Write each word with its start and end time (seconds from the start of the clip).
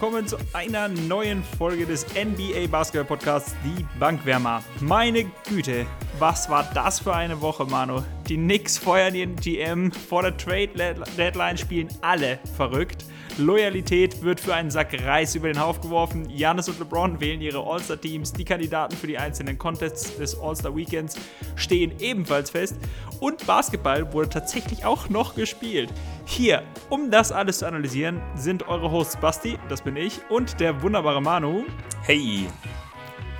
willkommen 0.00 0.26
zu 0.26 0.38
einer 0.54 0.88
neuen 0.88 1.44
Folge 1.58 1.84
des 1.84 2.06
NBA 2.14 2.68
Basketball 2.70 3.04
Podcasts 3.04 3.54
Die 3.62 3.84
Bankwärmer. 3.98 4.62
Meine 4.80 5.26
Güte, 5.46 5.84
was 6.20 6.50
war 6.50 6.68
das 6.74 7.00
für 7.00 7.14
eine 7.14 7.40
Woche, 7.40 7.64
Manu? 7.64 8.02
Die 8.28 8.36
Knicks 8.36 8.76
feuern 8.76 9.14
ihren 9.14 9.36
GM, 9.36 9.90
vor 9.90 10.22
der 10.22 10.36
Trade 10.36 10.68
Deadline 11.16 11.56
spielen 11.56 11.88
alle 12.02 12.38
verrückt. 12.56 13.06
Loyalität 13.38 14.22
wird 14.22 14.38
für 14.38 14.54
einen 14.54 14.70
Sack 14.70 14.94
Reis 15.02 15.34
über 15.34 15.48
den 15.48 15.58
Haufen 15.58 15.80
geworfen. 15.80 16.28
Janis 16.28 16.68
und 16.68 16.78
LeBron 16.78 17.20
wählen 17.20 17.40
ihre 17.40 17.64
All-Star-Teams. 17.64 18.34
Die 18.34 18.44
Kandidaten 18.44 18.94
für 18.94 19.06
die 19.06 19.16
einzelnen 19.16 19.56
Contests 19.56 20.18
des 20.18 20.38
All-Star-Weekends 20.38 21.16
stehen 21.56 21.92
ebenfalls 22.00 22.50
fest. 22.50 22.76
Und 23.18 23.46
Basketball 23.46 24.12
wurde 24.12 24.28
tatsächlich 24.28 24.84
auch 24.84 25.08
noch 25.08 25.34
gespielt. 25.34 25.90
Hier, 26.26 26.62
um 26.90 27.10
das 27.10 27.32
alles 27.32 27.60
zu 27.60 27.66
analysieren, 27.66 28.20
sind 28.34 28.68
eure 28.68 28.90
Hosts 28.90 29.16
Basti, 29.16 29.58
das 29.70 29.80
bin 29.80 29.96
ich, 29.96 30.20
und 30.28 30.60
der 30.60 30.82
wunderbare 30.82 31.22
Manu. 31.22 31.64
Hey! 32.02 32.46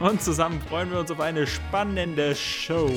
Und 0.01 0.23
zusammen 0.23 0.59
freuen 0.63 0.91
wir 0.91 0.99
uns 0.99 1.11
auf 1.11 1.21
eine 1.21 1.47
spannende 1.47 2.35
Show. 2.35 2.91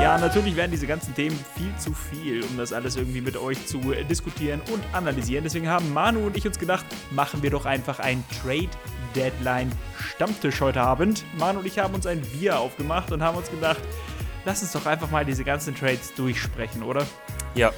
Ja, 0.00 0.16
natürlich 0.16 0.56
werden 0.56 0.70
diese 0.70 0.86
ganzen 0.86 1.14
Themen 1.14 1.38
viel 1.54 1.76
zu 1.76 1.92
viel, 1.92 2.42
um 2.42 2.56
das 2.56 2.72
alles 2.72 2.96
irgendwie 2.96 3.20
mit 3.20 3.36
euch 3.36 3.66
zu 3.66 3.78
diskutieren 4.08 4.62
und 4.72 4.82
analysieren. 4.94 5.44
Deswegen 5.44 5.68
haben 5.68 5.92
Manu 5.92 6.26
und 6.26 6.36
ich 6.36 6.46
uns 6.46 6.58
gedacht, 6.58 6.86
machen 7.10 7.42
wir 7.42 7.50
doch 7.50 7.66
einfach 7.66 7.98
ein 7.98 8.24
Trade 8.42 8.70
Deadline 9.14 9.70
Stammtisch 9.98 10.62
heute 10.62 10.80
Abend. 10.80 11.24
Manu 11.38 11.60
und 11.60 11.66
ich 11.66 11.78
haben 11.78 11.92
uns 11.92 12.06
ein 12.06 12.22
Bier 12.22 12.58
aufgemacht 12.58 13.12
und 13.12 13.22
haben 13.22 13.36
uns 13.36 13.50
gedacht, 13.50 13.80
lass 14.46 14.62
uns 14.62 14.72
doch 14.72 14.86
einfach 14.86 15.10
mal 15.10 15.26
diese 15.26 15.44
ganzen 15.44 15.74
Trades 15.74 16.14
durchsprechen, 16.14 16.82
oder? 16.82 17.06
Ja, 17.54 17.70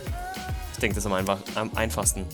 ich 0.73 0.79
denke, 0.79 0.95
das 0.95 1.05
ist 1.05 1.07
am, 1.07 1.15
einfach, 1.15 1.39
am 1.57 1.73
einfachsten. 1.75 2.25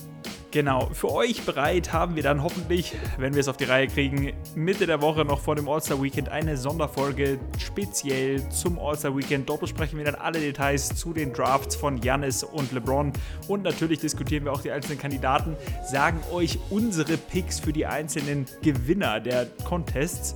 Genau, 0.53 0.91
für 0.93 1.13
euch 1.13 1.43
bereit 1.43 1.93
haben 1.93 2.17
wir 2.17 2.25
dann 2.25 2.43
hoffentlich, 2.43 2.97
wenn 3.19 3.35
wir 3.35 3.41
es 3.41 3.47
auf 3.47 3.57
die 3.57 3.65
Reihe 3.65 3.87
kriegen, 3.87 4.33
Mitte 4.57 4.85
der 4.85 5.01
Woche 5.01 5.25
noch 5.25 5.39
vor 5.39 5.55
dem 5.55 5.69
All-Star 5.69 6.03
Weekend 6.03 6.29
eine 6.29 6.57
Sonderfolge 6.57 7.39
speziell 7.57 8.49
zum 8.49 8.77
All-Star 8.81 9.17
Weekend. 9.17 9.49
Dort 9.49 9.61
besprechen 9.61 9.97
wir 9.97 10.05
dann 10.05 10.17
alle 10.17 10.41
Details 10.41 10.89
zu 10.97 11.13
den 11.13 11.33
Drafts 11.33 11.77
von 11.77 11.99
Janis 12.03 12.43
und 12.43 12.73
LeBron 12.73 13.13
und 13.47 13.63
natürlich 13.63 14.01
diskutieren 14.01 14.45
wir 14.45 14.53
auch 14.53 14.63
die 14.63 14.73
einzelnen 14.73 14.99
Kandidaten, 14.99 15.57
sagen 15.89 16.19
euch 16.33 16.59
unsere 16.69 17.17
Picks 17.17 17.61
für 17.61 17.73
die 17.73 17.87
einzelnen 17.87 18.47
Gewinner 18.61 19.21
der 19.21 19.47
Contests 19.65 20.35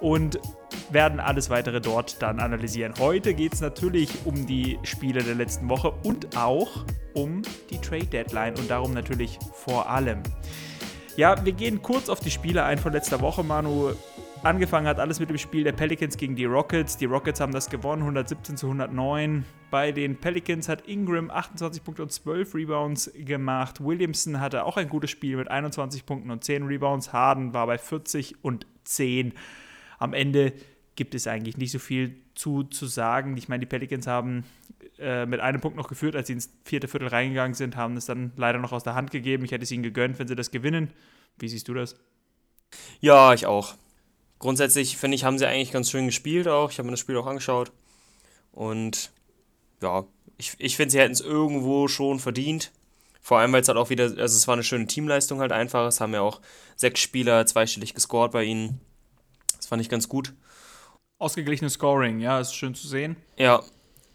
und 0.00 0.38
werden 0.90 1.20
alles 1.20 1.50
weitere 1.50 1.80
dort 1.80 2.22
dann 2.22 2.40
analysieren. 2.40 2.94
Heute 2.98 3.34
geht 3.34 3.54
es 3.54 3.60
natürlich 3.60 4.10
um 4.24 4.46
die 4.46 4.78
Spiele 4.82 5.22
der 5.22 5.34
letzten 5.34 5.68
Woche 5.68 5.92
und 6.02 6.36
auch 6.36 6.84
um 7.14 7.42
die 7.70 7.78
Trade 7.78 8.06
Deadline 8.06 8.54
und 8.56 8.70
darum 8.70 8.92
natürlich 8.92 9.38
vor 9.52 9.88
allem. 9.88 10.22
Ja, 11.16 11.44
wir 11.44 11.52
gehen 11.52 11.80
kurz 11.80 12.08
auf 12.08 12.20
die 12.20 12.30
Spiele 12.30 12.64
ein 12.64 12.78
von 12.78 12.92
letzter 12.92 13.20
Woche. 13.20 13.42
Manu, 13.42 13.92
angefangen 14.42 14.86
hat 14.86 15.00
alles 15.00 15.18
mit 15.18 15.30
dem 15.30 15.38
Spiel 15.38 15.64
der 15.64 15.72
Pelicans 15.72 16.18
gegen 16.18 16.36
die 16.36 16.44
Rockets. 16.44 16.98
Die 16.98 17.06
Rockets 17.06 17.40
haben 17.40 17.52
das 17.52 17.70
gewonnen, 17.70 18.02
117 18.02 18.58
zu 18.58 18.66
109. 18.66 19.46
Bei 19.70 19.92
den 19.92 20.16
Pelicans 20.16 20.68
hat 20.68 20.86
Ingram 20.86 21.30
28 21.30 21.82
Punkte 21.82 22.02
und 22.02 22.12
12 22.12 22.54
Rebounds 22.54 23.10
gemacht. 23.14 23.82
Williamson 23.82 24.40
hatte 24.40 24.64
auch 24.64 24.76
ein 24.76 24.90
gutes 24.90 25.10
Spiel 25.10 25.36
mit 25.36 25.48
21 25.48 26.04
Punkten 26.04 26.30
und 26.30 26.44
10 26.44 26.66
Rebounds. 26.66 27.14
Harden 27.14 27.54
war 27.54 27.66
bei 27.66 27.78
40 27.78 28.44
und 28.44 28.66
10. 28.84 29.32
Am 29.98 30.12
Ende 30.12 30.52
gibt 30.96 31.14
es 31.14 31.26
eigentlich 31.26 31.56
nicht 31.56 31.70
so 31.70 31.78
viel 31.78 32.16
zu, 32.34 32.64
zu 32.64 32.86
sagen. 32.86 33.36
Ich 33.36 33.48
meine, 33.48 33.60
die 33.60 33.66
Pelicans 33.66 34.06
haben 34.06 34.44
äh, 34.98 35.26
mit 35.26 35.40
einem 35.40 35.60
Punkt 35.60 35.76
noch 35.76 35.88
geführt, 35.88 36.16
als 36.16 36.26
sie 36.26 36.32
ins 36.32 36.50
vierte 36.64 36.88
Viertel 36.88 37.08
reingegangen 37.08 37.54
sind, 37.54 37.76
haben 37.76 37.96
es 37.96 38.06
dann 38.06 38.32
leider 38.36 38.58
noch 38.58 38.72
aus 38.72 38.82
der 38.82 38.94
Hand 38.94 39.10
gegeben. 39.10 39.44
Ich 39.44 39.52
hätte 39.52 39.64
es 39.64 39.70
ihnen 39.70 39.82
gegönnt, 39.82 40.18
wenn 40.18 40.28
sie 40.28 40.36
das 40.36 40.50
gewinnen. 40.50 40.90
Wie 41.38 41.48
siehst 41.48 41.68
du 41.68 41.74
das? 41.74 41.96
Ja, 43.00 43.34
ich 43.34 43.46
auch. 43.46 43.74
Grundsätzlich 44.38 44.96
finde 44.96 45.14
ich, 45.14 45.24
haben 45.24 45.38
sie 45.38 45.46
eigentlich 45.46 45.72
ganz 45.72 45.90
schön 45.90 46.06
gespielt 46.06 46.48
auch. 46.48 46.70
Ich 46.70 46.78
habe 46.78 46.86
mir 46.86 46.92
das 46.92 47.00
Spiel 47.00 47.16
auch 47.16 47.26
angeschaut. 47.26 47.72
Und 48.52 49.12
ja, 49.82 50.04
ich, 50.38 50.54
ich 50.58 50.76
finde, 50.76 50.92
sie 50.92 50.98
hätten 50.98 51.12
es 51.12 51.20
irgendwo 51.20 51.88
schon 51.88 52.18
verdient. 52.18 52.72
Vor 53.20 53.38
allem, 53.38 53.52
weil 53.52 53.62
es 53.62 53.68
halt 53.68 53.78
auch 53.78 53.90
wieder, 53.90 54.04
also 54.04 54.22
es 54.22 54.46
war 54.46 54.54
eine 54.54 54.62
schöne 54.62 54.86
Teamleistung 54.86 55.40
halt 55.40 55.52
einfach. 55.52 55.86
Es 55.86 56.00
haben 56.00 56.14
ja 56.14 56.20
auch 56.20 56.40
sechs 56.76 57.00
Spieler 57.00 57.44
zweistellig 57.46 57.94
gescored 57.94 58.32
bei 58.32 58.44
ihnen. 58.44 58.80
Das 59.66 59.70
fand 59.70 59.82
ich 59.82 59.88
ganz 59.88 60.08
gut. 60.08 60.32
Ausgeglichenes 61.18 61.72
Scoring, 61.72 62.20
ja, 62.20 62.38
ist 62.38 62.54
schön 62.54 62.76
zu 62.76 62.86
sehen. 62.86 63.16
Ja. 63.36 63.64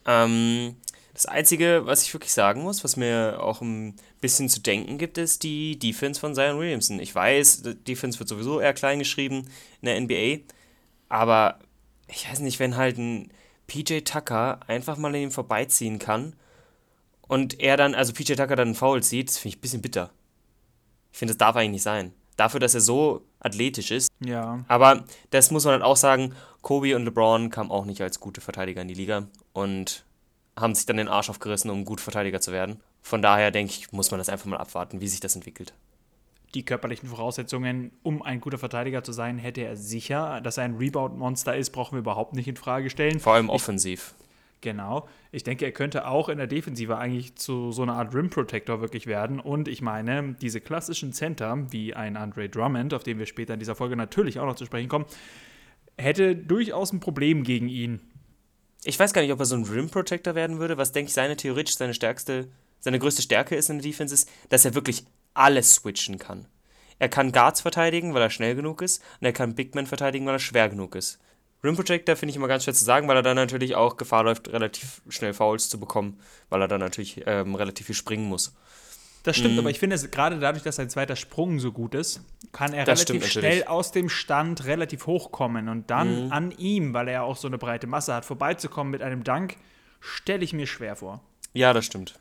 Ähm, 0.05 0.77
das 1.13 1.25
Einzige, 1.25 1.81
was 1.83 2.03
ich 2.03 2.13
wirklich 2.13 2.31
sagen 2.31 2.61
muss, 2.61 2.85
was 2.85 2.95
mir 2.95 3.37
auch 3.43 3.59
ein 3.59 3.97
bisschen 4.21 4.47
zu 4.47 4.61
denken 4.61 4.97
gibt, 4.97 5.17
ist 5.17 5.43
die 5.43 5.77
Defense 5.77 6.21
von 6.21 6.35
Zion 6.35 6.57
Williamson. 6.57 7.01
Ich 7.01 7.13
weiß, 7.13 7.63
Defense 7.85 8.17
wird 8.17 8.29
sowieso 8.29 8.61
eher 8.61 8.73
klein 8.73 8.99
geschrieben 8.99 9.49
in 9.81 9.87
der 9.87 9.99
NBA, 9.99 10.45
aber 11.09 11.59
ich 12.07 12.31
weiß 12.31 12.39
nicht, 12.39 12.59
wenn 12.59 12.77
halt 12.77 12.97
ein 12.97 13.29
PJ 13.67 14.05
Tucker 14.05 14.61
einfach 14.67 14.95
mal 14.95 15.09
an 15.09 15.15
ihm 15.15 15.31
vorbeiziehen 15.31 15.99
kann 15.99 16.33
und 17.27 17.59
er 17.59 17.75
dann, 17.75 17.93
also 17.93 18.13
PJ 18.13 18.35
Tucker 18.35 18.55
dann 18.55 18.69
einen 18.69 18.75
Foul 18.75 19.03
sieht, 19.03 19.27
das 19.27 19.37
finde 19.37 19.49
ich 19.49 19.57
ein 19.57 19.61
bisschen 19.63 19.81
bitter. 19.81 20.11
Ich 21.11 21.19
finde, 21.19 21.33
das 21.33 21.39
darf 21.39 21.57
eigentlich 21.57 21.71
nicht 21.71 21.83
sein. 21.83 22.13
Dafür, 22.37 22.59
dass 22.59 22.73
er 22.73 22.81
so 22.81 23.21
athletisch 23.39 23.91
ist. 23.91 24.09
Ja. 24.23 24.63
Aber 24.67 25.03
das 25.29 25.51
muss 25.51 25.65
man 25.65 25.73
halt 25.73 25.83
auch 25.83 25.97
sagen, 25.97 26.33
Kobe 26.61 26.95
und 26.95 27.05
LeBron 27.05 27.49
kamen 27.49 27.71
auch 27.71 27.85
nicht 27.85 28.01
als 28.01 28.19
gute 28.19 28.41
Verteidiger 28.41 28.81
in 28.81 28.87
die 28.87 28.93
Liga 28.93 29.27
und 29.53 30.05
haben 30.57 30.75
sich 30.75 30.85
dann 30.85 30.97
den 30.97 31.07
Arsch 31.07 31.29
aufgerissen, 31.29 31.71
um 31.71 31.85
gut 31.85 32.01
Verteidiger 32.01 32.41
zu 32.41 32.51
werden. 32.51 32.79
Von 33.01 33.21
daher 33.21 33.51
denke 33.51 33.73
ich, 33.73 33.91
muss 33.91 34.11
man 34.11 34.19
das 34.19 34.29
einfach 34.29 34.45
mal 34.45 34.57
abwarten, 34.57 35.01
wie 35.01 35.07
sich 35.07 35.19
das 35.19 35.35
entwickelt. 35.35 35.73
Die 36.53 36.65
körperlichen 36.65 37.07
Voraussetzungen, 37.09 37.91
um 38.03 38.21
ein 38.21 38.41
guter 38.41 38.57
Verteidiger 38.57 39.03
zu 39.03 39.13
sein, 39.13 39.37
hätte 39.37 39.61
er 39.61 39.77
sicher. 39.77 40.41
Dass 40.41 40.57
er 40.57 40.65
ein 40.65 40.75
Rebound-Monster 40.75 41.55
ist, 41.55 41.71
brauchen 41.71 41.95
wir 41.95 41.99
überhaupt 41.99 42.35
nicht 42.35 42.47
in 42.47 42.57
Frage 42.57 42.89
stellen. 42.89 43.19
Vor 43.19 43.33
allem 43.33 43.49
offensiv. 43.49 44.13
Ich 44.19 44.20
Genau. 44.61 45.07
Ich 45.31 45.43
denke, 45.43 45.65
er 45.65 45.71
könnte 45.71 46.07
auch 46.07 46.29
in 46.29 46.37
der 46.37 46.47
Defensive 46.47 46.97
eigentlich 46.97 47.35
zu 47.35 47.71
so 47.71 47.81
einer 47.81 47.95
Art 47.95 48.13
Rim 48.13 48.29
Protector 48.29 48.79
wirklich 48.79 49.07
werden. 49.07 49.39
Und 49.39 49.67
ich 49.67 49.81
meine, 49.81 50.35
diese 50.39 50.61
klassischen 50.61 51.13
Center, 51.13 51.71
wie 51.71 51.95
ein 51.95 52.15
Andre 52.15 52.47
Drummond, 52.47 52.93
auf 52.93 53.03
den 53.03 53.17
wir 53.17 53.25
später 53.25 53.55
in 53.55 53.59
dieser 53.59 53.75
Folge 53.75 53.95
natürlich 53.95 54.39
auch 54.39 54.45
noch 54.45 54.55
zu 54.55 54.65
sprechen 54.65 54.87
kommen, 54.87 55.05
hätte 55.97 56.35
durchaus 56.35 56.93
ein 56.93 56.99
Problem 56.99 57.43
gegen 57.43 57.69
ihn. 57.69 58.01
Ich 58.83 58.99
weiß 58.99 59.13
gar 59.13 59.21
nicht, 59.21 59.31
ob 59.31 59.39
er 59.39 59.45
so 59.45 59.55
ein 59.55 59.65
Rim 59.65 59.89
Protector 59.89 60.35
werden 60.35 60.59
würde. 60.59 60.77
Was 60.77 60.91
denke 60.91 61.09
ich, 61.09 61.13
seine 61.13 61.35
theoretisch 61.35 61.75
seine 61.75 61.93
stärkste, 61.95 62.47
seine 62.79 62.99
größte 62.99 63.23
Stärke 63.23 63.55
ist 63.55 63.69
in 63.69 63.77
der 63.77 63.83
Defense 63.83 64.13
ist, 64.13 64.29
dass 64.49 64.65
er 64.65 64.75
wirklich 64.75 65.05
alles 65.33 65.75
switchen 65.75 66.19
kann. 66.19 66.47
Er 66.99 67.09
kann 67.09 67.31
Guards 67.31 67.61
verteidigen, 67.61 68.13
weil 68.13 68.21
er 68.21 68.29
schnell 68.29 68.55
genug 68.55 68.83
ist, 68.83 69.03
und 69.19 69.25
er 69.25 69.33
kann 69.33 69.55
Big 69.55 69.73
Men 69.73 69.87
verteidigen, 69.87 70.27
weil 70.27 70.35
er 70.35 70.39
schwer 70.39 70.69
genug 70.69 70.95
ist. 70.95 71.19
Rim 71.63 71.75
Protector 71.75 72.15
finde 72.15 72.31
ich 72.31 72.35
immer 72.37 72.47
ganz 72.47 72.63
schwer 72.63 72.73
zu 72.73 72.83
sagen, 72.83 73.07
weil 73.07 73.15
er 73.15 73.23
dann 73.23 73.35
natürlich 73.35 73.75
auch 73.75 73.97
Gefahr 73.97 74.23
läuft, 74.23 74.51
relativ 74.51 75.01
schnell 75.09 75.33
Fouls 75.33 75.69
zu 75.69 75.79
bekommen, 75.79 76.19
weil 76.49 76.61
er 76.61 76.67
dann 76.67 76.79
natürlich 76.79 77.21
ähm, 77.25 77.55
relativ 77.55 77.85
viel 77.85 77.95
springen 77.95 78.25
muss. 78.25 78.55
Das 79.23 79.37
stimmt, 79.37 79.55
mm. 79.55 79.59
aber 79.59 79.69
ich 79.69 79.77
finde, 79.77 79.97
gerade 80.09 80.39
dadurch, 80.39 80.63
dass 80.63 80.77
sein 80.77 80.89
zweiter 80.89 81.15
Sprung 81.15 81.59
so 81.59 81.71
gut 81.71 81.93
ist, 81.93 82.21
kann 82.51 82.73
er 82.73 82.85
das 82.85 83.07
relativ 83.07 83.27
schnell 83.27 83.63
aus 83.65 83.91
dem 83.91 84.09
Stand 84.09 84.65
relativ 84.65 85.05
hoch 85.05 85.31
kommen 85.31 85.69
und 85.69 85.91
dann 85.91 86.29
mm. 86.29 86.31
an 86.31 86.51
ihm, 86.57 86.95
weil 86.95 87.07
er 87.07 87.13
ja 87.13 87.21
auch 87.21 87.37
so 87.37 87.47
eine 87.47 87.59
breite 87.59 87.85
Masse 87.85 88.15
hat, 88.15 88.25
vorbeizukommen 88.25 88.89
mit 88.89 89.03
einem 89.03 89.23
Dank, 89.23 89.57
stelle 89.99 90.43
ich 90.43 90.53
mir 90.53 90.65
schwer 90.65 90.95
vor. 90.95 91.21
Ja, 91.53 91.73
das 91.73 91.85
stimmt. 91.85 92.15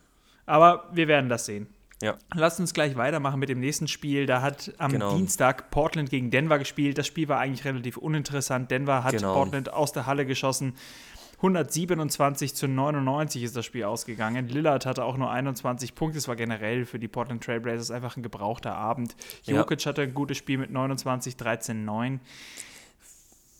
Aber 0.45 0.91
wir 0.93 1.09
werden 1.09 1.31
das 1.31 1.47
sehen. 1.47 1.69
Ja. 2.02 2.17
Lass 2.35 2.58
uns 2.58 2.73
gleich 2.73 2.97
weitermachen 2.97 3.38
mit 3.38 3.50
dem 3.50 3.61
nächsten 3.61 3.87
Spiel. 3.87 4.26
Da 4.26 4.41
hat 4.41 4.73
am 4.79 4.93
genau. 4.93 5.17
Dienstag 5.17 5.70
Portland 5.70 6.08
gegen 6.08 6.31
Denver 6.31 6.58
gespielt. 6.58 6.97
Das 6.97 7.06
Spiel 7.06 7.29
war 7.29 7.38
eigentlich 7.38 7.64
relativ 7.64 7.99
uninteressant. 7.99 8.70
Denver 8.70 9.05
hat 9.05 9.12
genau. 9.12 9.35
Portland 9.35 9.73
aus 9.73 9.93
der 9.93 10.06
Halle 10.06 10.25
geschossen. 10.25 10.75
127 11.37 12.55
zu 12.55 12.69
99 12.69 13.43
ist 13.43 13.56
das 13.56 13.64
Spiel 13.64 13.85
ausgegangen. 13.85 14.49
Lillard 14.49 14.85
hatte 14.85 15.05
auch 15.05 15.17
nur 15.17 15.31
21 15.31 15.94
Punkte. 15.94 16.19
Es 16.19 16.29
war 16.29 16.37
generell 16.37 16.85
für 16.85 16.99
die 16.99 17.08
Portland 17.08 17.43
Trailblazers 17.43 17.91
einfach 17.91 18.17
ein 18.17 18.23
gebrauchter 18.23 18.75
Abend. 18.75 19.17
Jokic 19.44 19.82
ja. 19.82 19.88
hatte 19.88 20.02
ein 20.02 20.12
gutes 20.12 20.37
Spiel 20.37 20.58
mit 20.58 20.70
29, 20.70 21.37
13, 21.37 21.85
9. 21.85 22.20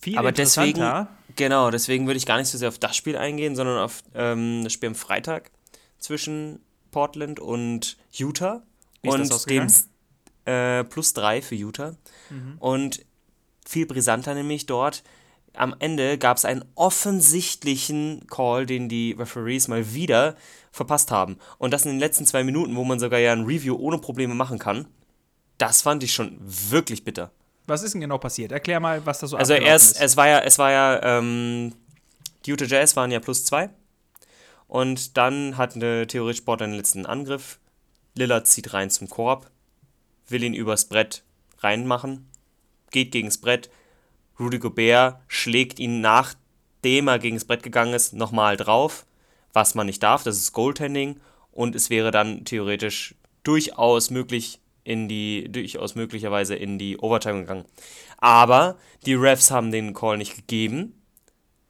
Viel 0.03 0.19
Aber 0.19 0.33
deswegen, 0.33 1.07
genau, 1.37 1.71
deswegen 1.71 2.07
würde 2.07 2.19
ich 2.19 2.27
gar 2.27 2.39
nicht 2.39 2.49
so 2.49 2.59
sehr 2.59 2.69
auf 2.69 2.79
das 2.79 2.97
Spiel 2.97 3.17
eingehen, 3.17 3.55
sondern 3.55 3.79
auf 3.79 4.03
ähm, 4.15 4.63
das 4.65 4.73
Spiel 4.73 4.89
am 4.89 4.95
Freitag 4.95 5.51
zwischen 5.99 6.61
Portland 6.91 7.41
und 7.41 7.97
Utah. 8.13 8.63
Wie 9.03 9.09
und 9.11 9.51
dem 9.51 9.67
äh, 10.45 10.85
plus 10.85 11.13
drei 11.13 11.43
für 11.43 11.55
Utah. 11.55 11.97
Mhm. 12.31 12.57
Und 12.59 13.05
viel 13.67 13.87
brisanter 13.87 14.35
nämlich 14.35 14.67
dort. 14.67 15.03
Am 15.55 15.75
Ende 15.79 16.17
gab 16.17 16.37
es 16.37 16.45
einen 16.45 16.65
offensichtlichen 16.77 18.27
Call, 18.29 18.67
den 18.67 18.89
die 18.89 19.13
Referees 19.19 19.69
mal 19.69 19.95
wieder 19.95 20.37
verpasst 20.71 21.11
haben. 21.11 21.39
Und 21.59 21.73
das 21.73 21.85
in 21.85 21.91
den 21.91 21.99
letzten 21.99 22.27
zwei 22.27 22.45
Minuten, 22.45 22.77
wo 22.77 22.85
man 22.85 23.01
sogar 23.01 23.19
ja 23.19 23.33
ein 23.33 23.45
Review 23.45 23.77
ohne 23.77 23.99
Probleme 23.99 24.35
machen 24.35 24.59
kann. 24.59 24.87
Das 25.59 25.83
fand 25.83 26.03
ich 26.03 26.15
schon 26.15 26.39
wirklich 26.41 27.05
bitter. 27.05 27.33
Was 27.67 27.83
ist 27.83 27.93
denn 27.95 28.01
genau 28.01 28.19
passiert? 28.19 28.53
Erklär 28.53 28.81
mal, 28.81 29.05
was 29.05 29.19
da 29.19 29.27
so 29.27 29.37
Also 29.37 29.55
erst, 29.55 29.97
ist. 29.97 30.01
es 30.01 30.17
war 30.17 30.29
ja, 30.29 30.39
es 30.41 30.59
war 30.59 30.71
ja, 30.71 31.19
ähm, 31.19 31.75
die 32.47 32.53
Utah 32.53 32.65
Jazz 32.65 32.97
waren 32.97 33.11
ja 33.11 33.21
plus 33.21 33.45
zwei 33.45 33.71
Und 34.71 35.17
dann 35.17 35.57
hat 35.57 35.75
eine 35.75 36.07
theoretisch 36.07 36.43
Portland 36.43 36.73
den 36.73 36.77
letzten 36.77 37.05
Angriff. 37.05 37.59
Lillard 38.15 38.47
zieht 38.47 38.73
rein 38.73 38.89
zum 38.89 39.11
Korb, 39.11 39.51
will 40.29 40.45
ihn 40.45 40.55
übers 40.55 40.85
Brett 40.85 41.25
reinmachen, 41.59 42.31
geht 42.93 43.11
gegens 43.11 43.39
Brett. 43.39 43.69
Rudy 44.39 44.61
Gobert 44.61 45.17
schlägt 45.27 45.81
ihn, 45.81 46.01
nachdem 46.01 47.09
er 47.09 47.19
gegen 47.19 47.35
das 47.35 47.47
Brett 47.47 47.65
gegangen 47.65 47.95
ist, 47.95 48.13
nochmal 48.13 48.57
drauf, 48.57 49.07
was 49.53 49.75
man 49.75 49.87
nicht 49.87 50.05
darf. 50.05 50.23
Das 50.23 50.37
ist 50.37 50.53
Goaltending. 50.53 51.21
Und 51.51 51.75
es 51.75 51.91
wäre 51.91 52.13
dann 52.13 52.45
theoretisch 52.45 53.17
durchaus 53.43 54.11
möglich, 54.11 54.61
in 54.85 55.09
die, 55.09 55.51
durchaus 55.51 55.97
möglicherweise 55.97 56.55
in 56.55 56.79
die 56.79 56.97
Overtime 56.97 57.41
gegangen. 57.41 57.65
Aber 58.19 58.79
die 59.05 59.15
Refs 59.15 59.51
haben 59.51 59.73
den 59.73 59.95
Call 59.95 60.17
nicht 60.17 60.37
gegeben. 60.37 60.95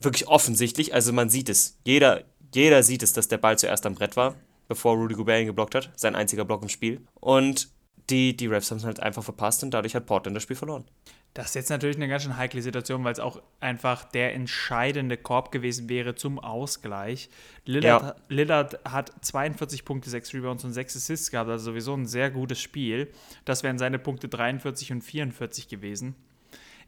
Wirklich 0.00 0.29
offensichtlich, 0.29 0.93
also 0.93 1.14
man 1.14 1.31
sieht 1.31 1.49
es. 1.49 1.79
Jeder, 1.85 2.25
jeder 2.55 2.82
sieht 2.82 3.02
es, 3.02 3.12
dass 3.12 3.29
der 3.29 3.38
Ball 3.38 3.58
zuerst 3.58 3.87
am 3.87 3.94
Brett 3.94 4.17
war, 4.17 4.35
bevor 4.69 4.97
Rudy 4.97 5.14
Gobert 5.14 5.41
ihn 5.41 5.47
geblockt 5.47 5.75
hat. 5.75 5.91
Sein 5.97 6.14
einziger 6.14 6.44
Block 6.44 6.62
im 6.62 6.69
Spiel. 6.69 7.00
Und 7.20 7.69
die, 8.08 8.37
die 8.37 8.47
Refs 8.47 8.70
haben 8.70 8.79
es 8.79 8.85
halt 8.85 9.00
einfach 9.00 9.23
verpasst 9.23 9.62
und 9.62 9.73
dadurch 9.73 9.94
hat 9.94 10.06
Portland 10.06 10.37
das 10.37 10.43
Spiel 10.43 10.56
verloren. 10.56 10.85
Das 11.32 11.47
ist 11.47 11.55
jetzt 11.55 11.70
natürlich 11.70 11.97
eine 11.97 12.08
ganz 12.08 12.25
schön 12.25 12.37
heikle 12.37 12.61
Situation, 12.61 13.05
weil 13.05 13.12
es 13.12 13.20
auch 13.20 13.41
einfach 13.61 14.02
der 14.02 14.35
entscheidende 14.35 15.17
Korb 15.17 15.52
gewesen 15.52 15.88
wäre 15.88 16.17
zum 16.17 16.41
Ausgleich. 16.41 17.31
Lillard, 17.67 18.02
ja. 18.02 18.17
Lillard 18.29 18.81
hat 18.85 19.12
42 19.25 19.85
Punkte, 19.85 20.11
6 20.11 20.35
Rebounds 20.35 20.64
und 20.64 20.73
6 20.73 20.96
Assists 20.96 21.31
gehabt, 21.31 21.49
also 21.49 21.67
sowieso 21.67 21.94
ein 21.94 22.06
sehr 22.06 22.32
gutes 22.32 22.61
Spiel. 22.61 23.12
Das 23.44 23.62
wären 23.62 23.79
seine 23.79 24.00
Punkte 24.00 24.29
43 24.29 24.91
und 24.91 25.03
44 25.03 25.69
gewesen 25.69 26.17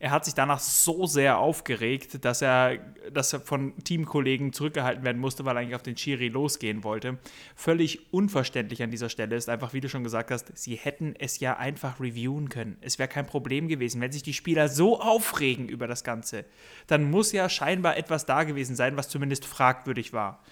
er 0.03 0.11
hat 0.11 0.25
sich 0.25 0.35
danach 0.35 0.59
so 0.59 1.07
sehr 1.07 1.39
aufgeregt, 1.39 2.25
dass 2.25 2.43
er, 2.43 2.79
dass 3.13 3.33
er 3.33 3.39
von 3.39 3.73
Teamkollegen 3.85 4.53
zurückgehalten 4.53 5.05
werden 5.05 5.21
musste, 5.21 5.45
weil 5.45 5.57
er 5.57 5.61
eigentlich 5.61 5.77
auf 5.77 5.85
den 5.85 5.95
Chiri 5.95 6.27
losgehen 6.27 6.83
wollte. 6.83 7.19
Völlig 7.55 8.13
unverständlich 8.13 8.83
an 8.83 8.91
dieser 8.91 9.09
Stelle 9.09 9.37
ist 9.37 9.49
einfach, 9.49 9.75
wie 9.75 9.81
du 9.81 9.89
schon 9.89 10.03
gesagt 10.03 10.33
hast, 10.33 10.59
sie 10.59 10.75
hätten 10.75 11.15
es 11.17 11.39
ja 11.39 11.57
einfach 11.57 12.01
reviewen 12.01 12.49
können. 12.49 12.79
Es 12.81 12.99
wäre 12.99 13.09
kein 13.09 13.27
Problem 13.27 13.69
gewesen. 13.69 14.01
Wenn 14.01 14.11
sich 14.11 14.25
die 14.25 14.35
Spieler 14.35 14.69
so 14.69 15.01
aufregen 15.01 15.69
über 15.69 15.87
das 15.87 16.03
Ganze, 16.03 16.47
dann 16.89 17.09
muss 17.09 17.31
ja 17.31 17.49
scheinbar 17.49 17.97
etwas 17.97 18.27
da 18.27 18.43
gewesen 18.43 18.75
sein, 18.75 18.97
was 18.97 19.09
zumindest 19.09 19.45
fragwürdig 19.45 20.13
war. 20.13 20.43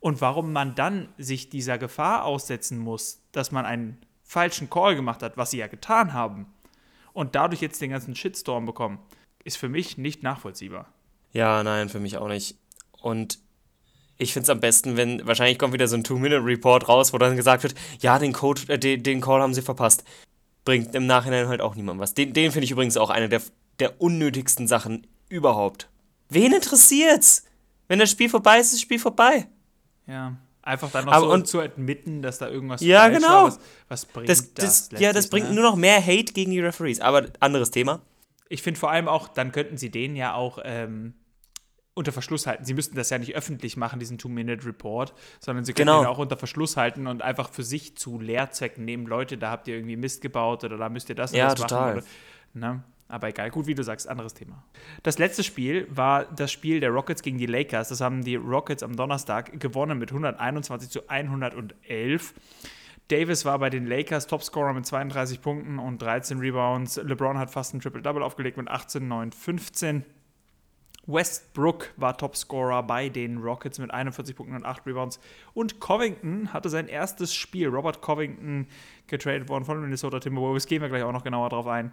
Und 0.00 0.20
warum 0.20 0.52
man 0.52 0.74
dann 0.74 1.08
sich 1.16 1.48
dieser 1.48 1.78
Gefahr 1.78 2.26
aussetzen 2.26 2.78
muss, 2.78 3.22
dass 3.32 3.52
man 3.52 3.64
einen 3.64 3.96
falschen 4.22 4.68
Call 4.68 4.96
gemacht 4.96 5.22
hat, 5.22 5.38
was 5.38 5.52
sie 5.52 5.58
ja 5.58 5.66
getan 5.66 6.12
haben, 6.12 6.52
und 7.12 7.34
dadurch 7.34 7.60
jetzt 7.60 7.80
den 7.80 7.90
ganzen 7.90 8.14
Shitstorm 8.14 8.66
bekommen, 8.66 8.98
ist 9.44 9.56
für 9.56 9.68
mich 9.68 9.98
nicht 9.98 10.22
nachvollziehbar. 10.22 10.92
Ja, 11.32 11.62
nein, 11.62 11.88
für 11.88 12.00
mich 12.00 12.16
auch 12.16 12.28
nicht. 12.28 12.56
Und 13.00 13.38
ich 14.16 14.32
finde 14.32 14.44
es 14.44 14.50
am 14.50 14.60
besten, 14.60 14.96
wenn 14.96 15.26
wahrscheinlich 15.26 15.58
kommt 15.58 15.72
wieder 15.72 15.88
so 15.88 15.96
ein 15.96 16.04
Two-Minute-Report 16.04 16.88
raus, 16.88 17.12
wo 17.12 17.18
dann 17.18 17.36
gesagt 17.36 17.62
wird, 17.62 17.74
ja, 18.00 18.18
den 18.18 18.32
Code, 18.32 18.62
äh, 18.68 18.78
den, 18.78 19.02
den 19.02 19.20
Call 19.20 19.40
haben 19.40 19.54
sie 19.54 19.62
verpasst. 19.62 20.04
Bringt 20.64 20.94
im 20.94 21.06
Nachhinein 21.06 21.48
halt 21.48 21.60
auch 21.60 21.76
niemand 21.76 22.00
was. 22.00 22.14
Den, 22.14 22.32
den 22.32 22.52
finde 22.52 22.64
ich 22.64 22.72
übrigens 22.72 22.96
auch 22.96 23.10
eine 23.10 23.28
der, 23.28 23.40
der 23.78 24.00
unnötigsten 24.00 24.66
Sachen 24.66 25.06
überhaupt. 25.28 25.88
Wen 26.28 26.52
interessiert's? 26.52 27.44
Wenn 27.86 27.98
das 27.98 28.10
Spiel 28.10 28.28
vorbei 28.28 28.58
ist, 28.58 28.66
ist 28.66 28.74
das 28.74 28.80
Spiel 28.82 28.98
vorbei. 28.98 29.48
Ja. 30.06 30.36
Einfach 30.68 30.90
dann 30.90 31.06
noch 31.06 31.14
Aber 31.14 31.26
so 31.28 31.32
und, 31.32 31.48
zu 31.48 31.60
admitten, 31.60 32.20
dass 32.20 32.36
da 32.36 32.50
irgendwas 32.50 32.82
ja, 32.82 33.08
genau. 33.08 33.28
War, 33.28 33.46
was, 33.46 33.60
was, 33.88 34.04
bringt 34.04 34.28
das? 34.28 34.52
das, 34.52 34.88
das 34.90 35.00
ja, 35.00 35.14
das 35.14 35.30
bringt 35.30 35.48
ne? 35.48 35.54
nur 35.54 35.64
noch 35.64 35.76
mehr 35.76 35.98
Hate 35.98 36.34
gegen 36.34 36.50
die 36.50 36.60
Referees. 36.60 37.00
Aber 37.00 37.26
anderes 37.40 37.70
Thema. 37.70 38.02
Ich 38.50 38.60
finde 38.60 38.78
vor 38.78 38.90
allem 38.90 39.08
auch, 39.08 39.28
dann 39.28 39.50
könnten 39.50 39.78
sie 39.78 39.90
den 39.90 40.14
ja 40.14 40.34
auch 40.34 40.58
ähm, 40.62 41.14
unter 41.94 42.12
Verschluss 42.12 42.46
halten. 42.46 42.66
Sie 42.66 42.74
müssten 42.74 42.96
das 42.96 43.08
ja 43.08 43.16
nicht 43.16 43.34
öffentlich 43.34 43.78
machen, 43.78 43.98
diesen 43.98 44.18
Two-Minute-Report, 44.18 45.14
sondern 45.40 45.64
sie 45.64 45.72
könnten 45.72 45.88
genau. 45.88 46.02
ihn 46.02 46.06
auch 46.06 46.18
unter 46.18 46.36
Verschluss 46.36 46.76
halten 46.76 47.06
und 47.06 47.22
einfach 47.22 47.48
für 47.50 47.62
sich 47.62 47.96
zu 47.96 48.20
Lehrzwecken 48.20 48.84
nehmen. 48.84 49.06
Leute, 49.06 49.38
da 49.38 49.50
habt 49.50 49.68
ihr 49.68 49.74
irgendwie 49.74 49.96
Mist 49.96 50.20
gebaut 50.20 50.64
oder 50.64 50.76
da 50.76 50.90
müsst 50.90 51.08
ihr 51.08 51.14
das 51.14 51.32
und 51.32 51.38
ja, 51.38 51.48
das 51.48 51.62
total. 51.62 51.94
machen. 51.94 52.06
Oder, 52.54 52.72
ne? 52.74 52.84
Aber 53.08 53.28
egal, 53.28 53.50
gut, 53.50 53.66
wie 53.66 53.74
du 53.74 53.82
sagst, 53.82 54.06
anderes 54.08 54.34
Thema. 54.34 54.62
Das 55.02 55.18
letzte 55.18 55.42
Spiel 55.42 55.86
war 55.90 56.26
das 56.26 56.52
Spiel 56.52 56.78
der 56.80 56.90
Rockets 56.90 57.22
gegen 57.22 57.38
die 57.38 57.46
Lakers. 57.46 57.88
Das 57.88 58.02
haben 58.02 58.22
die 58.22 58.36
Rockets 58.36 58.82
am 58.82 58.96
Donnerstag 58.96 59.58
gewonnen 59.58 59.98
mit 59.98 60.10
121 60.10 60.90
zu 60.90 61.08
111. 61.08 62.34
Davis 63.08 63.46
war 63.46 63.58
bei 63.58 63.70
den 63.70 63.86
Lakers 63.86 64.26
Topscorer 64.26 64.74
mit 64.74 64.84
32 64.84 65.40
Punkten 65.40 65.78
und 65.78 66.02
13 66.02 66.38
Rebounds. 66.38 66.96
LeBron 66.96 67.38
hat 67.38 67.50
fast 67.50 67.72
ein 67.72 67.80
Triple-Double 67.80 68.22
aufgelegt 68.22 68.58
mit 68.58 68.68
18, 68.68 69.08
9, 69.08 69.32
15. 69.32 70.04
Westbrook 71.08 71.90
war 71.96 72.16
Topscorer 72.16 72.84
bei 72.84 73.08
den 73.08 73.38
Rockets 73.38 73.80
mit 73.80 73.90
41 73.90 74.36
Punkten 74.36 74.54
und 74.54 74.64
8 74.64 74.86
Rebounds. 74.86 75.18
Und 75.54 75.80
Covington 75.80 76.52
hatte 76.52 76.68
sein 76.68 76.86
erstes 76.86 77.34
Spiel. 77.34 77.66
Robert 77.66 78.00
Covington, 78.00 78.68
getradet 79.08 79.48
worden 79.48 79.64
von 79.64 79.80
Minnesota 79.80 80.20
Timberwolves, 80.20 80.66
gehen 80.66 80.82
wir 80.82 80.88
gleich 80.88 81.02
auch 81.02 81.12
noch 81.12 81.24
genauer 81.24 81.48
drauf 81.48 81.66
ein 81.66 81.92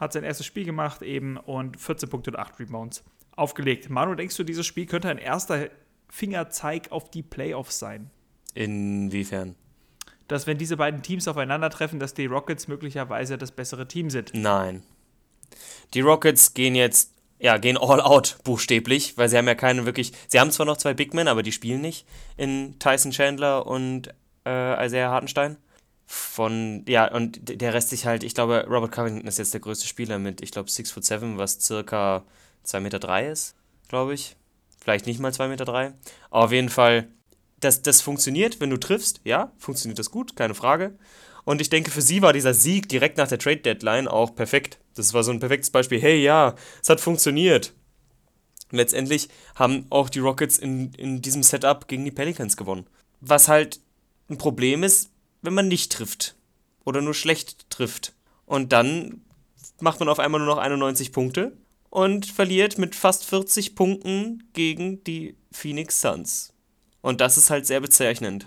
hat 0.00 0.14
sein 0.14 0.24
erstes 0.24 0.46
Spiel 0.46 0.64
gemacht 0.64 1.02
eben 1.02 1.36
und 1.36 1.78
14 1.78 2.08
Punkte 2.08 2.30
und 2.30 2.38
8 2.38 2.58
Rebounds 2.58 3.04
aufgelegt. 3.36 3.90
Manu, 3.90 4.14
denkst 4.14 4.36
du, 4.36 4.44
dieses 4.44 4.66
Spiel 4.66 4.86
könnte 4.86 5.10
ein 5.10 5.18
erster 5.18 5.68
Fingerzeig 6.08 6.90
auf 6.90 7.10
die 7.10 7.22
Playoffs 7.22 7.78
sein? 7.78 8.10
Inwiefern? 8.54 9.54
Dass, 10.26 10.46
wenn 10.46 10.58
diese 10.58 10.76
beiden 10.76 11.02
Teams 11.02 11.28
aufeinandertreffen, 11.28 12.00
dass 12.00 12.14
die 12.14 12.26
Rockets 12.26 12.66
möglicherweise 12.66 13.36
das 13.36 13.52
bessere 13.52 13.86
Team 13.86 14.10
sind. 14.10 14.32
Nein. 14.32 14.82
Die 15.92 16.00
Rockets 16.00 16.54
gehen 16.54 16.74
jetzt, 16.74 17.12
ja, 17.40 17.56
gehen 17.56 17.78
all 17.78 18.00
out, 18.00 18.38
buchstäblich, 18.44 19.16
weil 19.16 19.28
sie 19.28 19.38
haben 19.38 19.48
ja 19.48 19.54
keine 19.54 19.86
wirklich, 19.86 20.12
sie 20.28 20.38
haben 20.38 20.50
zwar 20.50 20.66
noch 20.66 20.76
zwei 20.76 20.94
Big 20.94 21.14
Men, 21.14 21.26
aber 21.26 21.42
die 21.42 21.52
spielen 21.52 21.80
nicht 21.80 22.06
in 22.36 22.78
Tyson 22.78 23.12
Chandler 23.12 23.66
und 23.66 24.08
äh, 24.46 24.86
Isaiah 24.86 25.10
Hartenstein 25.10 25.56
von, 26.06 26.84
ja, 26.86 27.10
und 27.10 27.38
der 27.48 27.72
Rest 27.72 27.90
sich 27.90 28.04
halt, 28.04 28.24
ich 28.24 28.34
glaube, 28.34 28.66
Robert 28.68 28.92
Covington 28.92 29.28
ist 29.28 29.38
jetzt 29.38 29.54
der 29.54 29.60
größte 29.60 29.86
Spieler 29.86 30.18
mit, 30.18 30.42
ich 30.42 30.50
glaube, 30.50 30.68
6 30.68 30.90
foot 30.90 31.04
7, 31.04 31.38
was 31.38 31.60
circa 31.60 32.24
2 32.64 32.80
Meter 32.80 32.98
3 32.98 33.28
ist, 33.28 33.54
glaube 33.88 34.14
ich. 34.14 34.36
Vielleicht 34.82 35.06
nicht 35.06 35.20
mal 35.20 35.32
2 35.32 35.48
Meter 35.48 35.64
3. 35.64 35.92
Aber 36.30 36.44
auf 36.44 36.52
jeden 36.52 36.68
Fall, 36.68 37.06
das, 37.60 37.82
das 37.82 38.00
funktioniert, 38.00 38.60
wenn 38.60 38.70
du 38.70 38.76
triffst, 38.76 39.20
ja, 39.24 39.52
funktioniert 39.58 39.98
das 39.98 40.10
gut, 40.10 40.34
keine 40.34 40.54
Frage. 40.54 40.98
Und 41.50 41.60
ich 41.60 41.68
denke, 41.68 41.90
für 41.90 42.00
sie 42.00 42.22
war 42.22 42.32
dieser 42.32 42.54
Sieg 42.54 42.88
direkt 42.88 43.18
nach 43.18 43.26
der 43.26 43.40
Trade 43.40 43.56
Deadline 43.56 44.06
auch 44.06 44.36
perfekt. 44.36 44.78
Das 44.94 45.14
war 45.14 45.24
so 45.24 45.32
ein 45.32 45.40
perfektes 45.40 45.70
Beispiel. 45.70 46.00
Hey, 46.00 46.22
ja, 46.22 46.54
es 46.80 46.88
hat 46.88 47.00
funktioniert. 47.00 47.72
letztendlich 48.70 49.28
haben 49.56 49.84
auch 49.90 50.10
die 50.10 50.20
Rockets 50.20 50.58
in, 50.58 50.92
in 50.92 51.22
diesem 51.22 51.42
Setup 51.42 51.88
gegen 51.88 52.04
die 52.04 52.12
Pelicans 52.12 52.56
gewonnen. 52.56 52.86
Was 53.20 53.48
halt 53.48 53.80
ein 54.28 54.38
Problem 54.38 54.84
ist, 54.84 55.10
wenn 55.42 55.52
man 55.52 55.66
nicht 55.66 55.90
trifft. 55.90 56.36
Oder 56.84 57.02
nur 57.02 57.14
schlecht 57.14 57.68
trifft. 57.68 58.14
Und 58.46 58.72
dann 58.72 59.22
macht 59.80 59.98
man 59.98 60.08
auf 60.08 60.20
einmal 60.20 60.40
nur 60.40 60.54
noch 60.54 60.62
91 60.62 61.10
Punkte 61.10 61.56
und 61.88 62.26
verliert 62.26 62.78
mit 62.78 62.94
fast 62.94 63.24
40 63.24 63.74
Punkten 63.74 64.44
gegen 64.52 65.02
die 65.02 65.34
Phoenix 65.50 66.00
Suns. 66.00 66.52
Und 67.00 67.20
das 67.20 67.36
ist 67.36 67.50
halt 67.50 67.66
sehr 67.66 67.80
bezeichnend. 67.80 68.46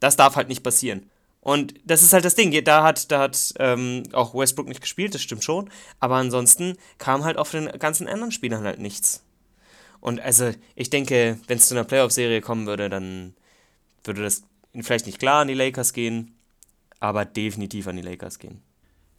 Das 0.00 0.16
darf 0.16 0.36
halt 0.36 0.48
nicht 0.48 0.62
passieren. 0.62 1.10
Und 1.42 1.74
das 1.84 2.04
ist 2.04 2.12
halt 2.12 2.24
das 2.24 2.36
Ding. 2.36 2.52
Da 2.64 2.84
hat, 2.84 3.10
da 3.10 3.18
hat 3.18 3.52
ähm, 3.58 4.04
auch 4.12 4.32
Westbrook 4.32 4.68
nicht 4.68 4.80
gespielt, 4.80 5.12
das 5.12 5.22
stimmt 5.22 5.42
schon. 5.42 5.68
Aber 5.98 6.14
ansonsten 6.14 6.78
kam 6.98 7.24
halt 7.24 7.36
auf 7.36 7.50
den 7.50 7.66
ganzen 7.80 8.06
anderen 8.06 8.30
Spielern 8.30 8.62
halt 8.62 8.78
nichts. 8.78 9.24
Und 10.00 10.20
also, 10.20 10.52
ich 10.76 10.88
denke, 10.88 11.38
wenn 11.48 11.58
es 11.58 11.66
zu 11.66 11.74
einer 11.74 11.84
Playoff-Serie 11.84 12.40
kommen 12.40 12.66
würde, 12.66 12.88
dann 12.88 13.34
würde 14.04 14.22
das 14.22 14.44
vielleicht 14.80 15.06
nicht 15.06 15.18
klar 15.18 15.42
an 15.42 15.48
die 15.48 15.54
Lakers 15.54 15.92
gehen, 15.92 16.36
aber 17.00 17.24
definitiv 17.24 17.88
an 17.88 17.96
die 17.96 18.02
Lakers 18.02 18.38
gehen. 18.38 18.62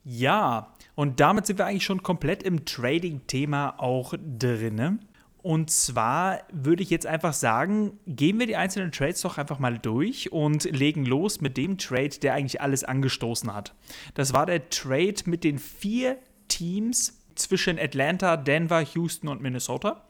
Ja, 0.05 0.73
und 0.95 1.19
damit 1.19 1.45
sind 1.45 1.59
wir 1.59 1.65
eigentlich 1.65 1.85
schon 1.85 2.03
komplett 2.03 2.43
im 2.43 2.63
Trading-Thema 2.65 3.79
auch 3.79 4.13
drin. 4.17 4.99
Und 5.43 5.69
zwar 5.69 6.39
würde 6.53 6.83
ich 6.83 6.89
jetzt 6.89 7.05
einfach 7.05 7.33
sagen, 7.33 7.99
gehen 8.07 8.39
wir 8.39 8.47
die 8.47 8.55
einzelnen 8.55 8.93
Trades 8.93 9.19
doch 9.21 9.37
einfach 9.37 9.59
mal 9.59 9.77
durch 9.77 10.31
und 10.31 10.63
legen 10.63 11.05
los 11.05 11.41
mit 11.41 11.57
dem 11.57 11.77
Trade, 11.77 12.17
der 12.21 12.33
eigentlich 12.33 12.61
alles 12.61 12.85
angestoßen 12.85 13.53
hat. 13.53 13.75
Das 14.13 14.33
war 14.33 14.45
der 14.45 14.69
Trade 14.69 15.15
mit 15.25 15.43
den 15.43 15.59
vier 15.59 16.17
Teams 16.47 17.21
zwischen 17.35 17.77
Atlanta, 17.77 18.37
Denver, 18.37 18.81
Houston 18.93 19.27
und 19.27 19.41
Minnesota. 19.41 20.05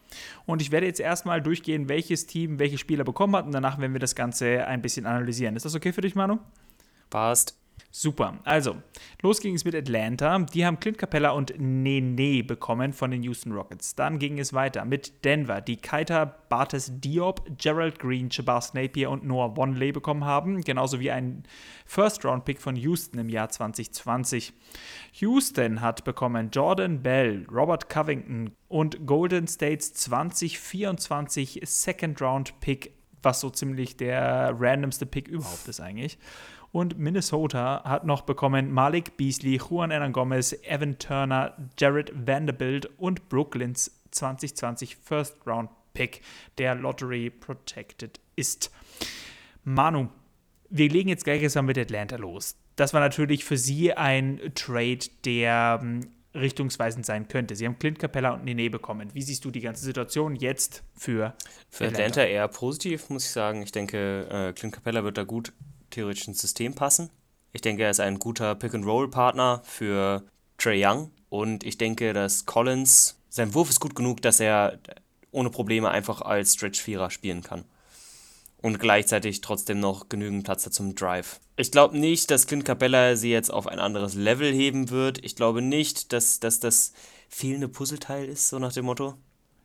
Und 0.45 0.61
ich 0.61 0.71
werde 0.71 0.85
jetzt 0.85 0.99
erstmal 0.99 1.41
durchgehen, 1.41 1.89
welches 1.89 2.27
Team 2.27 2.59
welche 2.59 2.77
Spieler 2.77 3.03
bekommen 3.03 3.35
hat 3.35 3.47
und 3.47 3.53
danach 3.53 3.79
werden 3.79 3.93
wir 3.93 3.99
das 3.99 4.13
Ganze 4.13 4.67
ein 4.67 4.83
bisschen 4.83 5.07
analysieren. 5.07 5.55
Ist 5.55 5.65
das 5.65 5.73
okay 5.73 5.93
für 5.93 6.01
dich, 6.01 6.13
Manu? 6.13 6.37
Passt. 7.09 7.57
Super. 7.95 8.39
Also, 8.43 8.77
los 9.21 9.39
ging 9.39 9.53
es 9.53 9.65
mit 9.65 9.75
Atlanta. 9.75 10.39
Die 10.39 10.65
haben 10.65 10.79
Clint 10.79 10.97
Capella 10.97 11.29
und 11.29 11.53
Nene 11.59 12.43
bekommen 12.43 12.91
von 12.91 13.11
den 13.11 13.21
Houston 13.21 13.51
Rockets. 13.51 13.93
Dann 13.93 14.17
ging 14.17 14.39
es 14.39 14.51
weiter 14.51 14.83
mit 14.83 15.23
Denver, 15.23 15.61
die 15.61 15.77
Kaita 15.77 16.25
Bartes 16.25 16.91
Diop, 16.99 17.45
Gerald 17.59 17.99
Green, 17.99 18.29
Jabars 18.31 18.73
Napier 18.73 19.11
und 19.11 19.23
Noah 19.25 19.55
Wonley 19.55 19.91
bekommen 19.91 20.25
haben. 20.25 20.61
Genauso 20.61 20.99
wie 20.99 21.11
ein 21.11 21.43
First-Round-Pick 21.85 22.59
von 22.59 22.75
Houston 22.75 23.19
im 23.19 23.29
Jahr 23.29 23.49
2020. 23.49 24.53
Houston 25.19 25.81
hat 25.81 26.03
bekommen 26.03 26.49
Jordan 26.49 27.03
Bell, 27.03 27.45
Robert 27.51 27.89
Covington 27.89 28.55
und 28.69 29.05
Golden 29.05 29.47
States 29.47 29.93
2024 29.93 31.61
Second-Round-Pick 31.63 32.91
was 33.23 33.39
so 33.39 33.49
ziemlich 33.49 33.95
der 33.95 34.53
randomste 34.59 35.05
Pick 35.05 35.29
überhaupt 35.29 35.65
ist 35.69 35.79
eigentlich. 35.79 36.17
Und 36.73 36.97
Minnesota 36.97 37.83
hat 37.83 38.03
noch 38.03 38.21
bekommen 38.21 38.71
Malik 38.71 39.15
Beasley, 39.15 39.57
Juan 39.57 39.91
Hernan 39.91 40.11
Gomez, 40.11 40.53
Evan 40.63 40.97
Turner, 40.97 41.55
Jared 41.77 42.11
Vanderbilt 42.15 42.89
und 42.97 43.29
Brooklyns 43.29 43.91
2020 44.09 44.97
First 44.97 45.37
Round 45.45 45.69
Pick, 45.93 46.21
der 46.57 46.73
Lottery 46.73 47.29
Protected 47.29 48.19
ist. 48.35 48.71
Manu, 49.63 50.07
wir 50.71 50.89
legen 50.89 51.09
jetzt 51.09 51.25
gleich 51.25 51.43
erstmal 51.43 51.65
mit 51.65 51.77
Atlanta 51.77 52.15
los. 52.15 52.55
Das 52.75 52.91
war 52.91 53.01
natürlich 53.01 53.45
für 53.45 53.57
sie 53.57 53.93
ein 53.93 54.41
Trade, 54.55 55.05
der 55.25 55.79
ähm, 55.79 56.07
richtungsweisend 56.33 57.05
sein 57.05 57.27
könnte. 57.27 57.55
Sie 57.55 57.67
haben 57.67 57.77
Clint 57.77 57.99
Capella 57.99 58.31
und 58.31 58.45
Nene 58.45 58.71
bekommen. 58.71 59.11
Wie 59.13 59.21
siehst 59.21 59.45
du 59.45 59.51
die 59.51 59.61
ganze 59.61 59.85
Situation 59.85 60.35
jetzt 60.35 60.81
für 60.95 61.35
Für 61.69 61.85
Atlanta, 61.85 62.21
Atlanta 62.21 62.23
eher 62.23 62.47
positiv, 62.47 63.11
muss 63.11 63.25
ich 63.25 63.31
sagen. 63.31 63.61
Ich 63.61 63.71
denke, 63.71 64.27
äh, 64.31 64.53
Clint 64.53 64.73
Capella 64.73 65.03
wird 65.03 65.19
da 65.19 65.23
gut 65.23 65.53
theoretisch 65.93 66.27
ins 66.27 66.41
System 66.41 66.75
passen. 66.75 67.09
Ich 67.51 67.61
denke, 67.61 67.83
er 67.83 67.91
ist 67.91 67.99
ein 67.99 68.19
guter 68.19 68.55
Pick-and-Roll-Partner 68.55 69.61
für 69.63 70.23
Trey 70.57 70.85
Young. 70.85 71.11
Und 71.29 71.63
ich 71.63 71.77
denke, 71.77 72.13
dass 72.13 72.45
Collins, 72.45 73.19
sein 73.29 73.53
Wurf 73.53 73.69
ist 73.69 73.79
gut 73.79 73.95
genug, 73.95 74.21
dass 74.21 74.39
er 74.39 74.79
ohne 75.31 75.49
Probleme 75.49 75.89
einfach 75.89 76.21
als 76.21 76.53
Stretch-Vierer 76.53 77.09
spielen 77.09 77.41
kann 77.41 77.65
und 78.63 78.79
gleichzeitig 78.79 79.41
trotzdem 79.41 79.79
noch 79.79 80.09
genügend 80.09 80.45
Platz 80.45 80.65
hat 80.65 80.73
zum 80.73 80.95
Drive. 80.95 81.39
Ich 81.57 81.69
glaube 81.69 81.97
nicht, 81.97 82.31
dass 82.31 82.47
Clint 82.47 82.65
Capella 82.65 83.15
sie 83.15 83.29
jetzt 83.29 83.51
auf 83.51 83.67
ein 83.67 83.77
anderes 83.77 84.15
Level 84.15 84.51
heben 84.51 84.89
wird. 84.89 85.23
Ich 85.23 85.35
glaube 85.35 85.61
nicht, 85.61 86.13
dass, 86.13 86.39
dass 86.39 86.59
das 86.59 86.93
fehlende 87.29 87.67
Puzzleteil 87.67 88.25
ist, 88.25 88.47
so 88.47 88.59
nach 88.59 88.71
dem 88.71 88.85
Motto. 88.85 89.15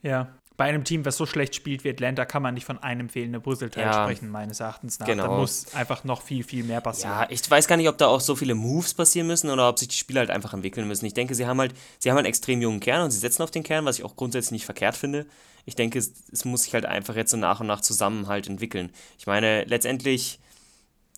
Ja. 0.02 0.34
Bei 0.58 0.66
einem 0.66 0.84
Team, 0.84 1.06
was 1.06 1.16
so 1.16 1.24
schlecht 1.24 1.54
spielt 1.54 1.84
wie 1.84 1.88
Atlanta, 1.88 2.26
kann 2.26 2.42
man 2.42 2.52
nicht 2.52 2.66
von 2.66 2.76
einem 2.82 3.08
fehlenden 3.08 3.40
Puzzleteil 3.40 3.86
ja, 3.86 4.04
sprechen, 4.04 4.28
meines 4.28 4.60
Erachtens 4.60 4.98
nach. 4.98 5.06
Genau. 5.06 5.28
Da 5.28 5.36
muss 5.38 5.74
einfach 5.74 6.04
noch 6.04 6.20
viel, 6.20 6.44
viel 6.44 6.64
mehr 6.64 6.82
passieren. 6.82 7.12
Ja, 7.12 7.26
ich 7.30 7.50
weiß 7.50 7.66
gar 7.66 7.78
nicht, 7.78 7.88
ob 7.88 7.96
da 7.96 8.08
auch 8.08 8.20
so 8.20 8.36
viele 8.36 8.54
Moves 8.54 8.92
passieren 8.92 9.26
müssen 9.26 9.48
oder 9.48 9.70
ob 9.70 9.78
sich 9.78 9.88
die 9.88 9.96
Spieler 9.96 10.20
halt 10.20 10.30
einfach 10.30 10.52
entwickeln 10.52 10.86
müssen. 10.86 11.06
Ich 11.06 11.14
denke, 11.14 11.34
sie 11.34 11.46
haben 11.46 11.58
halt, 11.58 11.72
sie 11.98 12.10
haben 12.10 12.18
einen 12.18 12.26
extrem 12.26 12.60
jungen 12.60 12.80
Kern 12.80 13.04
und 13.04 13.10
sie 13.10 13.18
setzen 13.18 13.42
auf 13.42 13.50
den 13.50 13.62
Kern, 13.62 13.86
was 13.86 13.98
ich 13.98 14.04
auch 14.04 14.16
grundsätzlich 14.16 14.52
nicht 14.52 14.66
verkehrt 14.66 14.96
finde 14.96 15.24
ich 15.68 15.76
denke, 15.76 15.98
es, 15.98 16.14
es 16.32 16.46
muss 16.46 16.62
sich 16.62 16.72
halt 16.72 16.86
einfach 16.86 17.14
jetzt 17.14 17.30
so 17.30 17.36
nach 17.36 17.60
und 17.60 17.66
nach 17.66 17.82
zusammen 17.82 18.26
halt 18.26 18.46
entwickeln. 18.46 18.90
Ich 19.18 19.26
meine, 19.26 19.64
letztendlich, 19.64 20.40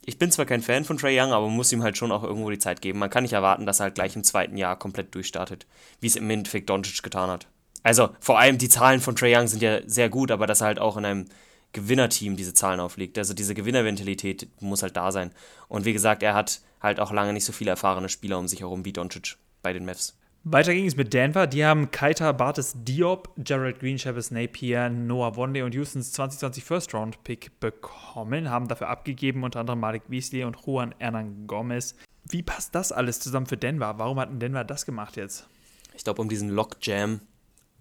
ich 0.05 0.19
bin 0.19 0.33
zwar 0.33 0.45
kein 0.45 0.61
Fan 0.61 0.85
von 0.85 0.99
Trey 0.99 1.17
Young, 1.17 1.33
aber 1.33 1.47
man 1.47 1.55
muss 1.55 1.71
ihm 1.71 1.85
halt 1.85 1.97
schon 1.97 2.11
auch 2.11 2.25
irgendwo 2.25 2.51
die 2.51 2.59
Zeit 2.59 2.83
geben. 2.83 2.99
Man 2.99 3.11
kann 3.11 3.23
nicht 3.23 3.35
erwarten, 3.35 3.65
dass 3.65 3.79
er 3.79 3.85
halt 3.85 3.95
gleich 3.95 4.17
im 4.17 4.25
zweiten 4.25 4.57
Jahr 4.57 4.77
komplett 4.77 5.15
durchstartet, 5.15 5.69
wie 6.01 6.09
es 6.09 6.17
im 6.17 6.29
Endeffekt 6.29 6.69
Doncic 6.69 7.01
getan 7.01 7.31
hat. 7.31 7.47
Also 7.83 8.11
vor 8.21 8.39
allem 8.39 8.59
die 8.59 8.69
Zahlen 8.69 9.01
von 9.01 9.17
Trey 9.17 9.37
Young 9.37 9.49
sind 9.49 9.63
ja 9.63 9.81
sehr 9.87 10.09
gut, 10.09 10.31
aber 10.31 10.47
dass 10.47 10.61
er 10.61 10.69
halt 10.69 10.79
auch 10.79 10.97
in 10.97 11.05
einem 11.05 11.27
Gewinnerteam 11.73 12.37
diese 12.37 12.55
Zahlen 12.55 12.81
auflegt. 12.81 13.17
Also 13.17 13.33
diese 13.35 13.55
Gewinnermentalität 13.55 14.49
muss 14.61 14.83
halt 14.83 14.97
da 14.97 15.13
sein. 15.13 15.31
Und 15.69 15.85
wie 15.85 15.93
gesagt, 15.93 16.23
er 16.23 16.35
hat 16.35 16.61
halt 16.81 17.01
auch 17.01 17.13
lange 17.13 17.33
nicht 17.33 17.45
so 17.45 17.53
viele 17.53 17.71
erfahrene 17.71 18.09
Spieler 18.09 18.39
um 18.39 18.49
sich 18.49 18.61
herum 18.61 18.85
wie 18.85 18.93
Doncic 18.93 19.37
bei 19.63 19.73
den 19.73 19.85
Mavs. 19.85 20.17
Weiter 20.43 20.73
ging 20.73 20.87
es 20.87 20.97
mit 20.97 21.13
Denver. 21.13 21.47
Die 21.47 21.65
haben 21.65 21.91
Kaita, 21.91 22.33
Bartes 22.33 22.73
Diop, 22.75 23.31
Jared 23.45 23.79
Green, 23.79 23.99
Travis 23.99 24.31
Napier, 24.31 24.89
Noah 24.89 25.37
Wonley 25.37 25.61
und 25.61 25.77
Houstons 25.77 26.13
2020 26.13 26.65
First 26.65 26.95
Round 26.95 27.23
Pick 27.25 27.61
bekommen, 27.61 28.49
haben 28.49 28.67
dafür 28.67 28.89
abgegeben, 28.89 29.45
unter 29.45 29.61
anderem 29.61 29.81
Malik 29.81 30.05
Beasley 30.09 30.45
und 30.45 30.57
Juan 30.65 30.95
Hernan 30.99 31.47
Gomez. 31.47 31.95
Wie 32.27 32.43
passt 32.43 32.75
das 32.75 32.91
alles 32.91 33.21
zusammen 33.21 33.47
für 33.47 33.59
Denver? 33.59 33.99
Warum 33.99 34.19
hat 34.19 34.31
denn 34.31 34.41
Denver 34.41 34.65
das 34.65 34.87
gemacht 34.87 35.19
jetzt? 35.19 35.47
Ich 35.95 36.05
glaube, 36.05 36.23
um 36.23 36.31
diesen 36.31 36.49
Lockjam 36.49 37.21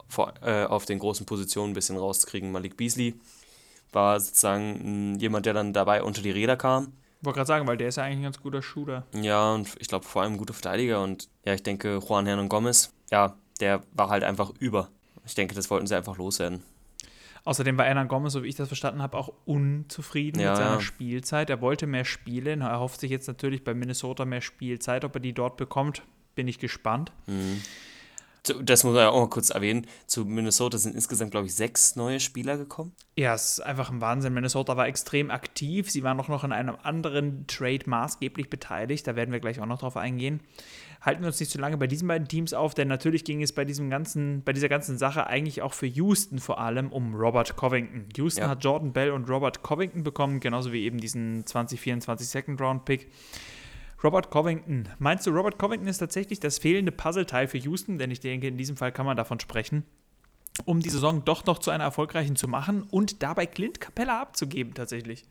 vor, 0.09 0.33
äh, 0.41 0.65
auf 0.65 0.85
den 0.85 0.99
großen 0.99 1.25
Positionen 1.25 1.71
ein 1.71 1.75
bisschen 1.75 1.97
rauszukriegen. 1.97 2.51
Malik 2.51 2.75
Beasley 2.75 3.15
war 3.91 4.19
sozusagen 4.19 5.17
jemand, 5.19 5.45
der 5.45 5.53
dann 5.53 5.71
dabei 5.71 6.03
unter 6.03 6.21
die 6.21 6.31
Räder 6.31 6.57
kam. 6.57 6.93
Wollte 7.21 7.37
gerade 7.37 7.47
sagen, 7.47 7.67
weil 7.67 7.77
der 7.77 7.89
ist 7.89 7.97
ja 7.97 8.03
eigentlich 8.03 8.19
ein 8.19 8.23
ganz 8.23 8.41
guter 8.41 8.61
Shooter. 8.61 9.05
Ja, 9.13 9.53
und 9.53 9.69
ich 9.79 9.87
glaube 9.87 10.05
vor 10.05 10.21
allem 10.21 10.33
ein 10.33 10.37
guter 10.37 10.53
Verteidiger. 10.53 11.03
Und 11.03 11.29
ja, 11.43 11.53
ich 11.53 11.63
denke, 11.63 11.99
Juan 11.99 12.25
Hernan 12.25 12.49
Gomez, 12.49 12.93
ja, 13.11 13.35
der 13.59 13.83
war 13.93 14.09
halt 14.09 14.23
einfach 14.23 14.51
über. 14.59 14.89
Ich 15.25 15.35
denke, 15.35 15.53
das 15.53 15.69
wollten 15.69 15.85
sie 15.85 15.95
einfach 15.95 16.17
loswerden. 16.17 16.63
Außerdem 17.43 17.77
war 17.77 17.85
Hernan 17.85 18.07
Gomez, 18.07 18.33
so 18.33 18.43
wie 18.43 18.47
ich 18.47 18.55
das 18.55 18.67
verstanden 18.67 19.01
habe, 19.01 19.17
auch 19.17 19.33
unzufrieden 19.45 20.39
ja, 20.39 20.49
mit 20.49 20.57
seiner 20.57 20.73
ja. 20.75 20.81
Spielzeit. 20.81 21.49
Er 21.49 21.61
wollte 21.61 21.87
mehr 21.87 22.05
spielen. 22.05 22.61
Er 22.61 22.79
hofft 22.79 23.01
sich 23.01 23.11
jetzt 23.11 23.27
natürlich 23.27 23.63
bei 23.63 23.73
Minnesota 23.73 24.23
mehr 24.23 24.41
Spielzeit. 24.41 25.03
Ob 25.03 25.15
er 25.15 25.21
die 25.21 25.33
dort 25.33 25.57
bekommt, 25.57 26.03
bin 26.35 26.47
ich 26.47 26.57
gespannt. 26.57 27.11
Mhm 27.27 27.61
das 28.43 28.83
muss 28.83 28.93
man 28.93 29.03
ja 29.03 29.09
auch 29.09 29.21
mal 29.21 29.29
kurz 29.29 29.49
erwähnen, 29.49 29.85
zu 30.07 30.25
Minnesota 30.25 30.77
sind 30.77 30.95
insgesamt, 30.95 31.31
glaube 31.31 31.47
ich, 31.47 31.55
sechs 31.55 31.95
neue 31.95 32.19
Spieler 32.19 32.57
gekommen. 32.57 32.93
Ja, 33.15 33.33
es 33.33 33.53
ist 33.53 33.59
einfach 33.59 33.91
ein 33.91 34.01
Wahnsinn. 34.01 34.33
Minnesota 34.33 34.77
war 34.77 34.87
extrem 34.87 35.29
aktiv. 35.29 35.91
Sie 35.91 36.03
waren 36.03 36.19
auch 36.19 36.29
noch 36.29 36.43
in 36.43 36.51
einem 36.51 36.77
anderen 36.81 37.45
Trade 37.47 37.81
maßgeblich 37.85 38.49
beteiligt. 38.49 39.05
Da 39.07 39.15
werden 39.15 39.31
wir 39.31 39.39
gleich 39.39 39.59
auch 39.59 39.65
noch 39.65 39.79
drauf 39.79 39.97
eingehen. 39.97 40.41
Halten 41.01 41.21
wir 41.21 41.27
uns 41.27 41.39
nicht 41.39 41.51
zu 41.51 41.59
lange 41.59 41.77
bei 41.77 41.87
diesen 41.87 42.07
beiden 42.07 42.27
Teams 42.27 42.53
auf, 42.53 42.73
denn 42.73 42.89
natürlich 42.89 43.23
ging 43.23 43.41
es 43.41 43.53
bei 43.53 43.63
diesem 43.63 43.89
ganzen, 43.89 44.43
bei 44.43 44.51
dieser 44.51 44.67
ganzen 44.67 44.97
Sache 44.97 45.27
eigentlich 45.27 45.61
auch 45.61 45.73
für 45.73 45.85
Houston 45.85 46.39
vor 46.39 46.59
allem 46.59 46.91
um 46.91 47.15
Robert 47.15 47.55
Covington. 47.55 48.07
Houston 48.17 48.41
ja. 48.41 48.49
hat 48.49 48.63
Jordan 48.63 48.91
Bell 48.91 49.11
und 49.11 49.29
Robert 49.29 49.63
Covington 49.63 50.03
bekommen, 50.03 50.41
genauso 50.41 50.73
wie 50.73 50.83
eben 50.83 50.97
diesen 50.97 51.45
2024 51.45 52.27
Second 52.27 52.59
Round 52.59 52.85
Pick. 52.85 53.09
Robert 54.03 54.31
Covington. 54.31 54.87
Meinst 54.97 55.27
du, 55.27 55.31
Robert 55.31 55.59
Covington 55.59 55.87
ist 55.87 55.97
tatsächlich 55.97 56.39
das 56.39 56.57
fehlende 56.57 56.91
Puzzleteil 56.91 57.47
für 57.47 57.57
Houston? 57.57 57.97
Denn 57.97 58.11
ich 58.11 58.19
denke, 58.19 58.47
in 58.47 58.57
diesem 58.57 58.77
Fall 58.77 58.91
kann 58.91 59.05
man 59.05 59.17
davon 59.17 59.39
sprechen, 59.39 59.83
um 60.65 60.79
die 60.79 60.89
Saison 60.89 61.25
doch 61.25 61.45
noch 61.45 61.59
zu 61.59 61.71
einer 61.71 61.83
erfolgreichen 61.83 62.35
zu 62.35 62.47
machen 62.47 62.83
und 62.83 63.21
dabei 63.23 63.45
Clint 63.45 63.81
Capella 63.81 64.21
abzugeben 64.21 64.73
tatsächlich. 64.73 65.25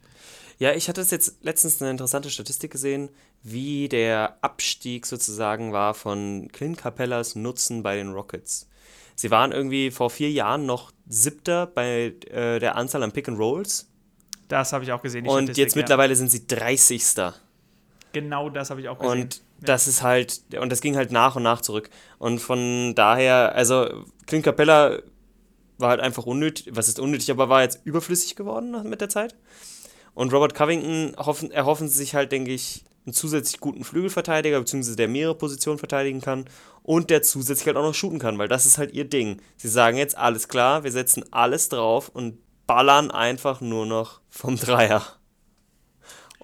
Ja, 0.59 0.73
ich 0.73 0.89
hatte 0.89 1.01
jetzt 1.01 1.39
letztens 1.43 1.81
eine 1.81 1.91
interessante 1.91 2.31
Statistik 2.31 2.73
gesehen, 2.73 3.09
wie 3.43 3.89
der 3.89 4.37
Abstieg 4.43 5.07
sozusagen 5.07 5.73
war 5.73 5.95
von 5.95 6.49
Clint 6.53 6.79
Capellas 6.79 7.37
Nutzen 7.37 7.83
bei 7.83 7.97
den 7.97 8.13
Rockets. 8.13 8.69
Sie 9.15 9.31
waren 9.31 9.53
irgendwie 9.53 9.91
vor 9.91 10.11
vier 10.11 10.31
Jahren 10.31 10.67
noch 10.67 10.93
siebter 11.09 11.67
bei 11.67 12.15
äh, 12.31 12.59
der 12.59 12.77
Anzahl 12.77 13.03
an 13.03 13.13
Pick 13.13 13.29
and 13.29 13.39
Rolls. 13.39 13.89
Das 14.49 14.73
habe 14.73 14.85
ich 14.85 14.93
auch 14.93 15.03
gesehen. 15.03 15.27
Und 15.27 15.45
Statistik, 15.45 15.57
jetzt 15.65 15.75
ja. 15.75 15.81
mittlerweile 15.83 16.17
sind 16.17 16.31
sie 16.31 16.47
30. 16.47 17.33
Genau 18.21 18.51
das 18.51 18.71
habe 18.71 18.81
ich 18.81 18.89
auch 18.89 18.99
gesehen. 18.99 19.23
Und 19.23 19.37
ja. 19.37 19.43
das 19.61 19.89
ist 19.89 20.03
halt, 20.03 20.43
und 20.61 20.71
das 20.71 20.81
ging 20.81 20.97
halt 20.97 21.13
nach 21.13 21.37
und 21.37 21.43
nach 21.43 21.61
zurück. 21.61 21.91
Und 22.19 22.41
von 22.41 22.95
daher, 22.95 23.55
also 23.55 24.05
Clint 24.27 24.45
Capella 24.45 24.99
war 25.79 25.91
halt 25.91 26.01
einfach 26.01 26.27
unnötig, 26.27 26.69
was 26.73 26.89
ist 26.89 26.99
unnötig, 26.99 27.31
aber 27.31 27.49
war 27.49 27.63
jetzt 27.63 27.81
überflüssig 27.85 28.37
geworden 28.37 28.89
mit 28.89 29.01
der 29.01 29.09
Zeit. 29.09 29.37
Und 30.15 30.33
Robert 30.33 30.55
Covington 30.55 31.15
hoffen, 31.17 31.51
erhoffen 31.53 31.89
sich 31.89 32.15
halt, 32.15 32.33
denke 32.33 32.53
ich, 32.53 32.85
einen 33.07 33.15
zusätzlich 33.15 33.61
guten 33.61 33.85
Flügelverteidiger, 33.85 34.59
beziehungsweise 34.59 34.97
der 34.97 35.09
mehrere 35.09 35.35
Positionen 35.35 35.79
verteidigen 35.79 36.21
kann 36.21 36.45
und 36.83 37.11
der 37.11 37.23
zusätzlich 37.23 37.67
halt 37.67 37.77
auch 37.77 37.83
noch 37.83 37.95
shooten 37.95 38.19
kann, 38.19 38.39
weil 38.39 38.49
das 38.49 38.67
ist 38.67 38.79
halt 38.79 38.93
ihr 38.93 39.05
Ding. 39.05 39.41
Sie 39.57 39.69
sagen 39.69 39.97
jetzt, 39.97 40.17
alles 40.17 40.49
klar, 40.49 40.85
wir 40.85 40.93
setzen 40.93 41.25
alles 41.31 41.69
drauf 41.69 42.09
und 42.09 42.39
ballern 42.67 43.11
einfach 43.11 43.61
nur 43.61 43.87
noch 43.87 44.21
vom 44.29 44.57
Dreier. 44.57 45.18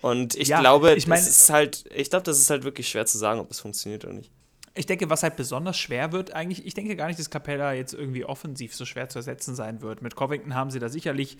Und 0.04 0.34
ich 0.34 0.48
ja, 0.48 0.60
glaube, 0.60 0.94
ich 0.96 1.06
mein, 1.06 1.18
das 1.18 1.26
ist 1.26 1.48
halt, 1.48 1.86
ich 1.94 2.10
glaube, 2.10 2.24
das 2.24 2.38
ist 2.38 2.50
halt 2.50 2.62
wirklich 2.62 2.90
schwer 2.90 3.06
zu 3.06 3.16
sagen, 3.16 3.40
ob 3.40 3.50
es 3.50 3.60
funktioniert 3.60 4.04
oder 4.04 4.12
nicht. 4.12 4.30
Ich 4.74 4.84
denke, 4.84 5.08
was 5.08 5.22
halt 5.22 5.36
besonders 5.36 5.78
schwer 5.78 6.12
wird, 6.12 6.34
eigentlich, 6.34 6.66
ich 6.66 6.74
denke 6.74 6.94
gar 6.94 7.06
nicht, 7.06 7.18
dass 7.18 7.30
Capella 7.30 7.72
jetzt 7.72 7.94
irgendwie 7.94 8.22
offensiv 8.22 8.76
so 8.76 8.84
schwer 8.84 9.08
zu 9.08 9.20
ersetzen 9.20 9.54
sein 9.54 9.80
wird. 9.80 10.02
Mit 10.02 10.14
Covington 10.14 10.54
haben 10.54 10.70
sie 10.70 10.78
da 10.78 10.90
sicherlich 10.90 11.38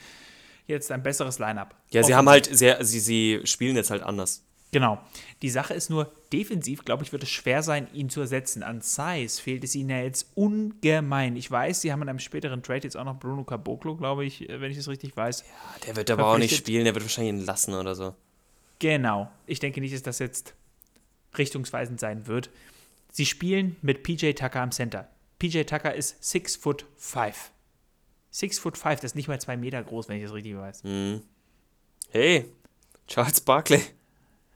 jetzt 0.66 0.90
ein 0.92 1.02
besseres 1.02 1.38
Line-up. 1.38 1.74
Ja, 1.90 2.02
sie 2.02 2.14
haben 2.14 2.26
halt 2.26 2.46
sehr, 2.46 2.82
sie, 2.82 3.00
sie 3.00 3.42
spielen 3.44 3.76
jetzt 3.76 3.90
halt 3.90 4.02
anders. 4.02 4.46
Genau. 4.72 4.98
Die 5.42 5.50
Sache 5.50 5.74
ist 5.74 5.90
nur, 5.90 6.10
defensiv, 6.32 6.86
glaube 6.86 7.04
ich, 7.04 7.12
wird 7.12 7.22
es 7.22 7.28
schwer 7.28 7.62
sein, 7.62 7.86
ihn 7.92 8.08
zu 8.08 8.22
ersetzen. 8.22 8.62
An 8.62 8.80
Size 8.80 9.42
fehlt 9.42 9.62
es 9.62 9.74
ihnen 9.74 9.90
ja 9.90 9.98
jetzt 9.98 10.28
ungemein. 10.36 11.36
Ich 11.36 11.50
weiß, 11.50 11.82
sie 11.82 11.92
haben 11.92 12.00
in 12.00 12.08
einem 12.08 12.18
späteren 12.18 12.62
Trade 12.62 12.84
jetzt 12.84 12.96
auch 12.96 13.04
noch 13.04 13.20
Bruno 13.20 13.44
Caboclo, 13.44 13.94
glaube 13.94 14.24
ich, 14.24 14.48
wenn 14.48 14.70
ich 14.70 14.78
es 14.78 14.88
richtig 14.88 15.14
weiß. 15.14 15.42
Ja, 15.42 15.86
der 15.86 15.96
wird 15.96 16.10
aber 16.10 16.28
auch 16.28 16.38
nicht 16.38 16.56
spielen, 16.56 16.84
der 16.84 16.94
wird 16.94 17.04
wahrscheinlich 17.04 17.34
ihn 17.34 17.44
lassen 17.44 17.74
oder 17.74 17.94
so. 17.94 18.14
Genau. 18.78 19.30
Ich 19.46 19.60
denke 19.60 19.80
nicht, 19.80 19.94
dass 19.94 20.02
das 20.02 20.18
jetzt 20.18 20.54
richtungsweisend 21.38 22.00
sein 22.00 22.26
wird. 22.26 22.50
Sie 23.10 23.26
spielen 23.26 23.76
mit 23.82 24.02
PJ 24.02 24.32
Tucker 24.32 24.60
am 24.60 24.72
Center. 24.72 25.08
PJ 25.38 25.62
Tucker 25.62 25.94
ist 25.94 26.22
6 26.24 26.56
foot 26.56 26.86
5. 26.96 27.50
6 28.30 28.58
foot 28.58 28.76
5, 28.76 28.96
das 28.96 29.12
ist 29.12 29.14
nicht 29.14 29.28
mal 29.28 29.40
2 29.40 29.56
Meter 29.56 29.82
groß, 29.82 30.08
wenn 30.08 30.16
ich 30.16 30.24
das 30.24 30.32
richtig 30.32 30.56
weiß. 30.56 30.84
Mhm. 30.84 31.22
Hey, 32.10 32.46
Charles 33.06 33.40
Barkley. 33.40 33.80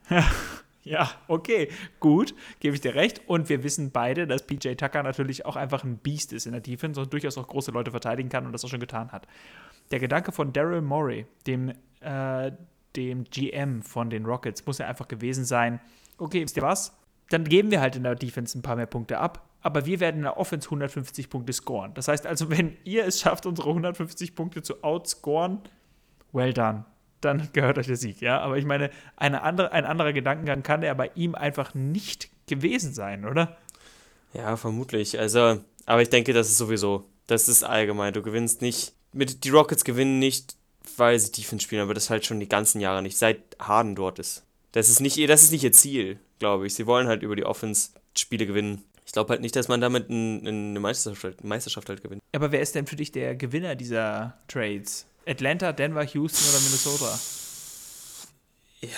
ja, 0.83 1.11
okay, 1.29 1.71
gut, 2.01 2.35
gebe 2.61 2.75
ich 2.75 2.81
dir 2.81 2.95
recht. 2.95 3.21
Und 3.27 3.49
wir 3.49 3.63
wissen 3.63 3.91
beide, 3.91 4.27
dass 4.27 4.47
PJ 4.47 4.75
Tucker 4.75 5.03
natürlich 5.03 5.47
auch 5.47 5.57
einfach 5.57 5.85
ein 5.85 5.99
Biest 5.99 6.33
ist 6.33 6.47
in 6.47 6.53
der 6.53 6.61
Defense 6.61 7.01
und 7.01 7.13
durchaus 7.13 7.39
auch 7.39 7.47
große 7.47 7.71
Leute 7.71 7.91
verteidigen 7.91 8.29
kann 8.29 8.47
und 8.47 8.53
das 8.53 8.65
auch 8.65 8.69
schon 8.69 8.81
getan 8.81 9.13
hat. 9.13 9.29
Der 9.91 10.01
Gedanke 10.01 10.33
von 10.33 10.53
Daryl 10.53 10.81
Morey, 10.81 11.27
dem 11.47 11.73
äh, 12.01 12.53
dem 12.99 13.25
GM 13.25 13.83
von 13.83 14.11
den 14.11 14.27
Rockets 14.27 14.67
muss 14.67 14.79
ja 14.79 14.89
einfach 14.89 15.07
gewesen 15.07 15.45
sein, 15.45 15.81
okay, 16.19 16.43
wisst 16.43 16.57
ihr 16.57 16.63
was? 16.65 16.93
Dann 17.31 17.45
geben 17.45 17.71
wir 17.71 17.81
halt 17.81 17.95
in 17.95 18.03
der 18.03 18.17
Defense 18.17 18.59
ein 18.59 18.63
paar 18.63 18.75
mehr 18.75 18.87
Punkte 18.87 19.19
ab, 19.19 19.49
aber 19.61 19.87
wir 19.87 20.01
werden 20.01 20.17
in 20.17 20.23
der 20.23 20.37
Offense 20.37 20.67
150 20.67 21.31
Punkte 21.31 21.53
scoren. 21.53 21.95
Das 21.95 22.09
heißt 22.09 22.27
also, 22.27 22.51
wenn 22.57 22.77
ihr 22.83 23.07
es 23.07 23.21
schafft, 23.21 23.47
unsere 23.47 23.69
150 23.69 24.35
Punkte 24.35 24.63
zu 24.63 24.83
outscoren 24.83 25.61
well 26.33 26.53
done. 26.53 26.85
Dann 27.21 27.49
gehört 27.53 27.79
euch 27.79 27.87
der 27.87 27.97
Sieg, 27.97 28.21
ja. 28.21 28.41
Aber 28.41 28.59
ich 28.59 28.65
meine, 28.65 28.91
eine 29.17 29.43
andere, 29.43 29.73
ein 29.73 29.85
anderer 29.85 30.13
Gedankengang 30.13 30.63
kann 30.63 30.83
er 30.83 30.95
bei 30.95 31.11
ihm 31.15 31.35
einfach 31.35 31.75
nicht 31.75 32.31
gewesen 32.47 32.93
sein, 32.93 33.25
oder? 33.25 33.57
Ja, 34.35 34.57
vermutlich. 34.57 35.19
Also, 35.19 35.61
aber 35.87 36.03
ich 36.03 36.11
denke, 36.11 36.33
das 36.33 36.49
ist 36.49 36.59
sowieso, 36.59 37.09
das 37.27 37.49
ist 37.49 37.65
allgemein. 37.65 38.13
Du 38.13 38.23
gewinnst 38.23 38.63
nicht, 38.63 38.93
mit, 39.13 39.45
die 39.45 39.51
Rockets 39.51 39.85
gewinnen 39.85 40.19
nicht, 40.19 40.58
weil 40.97 41.19
sie 41.19 41.33
Defense 41.33 41.65
spielen, 41.65 41.83
aber 41.83 41.95
das 41.95 42.11
halt 42.11 42.25
schon 42.25 42.41
die 42.41 42.49
ganzen 42.49 42.81
Jahre 42.81 43.03
nicht, 43.03 43.19
seit 43.19 43.41
Harden 43.61 43.95
dort 43.95 44.19
ist. 44.19 44.45
Das 44.73 44.89
ist 44.89 45.01
nicht, 45.01 45.19
das 45.29 45.43
ist 45.43 45.53
nicht 45.53 45.65
ihr 45.65 45.73
Ziel, 45.73 46.19
glaube 46.39 46.67
ich. 46.67 46.75
Sie 46.75 46.87
wollen 46.87 47.07
halt 47.07 47.23
über 47.23 47.37
die 47.37 47.45
Offense 47.45 47.91
Spiele 48.17 48.47
gewinnen. 48.47 48.85
Ich 49.07 49.13
glaube 49.13 49.31
halt 49.31 49.41
nicht, 49.41 49.57
dass 49.57 49.69
man 49.69 49.81
damit 49.81 50.11
eine 50.11 50.81
Meisterschaft, 50.81 51.43
Meisterschaft 51.43 51.89
halt 51.89 52.03
gewinnt. 52.03 52.23
Aber 52.33 52.53
wer 52.53 52.61
ist 52.61 52.75
denn 52.75 52.87
für 52.87 52.97
dich 52.97 53.11
der 53.11 53.35
Gewinner 53.35 53.75
dieser 53.75 54.37
Trades? 54.49 55.07
Atlanta, 55.27 55.73
Denver, 55.73 56.05
Houston 56.05 56.49
oder 56.51 56.61
Minnesota? 56.63 57.19
Ja, 58.81 58.89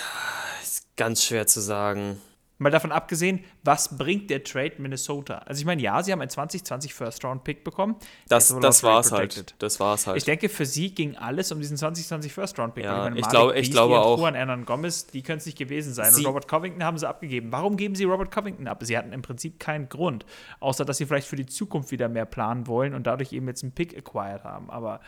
ist 0.61 0.85
ganz 0.97 1.23
schwer 1.23 1.47
zu 1.47 1.61
sagen. 1.61 2.21
Mal 2.61 2.69
davon 2.69 2.91
abgesehen, 2.91 3.43
was 3.63 3.97
bringt 3.97 4.29
der 4.29 4.43
Trade 4.43 4.73
Minnesota? 4.77 5.39
Also 5.39 5.59
ich 5.59 5.65
meine, 5.65 5.81
ja, 5.81 6.03
sie 6.03 6.11
haben 6.11 6.21
einen 6.21 6.29
2020 6.29 6.93
First-Round-Pick 6.93 7.63
bekommen. 7.63 7.95
Das, 8.27 8.55
das 8.61 8.83
war 8.83 8.99
es 8.99 9.11
halt. 9.11 9.55
Das 9.57 9.79
war's 9.79 10.05
halt. 10.05 10.17
Ich 10.17 10.25
denke, 10.25 10.47
für 10.47 10.67
sie 10.67 10.93
ging 10.93 11.15
alles 11.15 11.51
um 11.51 11.59
diesen 11.59 11.75
2020 11.75 12.31
First-Round-Pick. 12.31 12.83
Ja, 12.83 13.09
ich, 13.09 13.15
ich, 13.15 13.27
glaub, 13.29 13.55
ich 13.55 13.71
glaube 13.71 13.99
auch. 13.99 14.19
Juan 14.19 14.35
Hernan 14.35 14.65
Gomez, 14.65 15.07
die 15.07 15.23
können 15.23 15.39
es 15.39 15.47
nicht 15.47 15.57
gewesen 15.57 15.91
sein. 15.95 16.11
Sie 16.11 16.21
und 16.21 16.27
Robert 16.27 16.47
Covington 16.47 16.83
haben 16.83 16.99
sie 16.99 17.09
abgegeben. 17.09 17.51
Warum 17.51 17.77
geben 17.77 17.95
sie 17.95 18.03
Robert 18.03 18.29
Covington 18.29 18.67
ab? 18.67 18.83
Sie 18.83 18.95
hatten 18.95 19.11
im 19.11 19.23
Prinzip 19.23 19.59
keinen 19.59 19.89
Grund, 19.89 20.27
außer 20.59 20.85
dass 20.85 20.97
sie 20.97 21.07
vielleicht 21.07 21.27
für 21.27 21.37
die 21.37 21.47
Zukunft 21.47 21.89
wieder 21.89 22.09
mehr 22.09 22.25
planen 22.25 22.67
wollen 22.67 22.93
und 22.93 23.07
dadurch 23.07 23.33
eben 23.33 23.47
jetzt 23.47 23.63
einen 23.63 23.71
Pick 23.71 23.97
acquired 23.97 24.43
haben. 24.43 24.69
Aber 24.69 24.99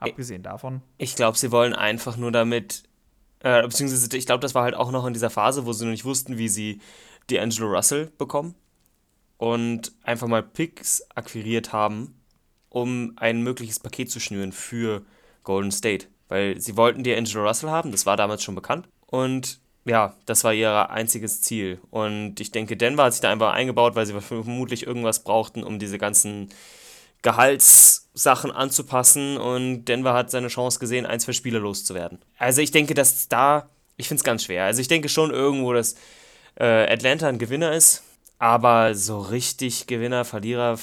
abgesehen 0.00 0.42
davon. 0.42 0.80
Ich 0.96 1.16
glaube, 1.16 1.36
sie 1.36 1.52
wollen 1.52 1.74
einfach 1.74 2.16
nur 2.16 2.32
damit 2.32 2.84
äh, 3.44 3.62
beziehungsweise, 3.62 4.16
ich 4.16 4.24
glaube, 4.24 4.40
das 4.40 4.54
war 4.54 4.64
halt 4.64 4.74
auch 4.74 4.90
noch 4.90 5.06
in 5.06 5.12
dieser 5.12 5.28
Phase, 5.28 5.66
wo 5.66 5.72
sie 5.74 5.84
noch 5.84 5.92
nicht 5.92 6.06
wussten, 6.06 6.38
wie 6.38 6.48
sie 6.48 6.80
D'Angelo 7.30 7.66
Russell 7.66 8.10
bekommen 8.16 8.54
und 9.36 9.92
einfach 10.02 10.26
mal 10.26 10.42
Picks 10.42 11.04
akquiriert 11.14 11.72
haben, 11.72 12.18
um 12.70 13.12
ein 13.16 13.42
mögliches 13.42 13.80
Paket 13.80 14.10
zu 14.10 14.18
schnüren 14.18 14.52
für 14.52 15.02
Golden 15.42 15.70
State. 15.70 16.06
Weil 16.28 16.58
sie 16.58 16.78
wollten 16.78 17.02
D'Angelo 17.02 17.46
Russell 17.46 17.68
haben, 17.68 17.92
das 17.92 18.06
war 18.06 18.16
damals 18.16 18.42
schon 18.42 18.54
bekannt. 18.54 18.88
Und 19.06 19.60
ja, 19.84 20.16
das 20.24 20.42
war 20.44 20.54
ihr 20.54 20.88
einziges 20.88 21.42
Ziel. 21.42 21.78
Und 21.90 22.40
ich 22.40 22.50
denke, 22.50 22.78
Denver 22.78 23.04
hat 23.04 23.12
sich 23.12 23.20
da 23.20 23.30
einfach 23.30 23.52
eingebaut, 23.52 23.94
weil 23.94 24.06
sie 24.06 24.18
vermutlich 24.18 24.86
irgendwas 24.86 25.22
brauchten, 25.22 25.62
um 25.62 25.78
diese 25.78 25.98
ganzen 25.98 26.48
Gehaltssachen 27.24 28.52
anzupassen 28.52 29.38
und 29.38 29.86
Denver 29.86 30.12
hat 30.12 30.30
seine 30.30 30.48
Chance 30.48 30.78
gesehen, 30.78 31.06
ein, 31.06 31.18
zwei 31.20 31.32
Spiele 31.32 31.58
loszuwerden. 31.58 32.18
Also 32.38 32.60
ich 32.60 32.70
denke, 32.70 32.92
dass 32.92 33.28
da, 33.28 33.70
ich 33.96 34.08
finde 34.08 34.20
es 34.20 34.24
ganz 34.24 34.44
schwer. 34.44 34.64
Also 34.64 34.82
ich 34.82 34.88
denke 34.88 35.08
schon 35.08 35.30
irgendwo, 35.30 35.72
dass 35.72 35.94
äh, 36.56 36.92
Atlanta 36.92 37.26
ein 37.26 37.38
Gewinner 37.38 37.72
ist, 37.72 38.04
aber 38.38 38.94
so 38.94 39.20
richtig 39.20 39.86
Gewinner, 39.86 40.26
Verlierer, 40.26 40.78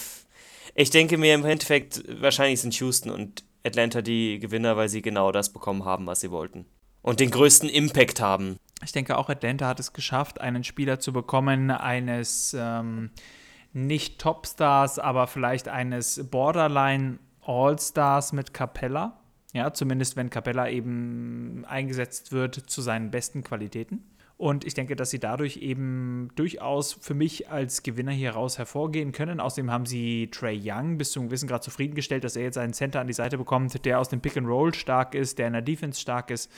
ich 0.74 0.90
denke 0.90 1.20
mir 1.20 1.36
im 1.36 1.46
Endeffekt, 1.46 2.04
wahrscheinlich 2.22 2.60
sind 2.60 2.74
Houston 2.80 3.12
und 3.12 3.44
Atlanta 3.64 4.02
die 4.02 4.40
Gewinner, 4.40 4.76
weil 4.76 4.90
sie 4.90 5.04
genau 5.04 5.32
das 5.32 5.54
bekommen 5.54 5.86
haben, 5.86 6.08
was 6.08 6.22
sie 6.22 6.32
wollten. 6.32 6.66
Und 7.04 7.20
den 7.20 7.30
größten 7.30 7.70
Impact 7.70 8.20
haben. 8.20 8.58
Ich 8.84 8.92
denke 8.92 9.16
auch, 9.16 9.30
Atlanta 9.30 9.68
hat 9.68 9.80
es 9.80 9.94
geschafft, 9.94 10.42
einen 10.42 10.64
Spieler 10.64 11.00
zu 11.00 11.14
bekommen, 11.14 11.70
eines 11.70 12.56
ähm, 12.58 13.12
nicht 13.74 14.20
Topstars, 14.20 15.00
aber 15.00 15.28
vielleicht 15.28 15.68
eines 15.68 16.28
Borderline 16.30 17.20
All-Stars 17.46 18.34
mit 18.34 18.54
Capella. 18.54 19.20
Ja, 19.54 19.74
zumindest 19.74 20.16
wenn 20.16 20.30
Capella 20.30 20.70
eben 20.70 21.66
eingesetzt 21.68 22.32
wird 22.32 22.56
zu 22.56 22.82
seinen 22.82 23.12
besten 23.12 23.44
Qualitäten. 23.44 24.04
Und 24.38 24.66
ich 24.66 24.74
denke, 24.74 24.96
dass 24.96 25.12
sie 25.12 25.20
dadurch 25.20 25.58
eben 25.58 26.30
durchaus 26.36 26.94
für 26.94 27.14
mich 27.14 27.50
als 27.50 27.84
Gewinner 27.84 28.12
hier 28.12 28.32
raus 28.32 28.58
hervorgehen 28.58 29.12
können. 29.12 29.40
Außerdem 29.40 29.70
haben 29.70 29.86
sie 29.86 30.30
Trey 30.32 30.60
Young 30.64 30.98
bis 30.98 31.12
zu 31.12 31.20
einem 31.20 31.30
gewissen 31.30 31.48
Grad 31.48 31.64
zufriedengestellt, 31.64 32.24
dass 32.24 32.36
er 32.36 32.44
jetzt 32.44 32.58
einen 32.58 32.74
Center 32.74 33.02
an 33.02 33.08
die 33.08 33.14
Seite 33.14 33.38
bekommt, 33.38 33.86
der 33.86 34.00
aus 34.00 34.10
dem 34.10 34.20
Pick 34.20 34.38
and 34.38 34.48
Roll 34.48 34.74
stark 34.74 35.14
ist, 35.14 35.38
der 35.38 35.48
in 35.48 35.54
der 35.54 35.62
Defense 35.62 36.02
stark 36.02 36.32
ist 36.32 36.50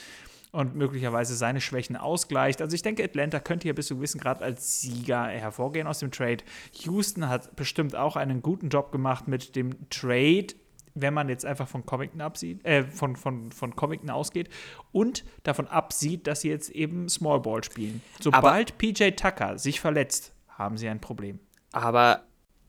und 0.54 0.76
möglicherweise 0.76 1.36
seine 1.36 1.60
Schwächen 1.60 1.98
ausgleicht. 1.98 2.62
Also 2.62 2.76
ich 2.76 2.84
denke, 2.84 3.04
Atlanta 3.04 3.40
könnte 3.40 3.64
hier 3.64 3.74
bis 3.74 3.88
zu 3.88 3.96
gewissen 3.96 4.22
Grad 4.22 4.42
als 4.44 4.82
Sieger 4.82 5.26
hervorgehen 5.26 5.88
aus 5.88 6.00
dem 6.00 6.12
Trade. 6.12 6.38
Houston 6.84 7.28
hat 7.28 7.56
bestimmt 7.56 7.96
auch 7.96 8.16
einen 8.16 8.44
guten 8.44 8.70
Job 8.70 8.92
gemacht 8.92 9.28
mit 9.28 9.56
dem 9.56 9.90
Trade, 9.90 10.48
wenn 10.94 11.14
man 11.16 11.28
jetzt 11.28 11.44
einfach 11.44 11.68
von 11.68 11.88
Covington 11.88 12.22
absieht, 12.22 12.64
äh, 12.66 12.84
von, 12.84 13.16
von, 13.16 13.52
von 13.52 13.76
Covington 13.76 14.12
ausgeht 14.12 14.48
und 14.92 15.26
davon 15.42 15.68
absieht, 15.68 16.28
dass 16.28 16.42
sie 16.42 16.50
jetzt 16.50 16.70
eben 16.70 17.10
Small 17.10 17.40
Ball 17.40 17.64
spielen. 17.64 18.04
Sobald 18.20 18.72
aber, 18.72 18.78
PJ 18.78 19.10
Tucker 19.16 19.58
sich 19.58 19.80
verletzt, 19.82 20.36
haben 20.50 20.78
sie 20.78 20.88
ein 20.88 21.02
Problem. 21.02 21.40
Aber 21.72 22.26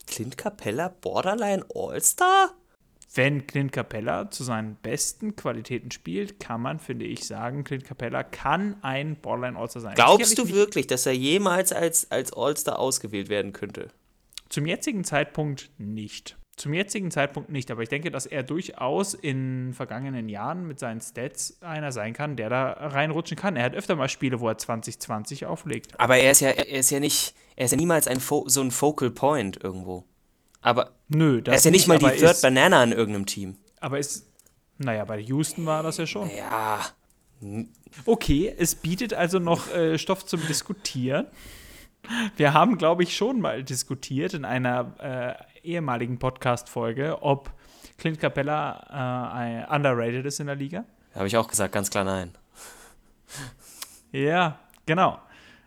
Clint 0.06 0.38
Capella 0.38 0.88
Borderline 0.88 1.66
All-Star? 1.74 2.54
Wenn 3.14 3.46
Clint 3.46 3.72
Capella 3.72 4.30
zu 4.30 4.44
seinen 4.44 4.76
besten 4.76 5.36
Qualitäten 5.36 5.90
spielt, 5.90 6.40
kann 6.40 6.60
man, 6.60 6.78
finde 6.78 7.04
ich, 7.04 7.26
sagen, 7.26 7.64
Clint 7.64 7.84
Capella 7.84 8.22
kann 8.22 8.76
ein 8.82 9.16
Borderline 9.16 9.58
All-Star 9.58 9.82
sein. 9.82 9.94
Glaubst 9.94 10.38
du 10.38 10.48
wirklich, 10.48 10.86
dass 10.86 11.06
er 11.06 11.14
jemals 11.14 11.72
als, 11.72 12.10
als 12.10 12.32
All-Star 12.32 12.78
ausgewählt 12.78 13.28
werden 13.28 13.52
könnte? 13.52 13.88
Zum 14.48 14.66
jetzigen 14.66 15.04
Zeitpunkt 15.04 15.70
nicht. 15.78 16.36
Zum 16.56 16.72
jetzigen 16.72 17.10
Zeitpunkt 17.10 17.50
nicht, 17.50 17.70
aber 17.72 17.82
ich 17.82 17.88
denke, 17.88 18.12
dass 18.12 18.26
er 18.26 18.44
durchaus 18.44 19.14
in 19.14 19.72
vergangenen 19.72 20.28
Jahren 20.28 20.68
mit 20.68 20.78
seinen 20.78 21.00
Stats 21.00 21.60
einer 21.62 21.90
sein 21.90 22.12
kann, 22.12 22.36
der 22.36 22.48
da 22.48 22.70
reinrutschen 22.70 23.36
kann. 23.36 23.56
Er 23.56 23.64
hat 23.64 23.74
öfter 23.74 23.96
mal 23.96 24.08
Spiele, 24.08 24.38
wo 24.38 24.48
er 24.48 24.56
2020 24.56 25.46
auflegt. 25.46 25.98
Aber 25.98 26.16
er 26.16 26.30
ist 26.30 26.40
ja, 26.40 26.50
er 26.50 26.68
ist 26.68 26.90
ja 26.90 27.00
nicht, 27.00 27.34
er 27.56 27.64
ist 27.64 27.72
ja 27.72 27.76
niemals 27.76 28.06
ein 28.06 28.20
so 28.20 28.60
ein 28.60 28.70
Focal 28.70 29.10
Point 29.10 29.62
irgendwo. 29.64 30.04
Aber 30.64 30.92
Nö, 31.08 31.42
das 31.42 31.52
er 31.52 31.56
ist 31.58 31.64
ja 31.66 31.70
nicht, 31.70 31.88
mal 31.88 31.98
die 31.98 32.06
Third 32.06 32.22
ist, 32.30 32.40
Banana 32.40 32.82
in 32.82 32.92
irgendeinem 32.92 33.26
Team. 33.26 33.58
Aber 33.80 33.98
ist, 33.98 34.26
naja, 34.78 35.04
bei 35.04 35.20
Houston 35.20 35.66
war 35.66 35.82
das 35.82 35.98
ja 35.98 36.06
schon. 36.06 36.30
Ja. 36.30 36.80
Okay, 38.06 38.54
es 38.56 38.74
bietet 38.74 39.12
also 39.12 39.38
noch 39.38 39.70
äh, 39.70 39.98
Stoff 39.98 40.24
zum 40.24 40.40
Diskutieren. 40.46 41.26
Wir 42.38 42.54
haben, 42.54 42.78
glaube 42.78 43.02
ich, 43.02 43.14
schon 43.14 43.42
mal 43.42 43.62
diskutiert 43.62 44.32
in 44.32 44.46
einer 44.46 45.36
äh, 45.62 45.68
ehemaligen 45.68 46.18
Podcast-Folge, 46.18 47.22
ob 47.22 47.50
Clint 47.98 48.18
Capella 48.18 49.66
äh, 49.68 49.74
underrated 49.74 50.24
ist 50.24 50.40
in 50.40 50.46
der 50.46 50.56
Liga. 50.56 50.86
Habe 51.14 51.26
ich 51.26 51.36
auch 51.36 51.46
gesagt, 51.46 51.74
ganz 51.74 51.90
klar 51.90 52.04
nein. 52.04 52.32
Ja, 54.12 54.58
genau. 54.86 55.18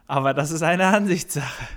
Aber 0.07 0.33
das 0.33 0.49
ist 0.49 0.63
eine 0.63 0.87
Ansichtssache. 0.87 1.67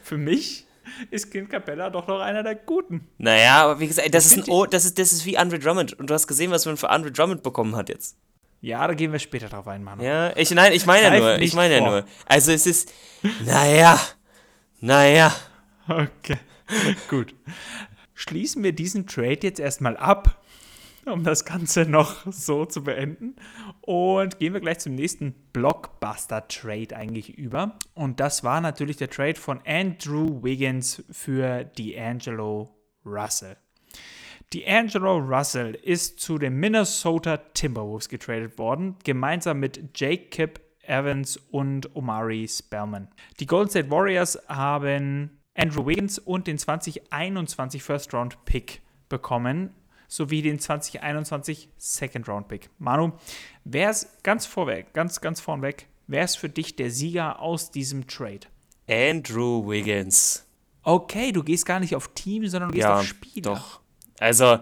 Für 0.00 0.16
mich 0.16 0.63
ist 1.10 1.30
Clint 1.30 1.50
Capella 1.50 1.90
doch 1.90 2.06
noch 2.06 2.20
einer 2.20 2.42
der 2.42 2.54
Guten. 2.54 3.08
Naja, 3.18 3.62
aber 3.64 3.80
wie 3.80 3.86
gesagt, 3.86 4.14
das 4.14 4.26
ist, 4.26 4.36
ein 4.38 4.44
o 4.48 4.66
das, 4.66 4.84
ist, 4.84 4.98
das 4.98 5.12
ist 5.12 5.26
wie 5.26 5.38
Andre 5.38 5.58
Drummond. 5.58 5.92
Und 5.94 6.10
du 6.10 6.14
hast 6.14 6.26
gesehen, 6.26 6.50
was 6.50 6.66
man 6.66 6.76
für 6.76 6.90
Andre 6.90 7.12
Drummond 7.12 7.42
bekommen 7.42 7.76
hat 7.76 7.88
jetzt. 7.88 8.16
Ja, 8.60 8.86
da 8.86 8.94
gehen 8.94 9.12
wir 9.12 9.18
später 9.18 9.48
drauf 9.48 9.68
ein, 9.68 9.84
Mann. 9.84 10.00
Ja, 10.00 10.34
ich, 10.36 10.50
nein, 10.50 10.72
ich 10.72 10.86
meine 10.86 11.14
ja 11.14 11.18
nur. 11.18 11.38
Ich 11.38 11.54
meine 11.54 11.74
ja 11.74 11.80
nur. 11.80 12.04
Also 12.26 12.50
es 12.50 12.66
ist, 12.66 12.92
naja, 13.44 14.00
naja. 14.80 15.34
Okay, 15.86 16.38
gut. 17.10 17.34
Schließen 18.14 18.62
wir 18.62 18.72
diesen 18.72 19.06
Trade 19.06 19.40
jetzt 19.42 19.60
erstmal 19.60 19.96
ab 19.96 20.42
um 21.12 21.24
das 21.24 21.44
Ganze 21.44 21.86
noch 21.86 22.30
so 22.30 22.64
zu 22.64 22.84
beenden. 22.84 23.36
Und 23.80 24.38
gehen 24.38 24.52
wir 24.54 24.60
gleich 24.60 24.78
zum 24.78 24.94
nächsten 24.94 25.34
Blockbuster-Trade 25.52 26.96
eigentlich 26.96 27.36
über. 27.36 27.78
Und 27.94 28.20
das 28.20 28.44
war 28.44 28.60
natürlich 28.60 28.96
der 28.96 29.10
Trade 29.10 29.38
von 29.38 29.60
Andrew 29.66 30.42
Wiggins 30.42 31.02
für 31.10 31.70
D'Angelo 31.76 32.68
Russell. 33.04 33.56
D'Angelo 34.52 35.18
Russell 35.18 35.74
ist 35.74 36.20
zu 36.20 36.38
den 36.38 36.54
Minnesota 36.54 37.38
Timberwolves 37.38 38.08
getradet 38.08 38.58
worden, 38.58 38.96
gemeinsam 39.04 39.58
mit 39.58 39.98
Jacob 39.98 40.60
Evans 40.86 41.36
und 41.50 41.94
Omari 41.96 42.46
Spellman. 42.46 43.08
Die 43.40 43.46
Golden 43.46 43.70
State 43.70 43.90
Warriors 43.90 44.38
haben 44.48 45.40
Andrew 45.54 45.86
Wiggins 45.86 46.18
und 46.18 46.46
den 46.46 46.58
2021 46.58 47.82
First 47.82 48.12
Round 48.12 48.44
Pick 48.44 48.82
bekommen 49.08 49.70
sowie 50.08 50.42
den 50.42 50.58
2021 50.58 51.68
Second 51.76 52.28
Round 52.28 52.48
Pick. 52.48 52.70
Manu, 52.78 53.12
wer 53.64 53.90
ist 53.90 54.22
ganz 54.22 54.46
vorweg, 54.46 54.92
ganz, 54.92 55.20
ganz 55.20 55.40
vornweg, 55.40 55.88
wer 56.06 56.24
ist 56.24 56.36
für 56.36 56.48
dich 56.48 56.76
der 56.76 56.90
Sieger 56.90 57.40
aus 57.40 57.70
diesem 57.70 58.06
Trade? 58.06 58.46
Andrew 58.88 59.68
Wiggins. 59.68 60.46
Okay, 60.82 61.32
du 61.32 61.42
gehst 61.42 61.64
gar 61.64 61.80
nicht 61.80 61.96
auf 61.96 62.08
Team, 62.14 62.46
sondern 62.46 62.70
du 62.70 62.74
gehst 62.74 62.84
ja, 62.84 62.98
auf 62.98 63.04
Spieler. 63.04 63.54
Doch. 63.54 63.80
Also. 64.18 64.58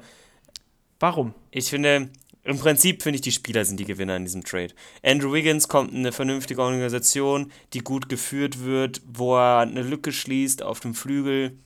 Warum? 1.00 1.34
Ich 1.50 1.68
finde, 1.68 2.10
im 2.44 2.58
Prinzip 2.58 3.02
finde 3.02 3.16
ich, 3.16 3.22
die 3.22 3.32
Spieler 3.32 3.64
sind 3.64 3.78
die 3.80 3.84
Gewinner 3.84 4.16
in 4.16 4.24
diesem 4.24 4.44
Trade. 4.44 4.74
Andrew 5.02 5.32
Wiggins 5.32 5.68
kommt 5.68 5.92
in 5.92 5.98
eine 5.98 6.12
vernünftige 6.12 6.62
Organisation, 6.62 7.52
die 7.72 7.80
gut 7.80 8.08
geführt 8.08 8.64
wird, 8.64 9.00
wo 9.06 9.36
er 9.36 9.60
eine 9.60 9.82
Lücke 9.82 10.12
schließt 10.12 10.62
auf 10.62 10.78
dem 10.78 10.94
Flügel 10.94 11.58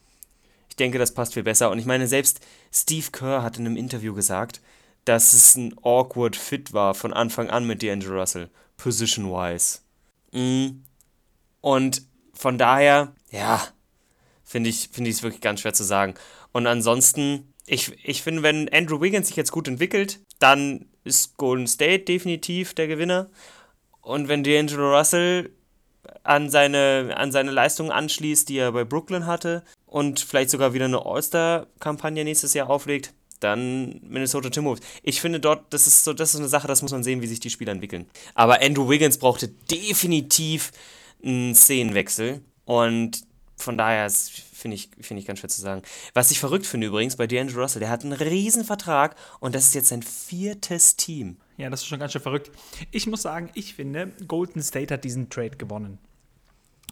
ich 0.77 0.85
denke, 0.85 0.99
das 0.99 1.15
passt 1.15 1.33
viel 1.33 1.43
besser. 1.43 1.71
Und 1.71 1.79
ich 1.79 1.87
meine, 1.87 2.07
selbst 2.07 2.41
Steve 2.71 3.07
Kerr 3.11 3.43
hat 3.43 3.57
in 3.57 3.65
einem 3.65 3.79
Interview 3.79 4.13
gesagt, 4.13 4.61
dass 5.07 5.33
es 5.33 5.55
ein 5.55 5.75
awkward 5.83 6.37
Fit 6.37 6.75
war 6.75 6.95
von 6.95 7.15
Anfang 7.15 7.49
an 7.49 7.67
mit 7.67 7.83
D'Angelo 7.83 8.21
Russell, 8.21 8.51
position-wise. 8.77 9.79
Mm. 10.33 10.83
Und 11.63 12.03
von 12.35 12.59
daher, 12.59 13.15
ja, 13.31 13.67
finde 14.45 14.69
ich 14.69 14.85
es 14.85 14.87
find 14.95 15.23
wirklich 15.23 15.41
ganz 15.41 15.63
schwer 15.63 15.73
zu 15.73 15.83
sagen. 15.83 16.13
Und 16.53 16.67
ansonsten, 16.67 17.55
ich, 17.65 17.93
ich 18.05 18.21
finde, 18.21 18.43
wenn 18.43 18.69
Andrew 18.69 19.01
Wiggins 19.01 19.29
sich 19.29 19.37
jetzt 19.37 19.53
gut 19.53 19.69
entwickelt, 19.69 20.21
dann 20.41 20.91
ist 21.05 21.39
Golden 21.39 21.69
State 21.69 22.05
definitiv 22.05 22.75
der 22.75 22.87
Gewinner. 22.87 23.31
Und 24.03 24.29
wenn 24.29 24.45
D'Angelo 24.45 24.95
Russell 24.95 25.56
an 26.23 26.51
seine, 26.51 27.15
an 27.17 27.33
seine 27.33 27.51
Leistungen 27.51 27.91
anschließt, 27.91 28.49
die 28.49 28.59
er 28.59 28.73
bei 28.73 28.85
Brooklyn 28.85 29.27
hatte 29.27 29.63
und 29.87 30.21
vielleicht 30.21 30.51
sogar 30.51 30.75
wieder 30.75 30.87
eine 30.87 31.05
All-Star-Kampagne 31.05 32.25
nächstes 32.25 32.55
Jahr 32.55 32.69
auflegt, 32.71 33.13
dann 33.41 34.01
Minnesota 34.03 34.51
Timberwolves. 34.51 34.85
Ich 35.03 35.21
finde 35.21 35.41
dort, 35.41 35.73
das 35.73 35.87
ist 35.87 36.05
so, 36.05 36.13
das 36.13 36.35
ist 36.35 36.41
eine 36.41 36.49
Sache, 36.49 36.69
das 36.69 36.83
muss 36.83 36.93
man 36.93 37.05
sehen, 37.05 37.23
wie 37.23 37.27
sich 37.27 37.41
die 37.41 37.51
Spieler 37.51 37.73
entwickeln. 37.73 38.07
Aber 38.35 38.63
Andrew 38.63 38.89
Wiggins 38.89 39.19
brauchte 39.19 39.49
definitiv 39.49 40.73
einen 41.23 41.55
Szenenwechsel 41.55 42.43
und 42.65 43.23
von 43.57 43.79
daher 43.79 44.11
finde 44.11 44.75
ich, 44.75 44.91
find 45.01 45.19
ich 45.19 45.27
ganz 45.27 45.39
schwer 45.39 45.49
zu 45.49 45.61
sagen. 45.61 45.83
Was 46.15 46.31
ich 46.31 46.39
verrückt 46.39 46.67
finde 46.67 46.89
übrigens 46.89 47.17
bei 47.17 47.25
D'Angelo 47.25 47.63
Russell, 47.63 47.81
der 47.81 47.91
hat 47.91 48.05
einen 48.05 48.13
riesen 48.13 48.65
Vertrag 48.65 49.17
und 49.41 49.55
das 49.55 49.65
ist 49.67 49.75
jetzt 49.75 49.89
sein 49.89 50.03
viertes 50.03 50.97
Team. 50.97 51.39
Ja, 51.57 51.71
das 51.71 51.81
ist 51.81 51.87
schon 51.87 51.99
ganz 51.99 52.13
schön 52.13 52.23
verrückt. 52.23 52.51
Ich 52.91 53.07
muss 53.07 53.23
sagen, 53.23 53.51
ich 53.55 53.75
finde, 53.75 54.13
Golden 54.29 54.63
State 54.63 54.93
hat 54.93 55.05
diesen 55.05 55.31
Trade 55.31 55.57
gewonnen. 55.57 55.99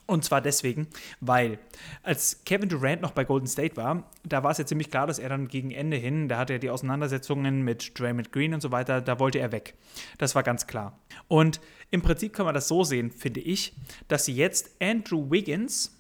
Und 0.07 0.23
zwar 0.23 0.43
deswegen, 0.43 0.87
weil 1.21 1.59
als 2.03 2.45
Kevin 2.45 2.69
Durant 2.69 3.01
noch 3.01 3.13
bei 3.13 3.25
Golden 3.25 3.47
State 3.47 3.77
war, 3.77 4.11
da 4.23 4.43
war 4.43 4.51
es 4.51 4.59
ja 4.59 4.67
ziemlich 4.67 4.91
klar, 4.91 5.07
dass 5.07 5.19
er 5.19 5.31
dann 5.31 5.49
gegen 5.49 5.71
Ende 5.71 5.97
hin, 5.97 6.29
da 6.29 6.37
hatte 6.37 6.55
er 6.55 6.59
die 6.59 6.69
Auseinandersetzungen 6.69 7.63
mit 7.63 7.99
Draymond 7.99 8.31
Green 8.31 8.53
und 8.53 8.61
so 8.61 8.71
weiter, 8.71 9.01
da 9.01 9.19
wollte 9.19 9.39
er 9.39 9.51
weg. 9.51 9.75
Das 10.19 10.35
war 10.35 10.43
ganz 10.43 10.67
klar. 10.67 10.99
Und 11.27 11.61
im 11.91 12.03
Prinzip 12.03 12.35
kann 12.35 12.45
man 12.45 12.55
das 12.55 12.69
so 12.69 12.85
sehen, 12.85 13.11
finde 13.11 13.41
ich, 13.41 13.75
dass 14.09 14.27
sie 14.27 14.35
jetzt 14.35 14.73
Andrew 14.79 15.31
Wiggins 15.31 15.94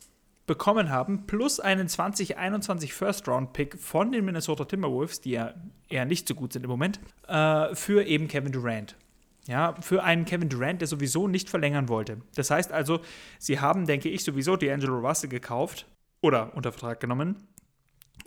bekommen 0.46 0.90
haben, 0.90 1.26
plus 1.26 1.60
einen 1.60 1.88
2021 1.88 2.92
First-Round-Pick 2.92 3.78
von 3.78 4.12
den 4.12 4.24
Minnesota 4.24 4.64
Timberwolves, 4.64 5.20
die 5.20 5.32
ja 5.32 5.54
eher 5.88 6.04
nicht 6.04 6.28
so 6.28 6.34
gut 6.34 6.52
sind 6.52 6.64
im 6.64 6.70
Moment, 6.70 7.00
äh, 7.28 7.74
für 7.74 8.04
eben 8.04 8.28
Kevin 8.28 8.52
Durant. 8.52 8.96
Ja, 9.46 9.74
für 9.80 10.02
einen 10.02 10.24
Kevin 10.24 10.48
Durant, 10.48 10.80
der 10.80 10.88
sowieso 10.88 11.28
nicht 11.28 11.50
verlängern 11.50 11.88
wollte. 11.88 12.18
Das 12.34 12.50
heißt 12.50 12.72
also, 12.72 13.00
sie 13.38 13.60
haben, 13.60 13.86
denke 13.86 14.08
ich, 14.08 14.24
sowieso 14.24 14.54
D'Angelo 14.54 15.06
Russell 15.06 15.28
gekauft 15.28 15.86
oder 16.22 16.54
unter 16.56 16.72
Vertrag 16.72 17.00
genommen, 17.00 17.36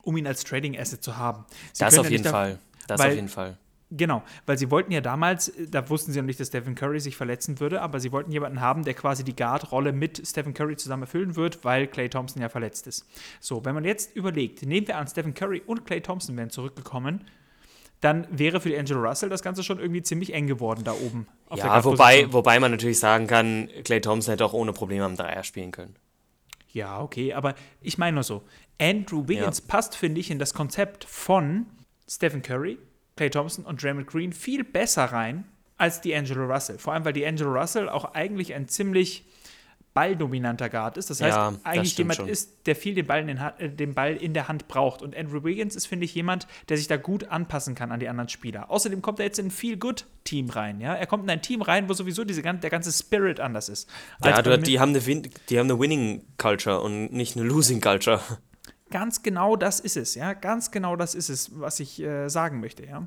um 0.03 0.15
ihn 0.17 0.27
als 0.27 0.43
Trading 0.43 0.77
Asset 0.77 1.03
zu 1.03 1.17
haben. 1.17 1.45
Sie 1.73 1.83
das 1.83 1.97
auf 1.97 2.09
jeden 2.09 2.23
Fall. 2.23 2.59
Das 2.87 2.99
weil, 2.99 3.09
auf 3.09 3.15
jeden 3.15 3.29
Fall. 3.29 3.57
Genau, 3.89 4.21
weil 4.45 4.57
sie 4.57 4.69
wollten 4.69 4.91
ja 4.91 4.99
damals, 4.99 5.53
da 5.69 5.89
wussten 5.89 6.11
sie 6.11 6.19
noch 6.19 6.25
nicht, 6.25 6.39
dass 6.39 6.49
Stephen 6.49 6.75
Curry 6.75 6.99
sich 6.99 7.15
verletzen 7.15 7.61
würde, 7.61 7.81
aber 7.81 8.01
sie 8.01 8.11
wollten 8.11 8.33
jemanden 8.33 8.59
haben, 8.59 8.83
der 8.83 8.93
quasi 8.93 9.23
die 9.23 9.35
Guard-Rolle 9.35 9.93
mit 9.93 10.21
Stephen 10.27 10.53
Curry 10.53 10.75
zusammen 10.75 11.03
erfüllen 11.03 11.37
wird, 11.37 11.63
weil 11.63 11.87
Clay 11.87 12.09
Thompson 12.09 12.41
ja 12.41 12.49
verletzt 12.49 12.85
ist. 12.87 13.05
So, 13.39 13.63
wenn 13.63 13.73
man 13.73 13.85
jetzt 13.85 14.13
überlegt, 14.13 14.61
nehmen 14.63 14.87
wir 14.87 14.97
an, 14.97 15.07
Stephen 15.07 15.33
Curry 15.33 15.61
und 15.65 15.85
Clay 15.85 16.01
Thompson 16.01 16.35
wären 16.35 16.49
zurückgekommen, 16.49 17.21
dann 18.01 18.27
wäre 18.29 18.59
für 18.59 18.69
die 18.69 18.77
Angelo 18.77 19.01
Russell 19.01 19.29
das 19.29 19.41
Ganze 19.41 19.63
schon 19.63 19.79
irgendwie 19.79 20.01
ziemlich 20.01 20.33
eng 20.33 20.47
geworden 20.47 20.83
da 20.83 20.91
oben. 20.91 21.27
ja, 21.55 21.83
wobei, 21.85 22.31
wobei 22.31 22.59
man 22.59 22.71
natürlich 22.71 22.99
sagen 22.99 23.25
kann, 23.25 23.69
Clay 23.85 24.01
Thompson 24.01 24.33
hätte 24.33 24.45
auch 24.45 24.53
ohne 24.53 24.73
Probleme 24.73 25.05
am 25.05 25.15
Dreier 25.15 25.43
spielen 25.43 25.71
können. 25.71 25.95
Ja, 26.73 27.01
okay, 27.01 27.33
aber 27.33 27.55
ich 27.81 27.97
meine 27.97 28.15
nur 28.15 28.23
so, 28.23 28.43
Andrew 28.79 29.27
Wiggins 29.27 29.59
ja. 29.59 29.65
passt, 29.67 29.95
finde 29.95 30.19
ich, 30.19 30.29
in 30.29 30.37
das 30.39 30.53
Konzept 30.53 31.05
von 31.05 31.65
Stephen 32.07 32.41
Curry, 32.41 32.77
Clay 33.17 33.29
Thompson 33.29 33.65
und 33.65 33.81
Draymond 33.83 34.07
Green 34.07 34.31
viel 34.31 34.63
besser 34.63 35.05
rein 35.05 35.45
als 35.77 36.01
die 36.01 36.15
Angelo 36.15 36.45
Russell. 36.45 36.79
Vor 36.79 36.93
allem, 36.93 37.05
weil 37.05 37.13
die 37.13 37.25
Angelo 37.25 37.51
Russell 37.51 37.89
auch 37.89 38.13
eigentlich 38.13 38.53
ein 38.53 38.67
ziemlich 38.67 39.25
balldominanter 39.97 40.69
Guard 40.69 40.95
ist. 40.97 41.09
Das 41.09 41.21
heißt, 41.21 41.35
ja, 41.35 41.53
eigentlich 41.63 41.93
das 41.93 41.97
jemand 41.97 42.17
schon. 42.17 42.27
ist, 42.27 42.67
der 42.67 42.75
viel 42.75 42.93
den 42.93 43.07
Ball, 43.07 43.27
in 43.27 43.37
äh, 43.37 43.67
den 43.67 43.95
Ball 43.95 44.15
in 44.15 44.35
der 44.35 44.47
Hand 44.47 44.67
braucht. 44.67 45.01
Und 45.01 45.17
Andrew 45.17 45.43
Wiggins 45.43 45.75
ist, 45.75 45.87
finde 45.87 46.05
ich, 46.05 46.13
jemand, 46.13 46.45
der 46.69 46.77
sich 46.77 46.87
da 46.87 46.97
gut 46.97 47.29
anpassen 47.29 47.73
kann 47.73 47.91
an 47.91 47.99
die 47.99 48.07
anderen 48.07 48.29
Spieler. 48.29 48.69
Außerdem 48.69 49.01
kommt 49.01 49.17
er 49.17 49.25
jetzt 49.25 49.39
in 49.39 49.47
ein 49.47 49.51
Feel-Good-Team 49.51 50.51
rein. 50.51 50.81
Ja? 50.81 50.93
Er 50.93 51.07
kommt 51.07 51.23
in 51.23 51.29
ein 51.31 51.41
Team 51.41 51.63
rein, 51.63 51.89
wo 51.89 51.93
sowieso 51.93 52.23
diese, 52.25 52.43
der 52.43 52.69
ganze 52.69 52.91
Spirit 52.91 53.39
anders 53.39 53.69
ist. 53.69 53.89
Ja, 54.23 54.39
du, 54.43 54.59
die, 54.59 54.79
haben 54.79 54.89
eine, 54.95 54.99
die 54.99 55.57
haben 55.57 55.67
eine 55.67 55.79
Winning-Culture 55.79 56.79
und 56.79 57.11
nicht 57.11 57.35
eine 57.35 57.47
Losing-Culture. 57.47 58.21
Ganz 58.89 59.23
genau 59.23 59.55
das 59.55 59.79
ist 59.79 59.97
es, 59.97 60.15
ja. 60.15 60.33
Ganz 60.33 60.71
genau 60.71 60.95
das 60.95 61.15
ist 61.15 61.29
es, 61.29 61.59
was 61.59 61.79
ich 61.79 62.01
äh, 62.01 62.29
sagen 62.29 62.59
möchte, 62.59 62.85
ja. 62.85 63.05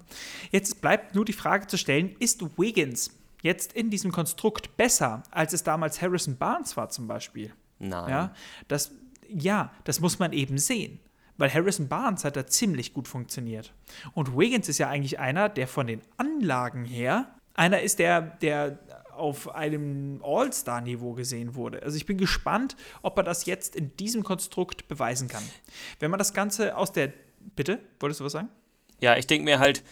Jetzt 0.51 0.81
bleibt 0.81 1.15
nur 1.15 1.25
die 1.25 1.33
Frage 1.33 1.67
zu 1.67 1.77
stellen: 1.77 2.17
Ist 2.19 2.43
Wiggins 2.59 3.11
jetzt 3.43 3.73
in 3.73 3.91
diesem 3.91 4.13
Konstrukt 4.13 4.77
besser, 4.77 5.23
als 5.31 5.53
es 5.53 5.63
damals 5.63 6.03
Harrison 6.03 6.37
Barnes 6.37 6.77
war, 6.77 6.91
zum 6.91 7.07
Beispiel? 7.07 7.53
Nein. 7.79 8.11
Ja, 8.11 8.35
das, 8.69 8.93
ja, 9.29 9.73
das 9.85 10.01
muss 10.01 10.19
man 10.19 10.33
eben 10.33 10.59
sehen. 10.59 11.01
Weil 11.39 11.53
Harrison 11.55 11.89
Barnes 11.89 12.25
hat 12.25 12.37
da 12.37 12.47
ziemlich 12.47 12.93
gut 12.93 13.09
funktioniert. 13.09 13.73
Und 14.13 14.37
Wiggins 14.37 14.69
ist 14.69 14.77
ja 14.77 14.91
eigentlich 14.91 15.19
einer, 15.19 15.49
der 15.49 15.67
von 15.67 15.87
den 15.87 16.03
Anlagen 16.19 16.85
her 16.85 17.35
einer 17.55 17.81
ist, 17.81 17.99
der, 17.99 18.21
der 18.23 18.79
auf 19.21 19.55
einem 19.55 20.21
All-Star-Niveau 20.25 21.13
gesehen 21.13 21.55
wurde. 21.55 21.83
Also 21.83 21.97
ich 21.97 22.07
bin 22.07 22.19
gespannt, 22.19 22.77
ob 23.03 23.17
er 23.19 23.23
das 23.23 23.47
jetzt 23.47 23.77
in 23.77 23.97
diesem 23.97 24.25
Konstrukt 24.25 24.89
beweisen 24.89 25.29
kann. 25.29 25.43
Wenn 25.99 26.11
man 26.11 26.19
das 26.19 26.35
Ganze 26.35 26.77
aus 26.77 26.93
der. 26.93 27.13
Bitte? 27.57 27.79
Wolltest 28.01 28.21
du 28.21 28.25
was 28.25 28.33
sagen? 28.33 28.49
Ja, 29.01 29.17
ich 29.17 29.27
denke 29.27 29.45
mir 29.45 29.59
halt, 29.59 29.83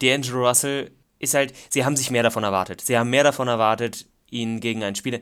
D'Angelo 0.00 0.48
Russell 0.48 0.90
ist 1.18 1.34
halt, 1.34 1.54
sie 1.68 1.84
haben 1.84 1.96
sich 1.96 2.10
mehr 2.10 2.22
davon 2.22 2.44
erwartet. 2.44 2.80
Sie 2.80 2.96
haben 2.96 3.10
mehr 3.10 3.24
davon 3.24 3.48
erwartet, 3.48 4.06
ihn 4.30 4.60
gegen 4.60 4.82
einen 4.82 4.96
Spieler 4.96 5.20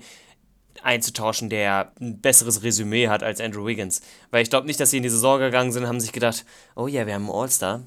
einzutauschen, 0.82 1.50
der 1.50 1.92
ein 2.00 2.20
besseres 2.20 2.62
Resümee 2.62 3.08
hat 3.08 3.22
als 3.22 3.40
Andrew 3.40 3.66
Wiggins. 3.66 4.00
Weil 4.30 4.42
ich 4.42 4.50
glaube 4.50 4.66
nicht, 4.66 4.80
dass 4.80 4.90
sie 4.90 4.96
in 4.98 5.02
diese 5.02 5.18
Sorge 5.18 5.46
gegangen 5.46 5.72
sind 5.72 5.86
haben 5.86 6.00
sich 6.00 6.12
gedacht, 6.12 6.44
oh 6.76 6.86
ja, 6.86 7.06
wir 7.06 7.14
haben 7.14 7.28
einen 7.28 7.34
All-Star 7.34 7.86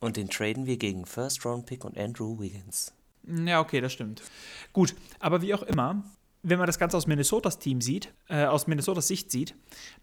und 0.00 0.16
den 0.16 0.28
traden 0.28 0.66
wir 0.66 0.76
gegen 0.76 1.06
First-Round-Pick 1.06 1.84
und 1.84 1.98
Andrew 1.98 2.38
Wiggins. 2.38 2.92
Ja, 3.26 3.60
okay, 3.60 3.80
das 3.80 3.92
stimmt. 3.92 4.22
Gut, 4.72 4.94
aber 5.20 5.42
wie 5.42 5.54
auch 5.54 5.62
immer, 5.62 6.04
wenn 6.42 6.58
man 6.58 6.66
das 6.66 6.78
Ganze 6.78 6.96
aus 6.96 7.06
Minnesotas 7.06 7.58
Team 7.58 7.80
sieht, 7.80 8.12
äh, 8.28 8.44
aus 8.44 8.66
Minnesotas 8.66 9.08
Sicht 9.08 9.30
sieht, 9.30 9.54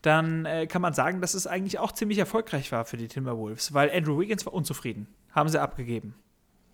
dann 0.02 0.46
äh, 0.46 0.68
kann 0.68 0.82
man 0.82 0.94
sagen, 0.94 1.22
dass 1.22 1.34
es 1.34 1.48
eigentlich 1.48 1.80
auch 1.80 1.94
ziemlich 1.94 2.18
erfolgreich 2.18 2.72
war 2.72 2.86
für 2.86 2.98
die 2.98 3.08
Timberwolves, 3.08 3.74
weil 3.74 3.90
Andrew 3.92 4.20
Wiggins 4.20 4.46
war 4.46 4.54
unzufrieden. 4.54 5.08
Haben 5.32 5.50
sie 5.50 5.62
abgegeben. 5.62 6.16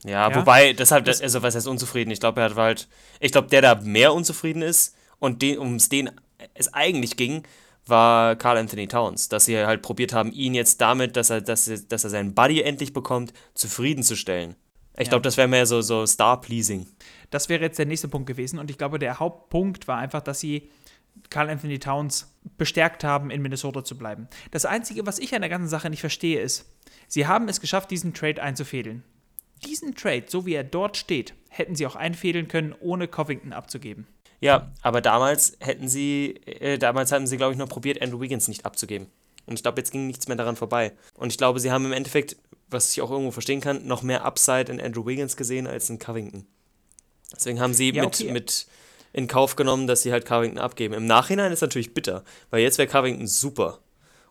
Ja, 0.04 0.30
ja? 0.30 0.36
wobei, 0.36 0.74
deshalb, 0.74 1.06
das, 1.06 1.22
also 1.22 1.44
was 1.44 1.56
heißt 1.56 1.68
unzufrieden? 1.68 2.10
Ich 2.10 2.20
glaube, 2.20 2.42
er 2.42 2.50
hat 2.50 2.56
halt, 2.56 2.88
ich 3.20 3.32
glaube, 3.32 3.50
der 3.50 3.62
da 3.62 3.76
mehr 3.76 4.14
unzufrieden 4.14 4.62
ist 4.62 4.96
und 5.20 5.44
um 5.44 5.76
es 5.76 5.90
den 5.90 6.10
es 6.54 6.74
eigentlich 6.74 7.18
ging, 7.18 7.44
war 7.86 8.36
Carl 8.36 8.58
Anthony 8.58 8.88
Towns, 8.88 9.30
dass 9.30 9.46
sie 9.46 9.58
halt 9.58 9.82
probiert 9.82 10.14
haben, 10.14 10.32
ihn 10.32 10.54
jetzt 10.54 10.80
damit, 10.82 11.16
dass 11.16 11.30
er, 11.30 11.42
dass, 11.42 11.66
dass 11.88 12.04
er 12.04 12.10
seinen 12.10 12.34
Buddy 12.34 12.62
endlich 12.62 12.94
bekommt, 12.94 13.34
zufriedenzustellen. 13.54 14.56
Ich 15.00 15.08
ja. 15.08 15.12
glaube, 15.12 15.24
das 15.24 15.38
wäre 15.38 15.48
mehr 15.48 15.66
so, 15.66 15.82
so 15.82 16.06
Star-Pleasing. 16.06 16.86
Das 17.30 17.48
wäre 17.48 17.64
jetzt 17.64 17.80
der 17.80 17.86
nächste 17.86 18.10
Punkt 18.10 18.28
gewesen. 18.28 18.60
Und 18.60 18.70
ich 18.70 18.78
glaube, 18.78 19.00
der 19.00 19.20
Hauptpunkt 19.20 19.88
war 19.88 19.98
einfach, 19.98 20.22
dass 20.22 20.42
sie 20.42 20.70
Carl 21.30 21.50
Anthony 21.50 21.80
Towns 21.80 22.36
bestärkt 22.58 23.04
haben, 23.04 23.32
in 23.32 23.42
Minnesota 23.42 23.84
zu 23.84 23.98
bleiben. 23.98 24.28
Das 24.52 24.66
Einzige, 24.66 25.06
was 25.06 25.18
ich 25.18 25.34
an 25.34 25.42
der 25.42 25.50
ganzen 25.50 25.70
Sache 25.70 25.90
nicht 25.90 26.02
verstehe, 26.02 26.42
ist, 26.42 26.66
sie 27.08 27.28
haben 27.28 27.48
es 27.48 27.62
geschafft, 27.62 27.92
diesen 27.92 28.14
Trade 28.14 28.44
einzufädeln. 28.44 29.04
Diesen 29.66 29.96
Trade, 29.96 30.26
so 30.28 30.46
wie 30.46 30.54
er 30.54 30.64
dort 30.64 30.98
steht, 30.98 31.34
hätten 31.50 31.76
sie 31.76 31.88
auch 31.88 31.96
einfädeln 31.96 32.48
können, 32.48 32.76
ohne 32.80 33.08
Covington 33.08 33.54
abzugeben. 33.54 34.06
Ja, 34.42 34.72
aber 34.82 35.02
damals 35.02 35.58
hätten 35.60 35.88
sie, 35.88 36.42
äh, 36.46 36.78
damals 36.78 37.12
haben 37.12 37.28
sie, 37.28 37.38
glaube 37.38 37.54
ich, 37.54 37.60
noch 37.60 37.68
probiert, 37.68 38.02
Andrew 38.02 38.20
Wiggins 38.20 38.48
nicht 38.48 38.66
abzugeben. 38.66 39.08
Und 39.46 39.56
ich 39.56 39.64
glaube, 39.64 39.80
jetzt 39.80 39.92
ging 39.92 40.08
nichts 40.08 40.28
mehr 40.28 40.38
daran 40.38 40.56
vorbei. 40.56 40.94
Und 41.16 41.32
ich 41.32 41.38
glaube, 41.38 41.60
sie 41.60 41.72
haben 41.72 41.86
im 41.86 41.92
Endeffekt 41.92 42.38
was 42.70 42.92
ich 42.92 43.02
auch 43.02 43.12
irgendwo 43.12 43.32
verstehen 43.32 43.62
kann, 43.62 43.86
noch 43.86 44.04
mehr 44.04 44.26
Upside 44.26 44.72
in 44.72 44.82
Andrew 44.82 45.06
Wiggins 45.06 45.36
gesehen 45.36 45.68
als 45.68 45.90
in 45.90 46.00
Covington. 46.00 46.46
Deswegen 47.36 47.60
haben 47.60 47.74
sie 47.74 47.92
ja, 47.92 48.04
mit, 48.04 48.16
okay. 48.16 48.32
mit 48.32 48.68
in 49.14 49.28
Kauf 49.28 49.56
genommen, 49.56 49.88
dass 49.88 50.04
sie 50.04 50.12
halt 50.12 50.26
Covington 50.26 50.60
abgeben. 50.60 50.94
Im 50.94 51.06
Nachhinein 51.06 51.52
ist 51.52 51.62
natürlich 51.62 51.94
bitter, 51.94 52.24
weil 52.50 52.62
jetzt 52.62 52.78
wäre 52.78 52.88
Covington 52.88 53.28
super. 53.28 53.80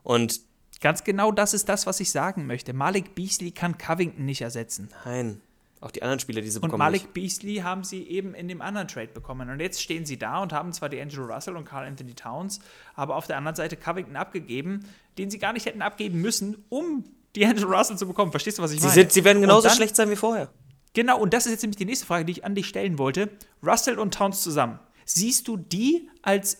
Und 0.02 0.40
ganz 0.80 1.04
genau 1.04 1.32
das 1.32 1.54
ist 1.54 1.68
das, 1.68 1.86
was 1.86 2.00
ich 2.00 2.10
sagen 2.10 2.46
möchte. 2.46 2.72
Malik 2.72 3.14
Beasley 3.14 3.50
kann 3.50 3.78
Covington 3.78 4.24
nicht 4.24 4.40
ersetzen. 4.40 4.88
Nein. 5.04 5.40
Auch 5.80 5.92
die 5.92 6.02
anderen 6.02 6.18
Spieler, 6.18 6.40
die 6.40 6.48
sie 6.48 6.58
bekommen. 6.58 6.74
Und 6.74 6.78
Malik 6.78 7.02
nicht. 7.02 7.14
Beasley 7.14 7.56
haben 7.56 7.84
sie 7.84 8.02
eben 8.08 8.34
in 8.34 8.48
dem 8.48 8.60
anderen 8.60 8.88
Trade 8.88 9.08
bekommen. 9.08 9.48
Und 9.48 9.60
jetzt 9.60 9.80
stehen 9.80 10.04
sie 10.06 10.18
da 10.18 10.42
und 10.42 10.52
haben 10.52 10.72
zwar 10.72 10.88
die 10.88 11.00
Angelo 11.00 11.26
Russell 11.26 11.56
und 11.56 11.64
Carl 11.64 11.86
Anthony 11.86 12.14
Towns, 12.14 12.58
aber 12.94 13.14
auf 13.14 13.28
der 13.28 13.36
anderen 13.36 13.54
Seite 13.54 13.76
Covington 13.76 14.16
abgegeben, 14.16 14.84
den 15.18 15.30
sie 15.30 15.38
gar 15.38 15.52
nicht 15.52 15.66
hätten 15.66 15.82
abgeben 15.82 16.20
müssen, 16.20 16.64
um 16.68 17.04
D'Angelo 17.46 17.76
Russell 17.76 17.96
zu 17.96 18.06
bekommen. 18.06 18.30
Verstehst 18.30 18.58
du, 18.58 18.62
was 18.62 18.72
ich 18.72 18.80
meine? 18.80 18.92
Sie, 18.92 19.00
sind, 19.00 19.12
sie 19.12 19.24
werden 19.24 19.42
genauso 19.42 19.68
dann, 19.68 19.76
schlecht 19.76 19.96
sein 19.96 20.10
wie 20.10 20.16
vorher. 20.16 20.48
Genau, 20.94 21.18
und 21.20 21.34
das 21.34 21.46
ist 21.46 21.52
jetzt 21.52 21.62
nämlich 21.62 21.76
die 21.76 21.84
nächste 21.84 22.06
Frage, 22.06 22.24
die 22.24 22.32
ich 22.32 22.44
an 22.44 22.54
dich 22.54 22.66
stellen 22.66 22.98
wollte. 22.98 23.30
Russell 23.62 23.98
und 23.98 24.14
Towns 24.14 24.42
zusammen. 24.42 24.78
Siehst 25.04 25.48
du 25.48 25.56
die 25.56 26.08
als 26.22 26.58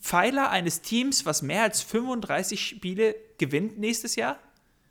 Pfeiler 0.00 0.50
eines 0.50 0.82
Teams, 0.82 1.26
was 1.26 1.42
mehr 1.42 1.62
als 1.62 1.82
35 1.82 2.60
Spiele 2.60 3.14
gewinnt 3.38 3.78
nächstes 3.78 4.16
Jahr? 4.16 4.38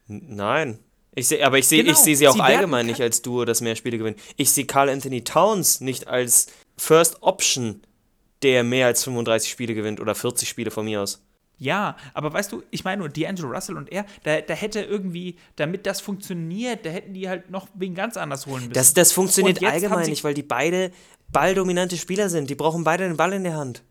Nein. 0.07 0.79
Ich 1.13 1.27
seh, 1.27 1.43
aber 1.43 1.57
ich 1.57 1.67
sehe 1.67 1.83
genau, 1.83 1.97
seh 1.97 2.15
sie 2.15 2.27
auch 2.27 2.33
sie 2.33 2.41
allgemein 2.41 2.85
nicht 2.85 3.01
als 3.01 3.21
Duo, 3.21 3.43
das 3.43 3.59
mehr 3.61 3.75
Spiele 3.75 3.97
gewinnt. 3.97 4.17
Ich 4.37 4.51
sehe 4.51 4.65
Carl 4.65 4.89
Anthony 4.89 5.23
Towns 5.23 5.81
nicht 5.81 6.07
als 6.07 6.47
First 6.77 7.21
Option, 7.21 7.81
der 8.43 8.63
mehr 8.63 8.87
als 8.87 9.03
35 9.03 9.51
Spiele 9.51 9.73
gewinnt 9.73 9.99
oder 9.99 10.15
40 10.15 10.47
Spiele 10.47 10.71
von 10.71 10.85
mir 10.85 11.01
aus. 11.01 11.21
Ja, 11.61 11.95
aber 12.15 12.33
weißt 12.33 12.51
du, 12.51 12.63
ich 12.71 12.83
meine 12.83 13.01
nur 13.01 13.09
D'Angelo 13.09 13.53
Russell 13.53 13.77
und 13.77 13.91
er, 13.91 14.07
da, 14.23 14.41
da 14.41 14.55
hätte 14.55 14.81
irgendwie, 14.81 15.35
damit 15.57 15.85
das 15.85 16.01
funktioniert, 16.01 16.87
da 16.87 16.89
hätten 16.89 17.13
die 17.13 17.29
halt 17.29 17.51
noch 17.51 17.67
wen 17.75 17.93
ganz 17.93 18.17
anders 18.17 18.47
holen 18.47 18.61
müssen. 18.61 18.73
Das, 18.73 18.95
das 18.95 19.11
funktioniert 19.11 19.63
allgemein 19.63 20.09
nicht, 20.09 20.23
weil 20.23 20.33
die 20.33 20.41
beide 20.41 20.91
balldominante 21.27 21.97
Spieler 21.97 22.29
sind. 22.29 22.49
Die 22.49 22.55
brauchen 22.55 22.83
beide 22.83 23.07
den 23.07 23.15
Ball 23.15 23.33
in 23.33 23.43
der 23.43 23.55
Hand. 23.55 23.83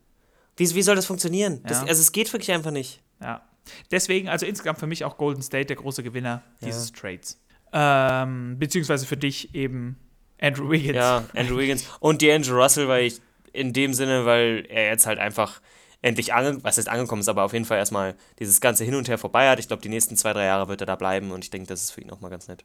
Wie, 0.57 0.75
wie 0.75 0.81
soll 0.81 0.97
das 0.97 1.05
funktionieren? 1.05 1.61
Das, 1.63 1.79
also 1.79 2.01
es 2.01 2.11
geht 2.11 2.33
wirklich 2.33 2.51
einfach 2.51 2.71
nicht. 2.71 3.01
Ja. 3.21 3.41
Deswegen, 3.89 4.27
also 4.27 4.45
insgesamt 4.45 4.77
für 4.77 4.87
mich 4.87 5.05
auch 5.05 5.15
Golden 5.15 5.41
State 5.41 5.67
der 5.67 5.77
große 5.77 6.03
Gewinner 6.03 6.43
dieses 6.59 6.89
ja. 6.89 6.95
Trades. 6.99 7.39
Ähm, 7.71 8.59
beziehungsweise 8.59 9.05
für 9.05 9.15
dich 9.15 9.55
eben 9.55 9.95
Andrew 10.41 10.69
Wiggins. 10.69 10.97
Ja, 10.97 11.23
Andrew 11.33 11.57
Wiggins. 11.57 11.85
Und 12.01 12.21
D'Angelo 12.21 12.61
Russell, 12.61 12.89
weil 12.89 13.05
ich 13.05 13.21
in 13.53 13.71
dem 13.71 13.93
Sinne, 13.93 14.25
weil 14.25 14.65
er 14.67 14.87
jetzt 14.87 15.05
halt 15.07 15.19
einfach 15.19 15.61
endlich 16.01 16.33
ange 16.33 16.63
was 16.63 16.77
ist 16.77 16.89
angekommen 16.89 17.21
ist, 17.21 17.29
aber 17.29 17.43
auf 17.43 17.53
jeden 17.53 17.65
Fall 17.65 17.77
erstmal 17.77 18.15
dieses 18.39 18.61
ganze 18.61 18.83
Hin 18.83 18.95
und 18.95 19.07
Her 19.07 19.17
vorbei 19.17 19.49
hat. 19.49 19.59
Ich 19.59 19.67
glaube, 19.67 19.81
die 19.81 19.89
nächsten 19.89 20.17
zwei, 20.17 20.33
drei 20.33 20.45
Jahre 20.45 20.67
wird 20.67 20.81
er 20.81 20.87
da 20.87 20.95
bleiben 20.95 21.31
und 21.31 21.43
ich 21.43 21.49
denke, 21.49 21.67
das 21.67 21.83
ist 21.83 21.91
für 21.91 22.01
ihn 22.01 22.11
auch 22.11 22.21
mal 22.21 22.29
ganz 22.29 22.47
nett. 22.47 22.63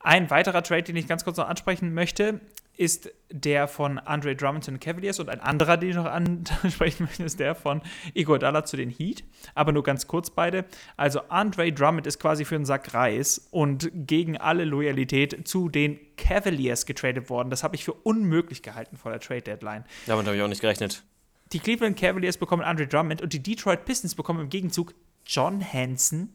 Ein 0.00 0.28
weiterer 0.28 0.62
Trade, 0.62 0.82
den 0.82 0.96
ich 0.96 1.08
ganz 1.08 1.24
kurz 1.24 1.38
noch 1.38 1.48
ansprechen 1.48 1.94
möchte, 1.94 2.40
ist 2.76 3.10
der 3.30 3.68
von 3.68 3.98
Andre 3.98 4.36
Drummond 4.36 4.64
zu 4.64 4.70
den 4.70 4.80
Cavaliers 4.80 5.18
und 5.20 5.30
ein 5.30 5.40
anderer, 5.40 5.76
den 5.76 5.90
ich 5.90 5.96
noch 5.96 6.04
ansprechen 6.62 7.04
möchte, 7.04 7.22
ist 7.22 7.40
der 7.40 7.54
von 7.54 7.80
Igor 8.12 8.38
Dalla 8.38 8.64
zu 8.64 8.76
den 8.76 8.90
Heat. 8.90 9.24
Aber 9.54 9.72
nur 9.72 9.82
ganz 9.82 10.06
kurz 10.06 10.28
beide. 10.28 10.66
Also 10.96 11.20
Andre 11.28 11.72
Drummond 11.72 12.06
ist 12.06 12.20
quasi 12.20 12.44
für 12.44 12.56
einen 12.56 12.66
Sack 12.66 12.92
Reis 12.92 13.48
und 13.50 13.90
gegen 13.94 14.36
alle 14.36 14.64
Loyalität 14.64 15.48
zu 15.48 15.70
den 15.70 15.98
Cavaliers 16.16 16.84
getradet 16.84 17.30
worden. 17.30 17.48
Das 17.48 17.62
habe 17.62 17.76
ich 17.76 17.84
für 17.84 17.94
unmöglich 17.94 18.62
gehalten 18.62 18.96
vor 18.96 19.10
der 19.10 19.20
Trade 19.20 19.42
Deadline. 19.42 19.84
Damit 20.06 20.26
habe 20.26 20.36
ich 20.36 20.42
auch 20.42 20.48
nicht 20.48 20.60
gerechnet. 20.60 21.02
Die 21.52 21.60
Cleveland 21.60 21.98
Cavaliers 21.98 22.38
bekommen 22.38 22.62
Andre 22.62 22.86
Drummond 22.86 23.20
und 23.22 23.32
die 23.32 23.42
Detroit 23.42 23.84
Pistons 23.84 24.14
bekommen 24.14 24.38
im 24.40 24.48
Gegenzug 24.48 24.94
John 25.26 25.64
Hanson, 25.64 26.30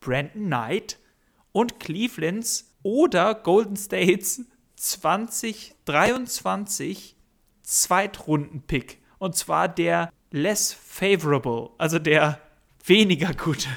Brandon 0.00 0.46
Knight 0.46 0.98
und 1.52 1.78
Clevelands 1.80 2.72
oder 2.82 3.34
Golden 3.34 3.76
States 3.76 4.42
2023 4.76 7.16
Zweitrunden-Pick. 7.62 9.02
Und 9.18 9.36
zwar 9.36 9.68
der 9.68 10.10
less 10.30 10.72
favorable, 10.72 11.70
also 11.78 11.98
der 11.98 12.40
weniger 12.84 13.34
gute. 13.34 13.68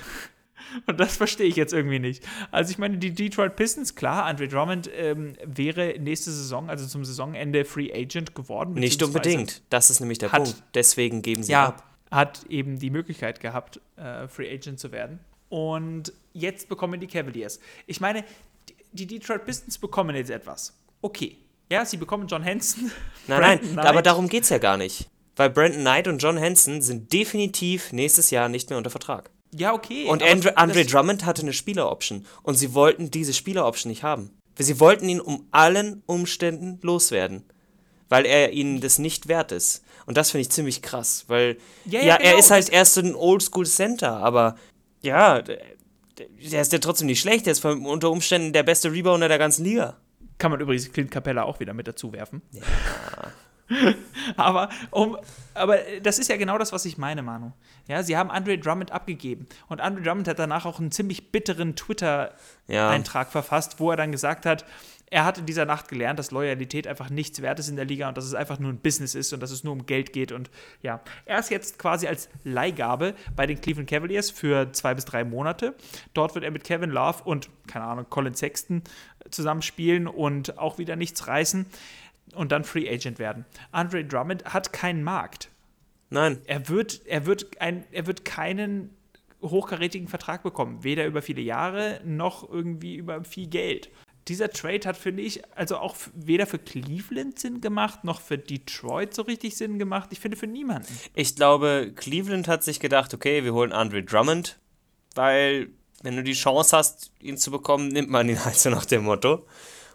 Und 0.85 0.99
das 0.99 1.17
verstehe 1.17 1.47
ich 1.47 1.55
jetzt 1.55 1.73
irgendwie 1.73 1.99
nicht. 1.99 2.23
Also 2.51 2.71
ich 2.71 2.77
meine, 2.77 2.97
die 2.97 3.11
Detroit 3.11 3.55
Pistons, 3.55 3.95
klar, 3.95 4.25
Andre 4.25 4.47
Drummond 4.47 4.89
ähm, 4.95 5.33
wäre 5.43 5.95
nächste 5.99 6.31
Saison, 6.31 6.69
also 6.69 6.85
zum 6.85 7.05
Saisonende 7.05 7.65
Free 7.65 7.91
Agent 7.93 8.35
geworden. 8.35 8.73
Nicht 8.73 9.01
unbedingt. 9.03 9.61
Das 9.69 9.89
ist 9.89 9.99
nämlich 9.99 10.17
der 10.17 10.31
hat, 10.31 10.43
Punkt. 10.43 10.63
Deswegen 10.73 11.21
geben 11.21 11.43
sie 11.43 11.51
ja, 11.51 11.67
ab. 11.67 11.83
Hat 12.11 12.45
eben 12.49 12.79
die 12.79 12.89
Möglichkeit 12.89 13.39
gehabt, 13.39 13.79
äh, 13.95 14.27
Free 14.27 14.51
Agent 14.51 14.79
zu 14.79 14.91
werden. 14.91 15.19
Und 15.49 16.13
jetzt 16.33 16.69
bekommen 16.69 16.99
die 16.99 17.07
Cavaliers. 17.07 17.59
Ich 17.87 18.01
meine, 18.01 18.23
die 18.91 19.07
Detroit 19.07 19.45
Pistons 19.45 19.77
bekommen 19.77 20.15
jetzt 20.15 20.29
etwas. 20.29 20.73
Okay. 21.01 21.37
Ja, 21.71 21.85
sie 21.85 21.97
bekommen 21.97 22.27
John 22.27 22.43
Henson. 22.43 22.91
Nein, 23.27 23.41
nein, 23.41 23.59
Knight. 23.59 23.85
aber 23.85 24.01
darum 24.01 24.27
geht 24.27 24.43
es 24.43 24.49
ja 24.49 24.57
gar 24.57 24.77
nicht. 24.77 25.07
Weil 25.35 25.51
Brandon 25.51 25.81
Knight 25.81 26.07
und 26.07 26.17
John 26.17 26.35
Henson 26.35 26.81
sind 26.81 27.13
definitiv 27.13 27.93
nächstes 27.93 28.31
Jahr 28.31 28.49
nicht 28.49 28.69
mehr 28.69 28.77
unter 28.77 28.89
Vertrag. 28.89 29.29
Ja, 29.51 29.73
okay. 29.73 30.05
Und 30.05 30.23
Andre, 30.23 30.57
Andre 30.57 30.85
Drummond 30.85 31.25
hatte 31.25 31.41
eine 31.41 31.53
Spieleroption. 31.53 32.25
Und 32.43 32.55
sie 32.55 32.73
wollten 32.73 33.11
diese 33.11 33.33
Spieleroption 33.33 33.89
nicht 33.89 34.03
haben. 34.03 34.31
Sie 34.57 34.79
wollten 34.79 35.07
ihn 35.07 35.21
um 35.21 35.47
allen 35.51 36.03
Umständen 36.05 36.79
loswerden. 36.81 37.43
Weil 38.09 38.25
er 38.25 38.51
ihnen 38.51 38.81
das 38.81 38.99
nicht 38.99 39.27
wert 39.27 39.51
ist. 39.51 39.83
Und 40.05 40.17
das 40.17 40.31
finde 40.31 40.41
ich 40.41 40.49
ziemlich 40.49 40.81
krass. 40.81 41.25
Weil, 41.27 41.57
ja, 41.85 41.99
ja, 41.99 42.07
ja 42.07 42.17
genau. 42.17 42.29
er 42.29 42.39
ist 42.39 42.51
halt 42.51 42.69
erst 42.69 42.95
so 42.95 43.01
ein 43.01 43.15
Oldschool 43.15 43.65
Center, 43.65 44.17
aber 44.17 44.55
ja, 45.01 45.41
der 45.41 46.61
ist 46.61 46.73
ja 46.73 46.79
trotzdem 46.79 47.07
nicht 47.07 47.21
schlecht. 47.21 47.45
Der 47.45 47.51
ist 47.51 47.63
unter 47.63 48.09
Umständen 48.09 48.51
der 48.51 48.63
beste 48.63 48.91
Rebounder 48.91 49.27
der 49.27 49.37
ganzen 49.37 49.63
Liga. 49.63 49.97
Kann 50.37 50.51
man 50.51 50.59
übrigens 50.59 50.91
Clint 50.91 51.11
Capella 51.11 51.43
auch 51.43 51.59
wieder 51.59 51.73
mit 51.73 51.87
dazu 51.87 52.11
werfen. 52.11 52.41
Ja. 52.51 52.61
aber, 54.37 54.69
um, 54.91 55.17
aber 55.53 55.77
das 56.01 56.19
ist 56.19 56.29
ja 56.29 56.37
genau 56.37 56.57
das, 56.57 56.71
was 56.71 56.85
ich 56.85 56.97
meine, 56.97 57.21
Manu. 57.21 57.51
Ja, 57.87 58.03
sie 58.03 58.17
haben 58.17 58.31
Andre 58.31 58.57
Drummond 58.57 58.91
abgegeben. 58.91 59.47
Und 59.67 59.81
Andre 59.81 60.03
Drummond 60.03 60.27
hat 60.27 60.39
danach 60.39 60.65
auch 60.65 60.79
einen 60.79 60.91
ziemlich 60.91 61.31
bitteren 61.31 61.75
Twitter-Eintrag 61.75 63.27
ja. 63.27 63.31
verfasst, 63.31 63.79
wo 63.79 63.91
er 63.91 63.97
dann 63.97 64.11
gesagt 64.11 64.45
hat, 64.45 64.65
er 65.11 65.25
hat 65.25 65.37
in 65.37 65.45
dieser 65.45 65.65
Nacht 65.65 65.87
gelernt, 65.87 66.19
dass 66.19 66.31
Loyalität 66.31 66.87
einfach 66.87 67.09
nichts 67.09 67.41
wert 67.41 67.59
ist 67.59 67.67
in 67.67 67.75
der 67.75 67.85
Liga 67.85 68.07
und 68.07 68.17
dass 68.17 68.25
es 68.25 68.35
einfach 68.35 68.59
nur 68.59 68.71
ein 68.71 68.77
Business 68.77 69.15
ist 69.15 69.33
und 69.33 69.39
dass 69.41 69.51
es 69.51 69.63
nur 69.63 69.73
um 69.73 69.85
Geld 69.85 70.13
geht. 70.13 70.31
Und 70.31 70.49
ja, 70.81 71.01
er 71.25 71.39
ist 71.39 71.49
jetzt 71.49 71.79
quasi 71.79 72.07
als 72.07 72.29
Leihgabe 72.43 73.15
bei 73.35 73.47
den 73.47 73.59
Cleveland 73.59 73.89
Cavaliers 73.89 74.29
für 74.29 74.71
zwei 74.71 74.93
bis 74.93 75.05
drei 75.05 75.23
Monate. 75.23 75.73
Dort 76.13 76.35
wird 76.35 76.45
er 76.45 76.51
mit 76.51 76.63
Kevin 76.63 76.91
Love 76.91 77.23
und, 77.23 77.49
keine 77.67 77.85
Ahnung, 77.85 78.05
Colin 78.09 78.35
Sexton 78.35 78.83
zusammenspielen 79.31 80.07
und 80.07 80.57
auch 80.59 80.77
wieder 80.77 80.95
nichts 80.95 81.27
reißen 81.27 81.65
und 82.35 82.51
dann 82.51 82.63
Free 82.63 82.89
Agent 82.89 83.19
werden. 83.19 83.45
Andre 83.71 84.05
Drummond 84.05 84.45
hat 84.45 84.73
keinen 84.73 85.03
Markt. 85.03 85.49
Nein. 86.09 86.39
Er 86.45 86.69
wird, 86.69 87.05
er 87.05 87.25
wird, 87.25 87.59
ein, 87.61 87.83
er 87.91 88.07
wird 88.07 88.25
keinen 88.25 88.95
hochkarätigen 89.41 90.07
Vertrag 90.07 90.43
bekommen. 90.43 90.83
Weder 90.83 91.05
über 91.05 91.21
viele 91.21 91.41
Jahre 91.41 92.01
noch 92.03 92.49
irgendwie 92.49 92.95
über 92.95 93.23
viel 93.23 93.47
Geld. 93.47 93.89
Dieser 94.27 94.51
Trade 94.51 94.87
hat, 94.87 94.97
finde 94.97 95.23
ich, 95.23 95.41
also 95.55 95.77
auch 95.77 95.95
weder 96.13 96.45
für 96.45 96.59
Cleveland 96.59 97.39
Sinn 97.39 97.61
gemacht, 97.61 98.03
noch 98.03 98.21
für 98.21 98.37
Detroit 98.37 99.13
so 99.13 99.23
richtig 99.23 99.57
Sinn 99.57 99.79
gemacht. 99.79 100.09
Ich 100.11 100.19
finde 100.19 100.37
für 100.37 100.45
niemanden. 100.45 100.93
Ich 101.15 101.35
glaube, 101.35 101.93
Cleveland 101.95 102.47
hat 102.47 102.63
sich 102.63 102.79
gedacht, 102.79 103.13
okay, 103.13 103.43
wir 103.43 103.53
holen 103.53 103.71
Andre 103.71 104.03
Drummond, 104.03 104.59
weil 105.15 105.69
wenn 106.03 106.15
du 106.15 106.23
die 106.23 106.33
Chance 106.33 106.77
hast, 106.77 107.11
ihn 107.19 107.37
zu 107.37 107.49
bekommen, 107.49 107.87
nimmt 107.87 108.09
man 108.09 108.29
ihn 108.29 108.43
halt 108.43 108.55
so 108.59 108.69
nach 108.69 108.85
dem 108.85 109.03
Motto. 109.03 109.45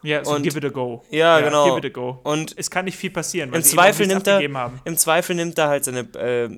Ja, 0.05 0.23
so 0.25 0.33
und, 0.33 0.43
give 0.43 0.59
it 0.59 0.65
a 0.65 0.69
go. 0.69 1.03
Ja, 1.11 1.39
ja, 1.39 1.47
genau. 1.47 1.65
Give 1.65 1.79
it 1.79 1.85
a 1.87 1.89
go. 1.89 2.21
Und 2.23 2.55
es 2.59 2.71
kann 2.71 2.85
nicht 2.85 2.97
viel 2.97 3.11
passieren, 3.11 3.51
weil 3.51 3.59
im 3.59 3.65
Zweifel 3.65 4.07
nimmt 4.07 4.27
er, 4.27 4.41
haben. 4.55 4.81
Im 4.85 4.97
Zweifel 4.99 5.35
nimmt 5.35 5.59
er 5.59 5.69
halt 5.69 5.85
seine, 5.85 6.01
äh, 6.01 6.51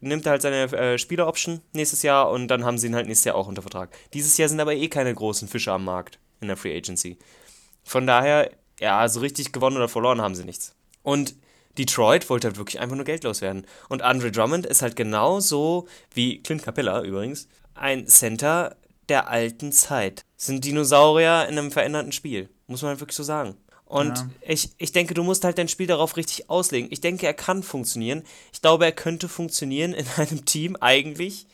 nimmt 0.00 0.26
er 0.26 0.32
halt 0.32 0.42
seine 0.42 0.70
äh, 0.72 0.98
Spieleroption 0.98 1.62
nächstes 1.72 2.02
Jahr 2.02 2.30
und 2.30 2.48
dann 2.48 2.64
haben 2.64 2.76
sie 2.76 2.88
ihn 2.88 2.94
halt 2.94 3.06
nächstes 3.06 3.24
Jahr 3.24 3.36
auch 3.36 3.48
unter 3.48 3.62
Vertrag. 3.62 3.88
Dieses 4.12 4.36
Jahr 4.36 4.50
sind 4.50 4.60
aber 4.60 4.74
eh 4.74 4.88
keine 4.88 5.14
großen 5.14 5.48
Fische 5.48 5.72
am 5.72 5.84
Markt 5.84 6.18
in 6.42 6.48
der 6.48 6.58
Free 6.58 6.76
Agency. 6.76 7.18
Von 7.84 8.06
daher, 8.06 8.50
ja, 8.78 9.08
so 9.08 9.20
richtig 9.20 9.50
gewonnen 9.50 9.78
oder 9.78 9.88
verloren 9.88 10.20
haben 10.20 10.34
sie 10.34 10.44
nichts. 10.44 10.74
Und 11.02 11.34
Detroit 11.78 12.28
wollte 12.28 12.48
halt 12.48 12.58
wirklich 12.58 12.80
einfach 12.80 12.96
nur 12.96 13.06
Geld 13.06 13.24
loswerden. 13.24 13.66
Und 13.88 14.02
Andre 14.02 14.30
Drummond 14.30 14.66
ist 14.66 14.82
halt 14.82 14.96
genauso 14.96 15.88
wie 16.12 16.42
Clint 16.42 16.62
Capella 16.62 17.02
übrigens 17.02 17.48
ein 17.74 18.06
Center 18.06 18.76
der 19.10 19.28
alten 19.28 19.72
Zeit. 19.72 20.24
Sind 20.36 20.64
Dinosaurier 20.64 21.46
in 21.48 21.58
einem 21.58 21.70
veränderten 21.70 22.12
Spiel. 22.12 22.48
Muss 22.66 22.82
man 22.82 23.00
wirklich 23.00 23.16
so 23.16 23.22
sagen. 23.22 23.56
Und 23.84 24.18
ja. 24.18 24.28
ich, 24.42 24.70
ich 24.78 24.92
denke, 24.92 25.14
du 25.14 25.24
musst 25.24 25.42
halt 25.42 25.58
dein 25.58 25.66
Spiel 25.66 25.88
darauf 25.88 26.16
richtig 26.16 26.48
auslegen. 26.48 26.88
Ich 26.92 27.00
denke, 27.00 27.26
er 27.26 27.34
kann 27.34 27.64
funktionieren. 27.64 28.22
Ich 28.52 28.62
glaube, 28.62 28.84
er 28.84 28.92
könnte 28.92 29.28
funktionieren 29.28 29.92
in 29.92 30.06
einem 30.16 30.44
Team 30.44 30.76
eigentlich, 30.80 31.46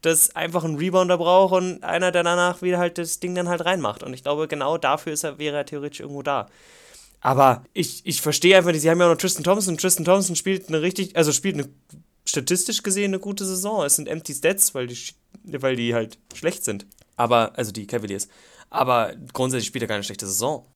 das 0.00 0.34
einfach 0.34 0.64
einen 0.64 0.78
Rebounder 0.78 1.18
braucht 1.18 1.52
und 1.52 1.84
einer, 1.84 2.10
der 2.10 2.22
danach 2.22 2.62
wieder 2.62 2.78
halt 2.78 2.96
das 2.96 3.20
Ding 3.20 3.34
dann 3.34 3.50
halt 3.50 3.66
reinmacht. 3.66 4.02
Und 4.02 4.14
ich 4.14 4.22
glaube, 4.22 4.48
genau 4.48 4.78
dafür 4.78 5.12
ist 5.12 5.24
er, 5.24 5.38
wäre 5.38 5.58
er 5.58 5.66
theoretisch 5.66 6.00
irgendwo 6.00 6.22
da. 6.22 6.48
Aber 7.20 7.64
ich, 7.74 8.00
ich 8.04 8.22
verstehe 8.22 8.56
einfach 8.56 8.72
nicht, 8.72 8.82
sie 8.82 8.90
haben 8.90 9.00
ja 9.00 9.06
auch 9.06 9.12
noch 9.12 9.18
Tristan 9.18 9.44
Thompson. 9.44 9.76
Tristan 9.76 10.04
Thompson 10.04 10.36
spielt 10.36 10.68
eine 10.68 10.80
richtig, 10.80 11.16
also 11.16 11.32
spielt 11.32 11.54
eine 11.54 11.68
statistisch 12.24 12.82
gesehen 12.82 13.10
eine 13.10 13.18
gute 13.18 13.44
Saison. 13.44 13.84
Es 13.84 13.96
sind 13.96 14.08
empty 14.08 14.34
Stats, 14.34 14.74
weil 14.74 14.86
die, 14.86 14.98
weil 15.44 15.76
die 15.76 15.94
halt 15.94 16.18
schlecht 16.34 16.64
sind. 16.64 16.86
Aber, 17.16 17.56
also 17.56 17.72
die 17.72 17.86
Cavaliers. 17.86 18.28
Aber 18.70 19.14
grundsätzlich 19.32 19.68
spielt 19.68 19.82
er 19.82 19.88
keine 19.88 20.02
schlechte 20.02 20.26
Saison. 20.26 20.66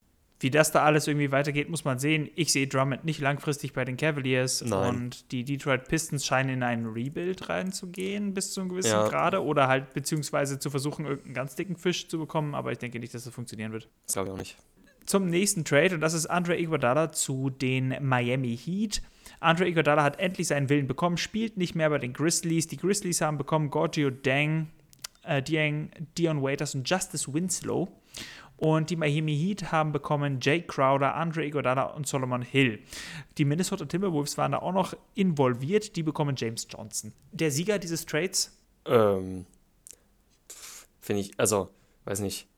Wie 0.41 0.51
das 0.51 0.71
da 0.71 0.85
alles 0.85 1.09
irgendwie 1.09 1.33
weitergeht, 1.33 1.69
muss 1.69 1.85
man 1.85 1.99
sehen. 1.99 2.31
Ich 2.37 2.53
sehe 2.53 2.69
Drummond 2.69 3.05
nicht 3.05 3.21
langfristig 3.21 3.73
bei 3.73 3.85
den 3.85 3.97
Cavaliers 3.97 4.63
Nein. 4.63 4.95
und 4.95 5.33
die 5.33 5.43
Detroit 5.43 5.89
Pistons 5.89 6.25
scheinen 6.25 6.51
in 6.51 6.63
einen 6.63 6.87
Rebuild 6.87 7.49
reinzugehen 7.49 8.35
bis 8.35 8.53
zu 8.53 8.61
einem 8.61 8.69
gewissen 8.69 8.93
ja. 8.93 9.09
Grade 9.09 9.43
oder 9.43 9.67
halt 9.67 9.95
beziehungsweise 9.95 10.61
zu 10.61 10.71
versuchen, 10.71 11.07
irgendeinen 11.07 11.35
ganz 11.35 11.57
dicken 11.57 11.77
Fisch 11.77 12.07
zu 12.07 12.19
bekommen, 12.21 12.55
aber 12.55 12.71
ich 12.71 12.79
denke 12.79 13.01
nicht, 13.01 13.15
dass 13.15 13.25
das 13.25 13.35
funktionieren 13.35 13.73
wird. 13.73 13.89
Das 14.07 14.15
glaube 14.15 14.29
ich 14.29 14.33
auch 14.33 14.39
nicht. 14.39 14.57
Zum 15.07 15.29
nächsten 15.29 15.65
Trade 15.65 15.97
und 15.97 16.03
das 16.03 16.15
ist 16.15 16.27
Andre 16.27 16.57
Iguodala 16.57 17.11
zu 17.11 17.51
den 17.51 17.97
Miami 18.01 18.57
Heat. 18.57 19.03
Andre 19.41 19.69
Iguodala 19.69 20.03
hat 20.03 20.19
endlich 20.19 20.49
seinen 20.49 20.69
Willen 20.69 20.87
bekommen, 20.87 21.17
spielt 21.17 21.57
nicht 21.57 21.75
mehr 21.75 21.91
bei 21.91 21.99
den 21.99 22.13
Grizzlies. 22.13 22.67
Die 22.67 22.77
Grizzlies 22.77 23.21
haben 23.21 23.39
bekommen 23.39 23.71
Gorgio 23.71 24.11
Dang, 24.11 24.69
äh, 25.23 25.43
Dion, 25.43 25.91
Dion 26.17 26.43
Waiters 26.43 26.75
und 26.75 26.89
Justice 26.89 27.33
Winslow. 27.33 27.89
Und 28.57 28.91
die 28.91 28.97
Miami 28.97 29.37
Heat 29.37 29.71
haben 29.71 29.93
bekommen 29.93 30.41
Jake 30.43 30.67
Crowder, 30.67 31.15
Andre 31.15 31.47
Iguodala 31.47 31.85
und 31.85 32.09
Solomon 32.09 32.43
Hill. 32.43 32.81
Die 33.39 33.45
Minnesota 33.45 33.85
Timberwolves 33.85 34.37
waren 34.37 34.51
da 34.51 34.59
auch 34.59 34.73
noch 34.73 34.95
involviert. 35.15 35.95
Die 35.95 36.03
bekommen 36.03 36.35
James 36.37 36.67
Johnson. 36.69 37.13
Der 37.31 37.53
Sieger 37.53 37.79
dieses 37.79 38.05
Trades? 38.05 38.59
Ähm, 38.85 39.47
finde 41.01 41.23
ich, 41.23 41.39
also, 41.39 41.71
weiß 42.05 42.19
nicht, 42.19 42.49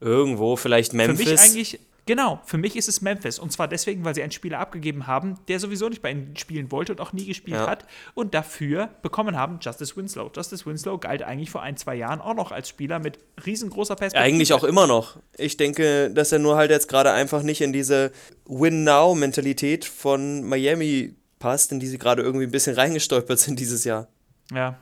irgendwo, 0.00 0.56
vielleicht 0.56 0.92
Memphis. 0.92 1.24
Für 1.24 1.30
mich 1.32 1.40
eigentlich, 1.40 1.80
Genau, 2.08 2.40
für 2.46 2.56
mich 2.56 2.74
ist 2.74 2.88
es 2.88 3.02
Memphis. 3.02 3.38
Und 3.38 3.52
zwar 3.52 3.68
deswegen, 3.68 4.02
weil 4.02 4.14
sie 4.14 4.22
einen 4.22 4.32
Spieler 4.32 4.60
abgegeben 4.60 5.06
haben, 5.06 5.34
der 5.46 5.60
sowieso 5.60 5.90
nicht 5.90 6.00
bei 6.00 6.10
ihnen 6.10 6.34
spielen 6.38 6.72
wollte 6.72 6.92
und 6.92 7.02
auch 7.02 7.12
nie 7.12 7.26
gespielt 7.26 7.58
ja. 7.58 7.66
hat. 7.66 7.84
Und 8.14 8.32
dafür 8.32 8.88
bekommen 9.02 9.36
haben 9.36 9.58
Justice 9.60 9.94
Winslow. 9.94 10.30
Justice 10.34 10.64
Winslow 10.64 10.96
galt 10.96 11.22
eigentlich 11.22 11.50
vor 11.50 11.60
ein, 11.60 11.76
zwei 11.76 11.96
Jahren 11.96 12.22
auch 12.22 12.32
noch 12.32 12.50
als 12.50 12.70
Spieler 12.70 12.98
mit 12.98 13.18
riesengroßer 13.44 13.94
Perspektive. 13.94 14.24
Eigentlich 14.24 14.54
auch 14.54 14.64
immer 14.64 14.86
noch. 14.86 15.18
Ich 15.36 15.58
denke, 15.58 16.10
dass 16.10 16.32
er 16.32 16.38
nur 16.38 16.56
halt 16.56 16.70
jetzt 16.70 16.88
gerade 16.88 17.12
einfach 17.12 17.42
nicht 17.42 17.60
in 17.60 17.74
diese 17.74 18.10
Win-Now-Mentalität 18.46 19.84
von 19.84 20.44
Miami 20.48 21.14
passt, 21.38 21.72
in 21.72 21.78
die 21.78 21.88
sie 21.88 21.98
gerade 21.98 22.22
irgendwie 22.22 22.46
ein 22.46 22.50
bisschen 22.50 22.74
reingestolpert 22.74 23.38
sind 23.38 23.60
dieses 23.60 23.84
Jahr. 23.84 24.08
Ja, 24.50 24.78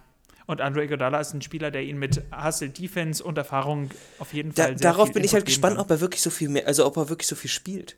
und 0.47 0.61
Andre 0.61 0.85
Iguodala 0.85 1.21
ist 1.21 1.35
ein 1.35 1.43
Spieler, 1.43 1.71
der 1.71 1.83
ihn 1.83 1.99
mit 1.99 2.23
Hustle 2.33 2.71
Defense 2.71 3.23
und 3.23 3.37
Erfahrung 3.37 3.91
auf 4.19 4.33
jeden 4.33 4.53
Fall 4.53 4.73
da, 4.73 4.79
sehr 4.79 4.93
Darauf 4.93 5.13
bin 5.13 5.25
ich 5.25 5.35
halt 5.35 5.45
gespannt, 5.45 5.77
kann. 5.77 5.85
ob 5.85 5.91
er 5.91 6.01
wirklich 6.01 6.23
so 6.23 6.31
viel 6.31 6.49
mehr, 6.49 6.67
also 6.67 6.87
ob 6.87 6.97
er 6.97 7.09
wirklich 7.09 7.27
so 7.27 7.35
viel 7.35 7.51
spielt. 7.51 7.97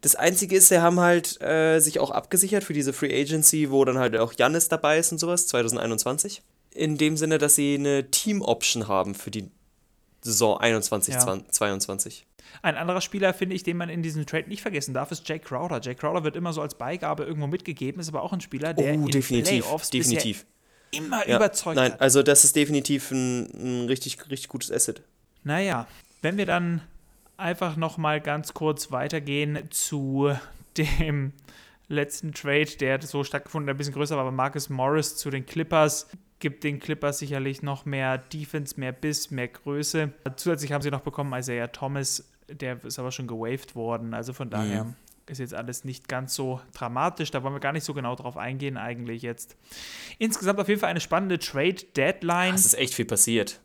Das 0.00 0.16
Einzige 0.16 0.56
ist, 0.56 0.68
sie 0.68 0.82
haben 0.82 0.98
halt 0.98 1.40
äh, 1.40 1.78
sich 1.78 2.00
auch 2.00 2.10
abgesichert 2.10 2.64
für 2.64 2.72
diese 2.72 2.92
Free 2.92 3.14
Agency, 3.20 3.70
wo 3.70 3.84
dann 3.84 3.98
halt 3.98 4.16
auch 4.16 4.32
Jannis 4.36 4.68
dabei 4.68 4.98
ist 4.98 5.12
und 5.12 5.18
sowas, 5.18 5.46
2021. 5.46 6.42
In 6.74 6.98
dem 6.98 7.16
Sinne, 7.16 7.38
dass 7.38 7.54
sie 7.54 7.74
eine 7.74 8.10
Team-Option 8.10 8.88
haben 8.88 9.14
für 9.14 9.30
die 9.30 9.48
Saison 10.22 10.58
21, 10.58 11.14
ja. 11.14 11.44
22. 11.48 12.26
Ein 12.62 12.76
anderer 12.76 13.00
Spieler, 13.00 13.32
finde 13.34 13.54
ich, 13.54 13.62
den 13.62 13.76
man 13.76 13.88
in 13.88 14.02
diesem 14.02 14.26
Trade 14.26 14.48
nicht 14.48 14.62
vergessen 14.62 14.94
darf, 14.94 15.12
ist 15.12 15.28
Jake 15.28 15.44
Crowder. 15.44 15.80
Jake 15.80 16.00
Crowder 16.00 16.24
wird 16.24 16.36
immer 16.36 16.52
so 16.52 16.60
als 16.60 16.74
Beigabe 16.74 17.24
irgendwo 17.24 17.46
mitgegeben, 17.46 18.00
ist 18.00 18.08
aber 18.08 18.22
auch 18.22 18.32
ein 18.32 18.40
Spieler, 18.40 18.74
der 18.74 18.86
oh, 18.86 18.94
in 18.94 19.06
definitiv, 19.06 19.64
Playoffs 19.64 19.90
definitiv 19.90 20.44
immer 20.92 21.26
ja, 21.28 21.36
überzeugt 21.36 21.76
nein, 21.76 21.92
hat. 21.92 22.00
also 22.00 22.22
das 22.22 22.44
ist 22.44 22.54
definitiv 22.54 23.10
ein, 23.10 23.82
ein 23.82 23.86
richtig, 23.86 24.30
richtig 24.30 24.48
gutes 24.48 24.70
Asset. 24.70 25.02
Naja, 25.42 25.88
wenn 26.20 26.36
wir 26.36 26.46
dann 26.46 26.82
einfach 27.36 27.76
noch 27.76 27.98
mal 27.98 28.20
ganz 28.20 28.54
kurz 28.54 28.92
weitergehen 28.92 29.58
zu 29.70 30.32
dem 30.76 31.32
letzten 31.88 32.32
Trade, 32.32 32.76
der 32.78 33.02
so 33.02 33.24
stattgefunden 33.24 33.68
hat, 33.68 33.74
ein 33.74 33.78
bisschen 33.78 33.94
größer 33.94 34.16
war, 34.16 34.22
aber 34.22 34.30
Marcus 34.30 34.70
Morris 34.70 35.16
zu 35.16 35.30
den 35.30 35.44
Clippers 35.44 36.08
gibt 36.38 36.64
den 36.64 36.80
Clippers 36.80 37.18
sicherlich 37.18 37.62
noch 37.62 37.84
mehr 37.84 38.18
Defense, 38.18 38.78
mehr 38.78 38.92
Biss, 38.92 39.30
mehr 39.30 39.48
Größe. 39.48 40.12
Zusätzlich 40.36 40.72
haben 40.72 40.82
sie 40.82 40.90
noch 40.90 41.02
bekommen 41.02 41.32
Isaiah 41.38 41.68
Thomas, 41.68 42.24
der 42.48 42.82
ist 42.84 42.98
aber 42.98 43.12
schon 43.12 43.26
gewaved 43.26 43.74
worden, 43.74 44.14
also 44.14 44.32
von 44.32 44.50
daher 44.50 44.84
mhm 44.84 44.94
ist 45.32 45.38
jetzt 45.38 45.54
alles 45.54 45.84
nicht 45.84 46.08
ganz 46.08 46.34
so 46.34 46.60
dramatisch. 46.72 47.30
Da 47.30 47.42
wollen 47.42 47.54
wir 47.54 47.60
gar 47.60 47.72
nicht 47.72 47.84
so 47.84 47.94
genau 47.94 48.14
drauf 48.14 48.36
eingehen, 48.36 48.76
eigentlich 48.76 49.22
jetzt. 49.22 49.56
Insgesamt 50.18 50.60
auf 50.60 50.68
jeden 50.68 50.80
Fall 50.80 50.90
eine 50.90 51.00
spannende 51.00 51.38
Trade-Deadline. 51.38 52.54
Es 52.54 52.66
ist 52.66 52.74
echt 52.74 52.94
viel 52.94 53.04
passiert. 53.04 53.60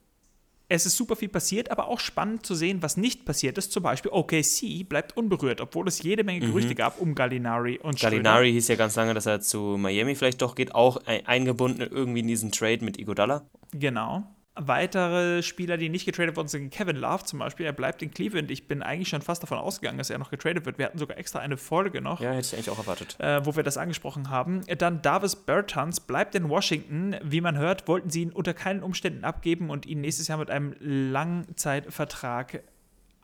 Es 0.69 0.86
ist 0.86 0.97
super 0.97 1.15
viel 1.15 1.30
passiert, 1.30 1.71
aber 1.71 1.88
auch 1.88 1.99
spannend 2.01 2.45
zu 2.45 2.53
sehen, 2.53 2.82
was 2.82 2.97
nicht 2.97 3.23
passiert 3.23 3.58
ist. 3.58 3.71
Zum 3.71 3.84
Beispiel 3.84 4.12
OKC 4.12 4.88
bleibt 4.89 5.15
unberührt, 5.15 5.62
obwohl 5.62 5.88
es 5.88 6.03
jede 6.03 6.25
Menge 6.25 6.41
Gerüchte 6.41 6.71
mhm. 6.71 6.75
gab 6.75 6.99
um 6.99 7.15
Gallinari 7.15 7.80
und 7.80 7.99
Gallinari 7.99 8.47
Schröder. 8.47 8.53
hieß 8.53 8.67
ja 8.67 8.75
ganz 8.75 8.95
lange, 8.95 9.13
dass 9.13 9.27
er 9.27 9.39
zu 9.39 9.77
Miami 9.77 10.15
vielleicht 10.15 10.41
doch 10.41 10.56
geht, 10.56 10.75
auch 10.75 10.97
eingebunden 11.06 11.82
irgendwie 11.82 12.19
in 12.19 12.27
diesen 12.27 12.51
Trade 12.51 12.84
mit 12.84 12.99
Igodala. 12.99 13.45
Genau 13.71 14.25
weitere 14.57 15.43
Spieler, 15.43 15.77
die 15.77 15.89
nicht 15.89 16.05
getradet 16.05 16.35
worden 16.35 16.47
sind, 16.47 16.69
Kevin 16.69 16.95
Love 16.95 17.23
zum 17.25 17.39
Beispiel, 17.39 17.65
er 17.65 17.73
bleibt 17.73 18.01
in 18.01 18.11
Cleveland. 18.11 18.51
Ich 18.51 18.67
bin 18.67 18.81
eigentlich 18.81 19.09
schon 19.09 19.21
fast 19.21 19.43
davon 19.43 19.57
ausgegangen, 19.57 19.97
dass 19.97 20.09
er 20.09 20.17
noch 20.17 20.31
getradet 20.31 20.65
wird. 20.65 20.77
Wir 20.77 20.85
hatten 20.85 20.97
sogar 20.97 21.17
extra 21.17 21.39
eine 21.39 21.57
Folge 21.57 22.01
noch. 22.01 22.21
Ja, 22.21 22.31
hätte 22.31 22.47
ich 22.47 22.53
eigentlich 22.53 22.69
auch 22.69 22.79
erwartet. 22.79 23.17
Äh, 23.19 23.45
wo 23.45 23.55
wir 23.55 23.63
das 23.63 23.77
angesprochen 23.77 24.29
haben. 24.29 24.61
Dann 24.77 25.01
Davis 25.01 25.35
Bertans 25.35 25.99
bleibt 25.99 26.35
in 26.35 26.49
Washington. 26.49 27.15
Wie 27.23 27.41
man 27.41 27.57
hört, 27.57 27.87
wollten 27.87 28.09
sie 28.09 28.23
ihn 28.23 28.31
unter 28.31 28.53
keinen 28.53 28.83
Umständen 28.83 29.23
abgeben 29.23 29.69
und 29.69 29.85
ihn 29.85 30.01
nächstes 30.01 30.27
Jahr 30.27 30.37
mit 30.37 30.49
einem 30.49 30.75
Langzeitvertrag 30.79 32.63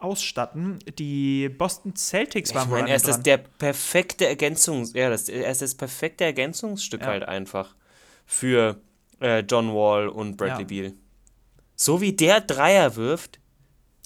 ausstatten. 0.04 0.80
Die 1.00 1.50
Boston 1.50 1.96
Celtics 1.96 2.54
waren 2.54 2.70
meine, 2.70 2.90
er 2.90 2.96
ist 2.96 3.08
das 3.08 3.24
der 3.24 3.38
perfekte 3.38 4.28
Ergänzungs, 4.28 4.94
ja, 4.94 5.10
das, 5.10 5.30
er 5.30 5.50
ist 5.50 5.62
das 5.62 5.76
perfekte 5.76 6.26
Ergänzungsstück 6.26 7.02
ja. 7.02 7.08
halt 7.08 7.24
einfach 7.24 7.74
für 8.26 8.82
äh, 9.22 9.40
John 9.40 9.74
Wall 9.74 10.10
und 10.10 10.36
Bradley 10.36 10.64
ja. 10.64 10.68
Beal. 10.68 10.94
So 11.84 12.00
wie 12.00 12.14
der 12.14 12.40
Dreier 12.40 12.96
wirft. 12.96 13.42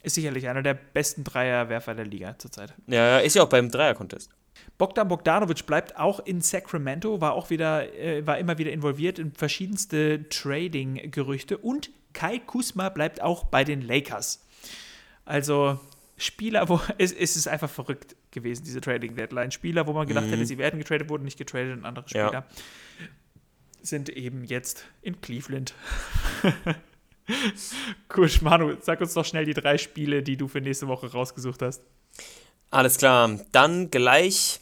Ist 0.01 0.15
sicherlich 0.15 0.47
einer 0.47 0.63
der 0.63 0.73
besten 0.73 1.23
Dreierwerfer 1.23 1.93
der 1.93 2.05
Liga 2.05 2.35
zurzeit. 2.39 2.73
Ja, 2.87 3.19
ist 3.19 3.35
ja 3.35 3.43
auch 3.43 3.49
beim 3.49 3.69
Dreier-Contest. 3.69 4.31
Bogdan 4.79 5.07
Bogdanovic 5.07 5.63
bleibt 5.67 5.95
auch 5.95 6.19
in 6.21 6.41
Sacramento, 6.41 7.21
war 7.21 7.33
auch 7.33 7.51
wieder, 7.51 7.93
äh, 7.93 8.25
war 8.25 8.39
immer 8.39 8.57
wieder 8.57 8.71
involviert 8.71 9.19
in 9.19 9.31
verschiedenste 9.31 10.27
Trading-Gerüchte 10.27 11.59
und 11.59 11.91
Kai 12.13 12.39
Kusma 12.39 12.89
bleibt 12.89 13.21
auch 13.21 13.43
bei 13.43 13.63
den 13.63 13.81
Lakers. 13.83 14.43
Also 15.25 15.79
Spieler, 16.17 16.69
wo 16.69 16.81
es, 16.97 17.11
es 17.11 17.35
ist 17.35 17.47
einfach 17.47 17.69
verrückt 17.69 18.15
gewesen, 18.31 18.63
diese 18.63 18.81
Trading 18.81 19.15
Deadline. 19.15 19.51
Spieler, 19.51 19.85
wo 19.85 19.93
man 19.93 20.07
gedacht 20.07 20.25
mhm. 20.25 20.31
hätte, 20.31 20.47
sie 20.47 20.57
werden 20.57 20.79
getradet, 20.79 21.09
wurden 21.09 21.25
nicht 21.25 21.37
getradet 21.37 21.77
und 21.77 21.85
andere 21.85 22.09
Spieler 22.09 22.33
ja. 22.33 22.47
sind 23.83 24.09
eben 24.09 24.43
jetzt 24.43 24.85
in 25.03 25.21
Cleveland. 25.21 25.75
Gut, 28.09 28.41
Manu, 28.41 28.75
sag 28.81 29.01
uns 29.01 29.13
doch 29.13 29.25
schnell 29.25 29.45
die 29.45 29.53
drei 29.53 29.77
Spiele, 29.77 30.23
die 30.23 30.37
du 30.37 30.47
für 30.47 30.61
nächste 30.61 30.87
Woche 30.87 31.11
rausgesucht 31.11 31.61
hast. 31.61 31.81
Alles 32.69 32.97
klar. 32.97 33.39
Dann 33.51 33.91
gleich 33.91 34.59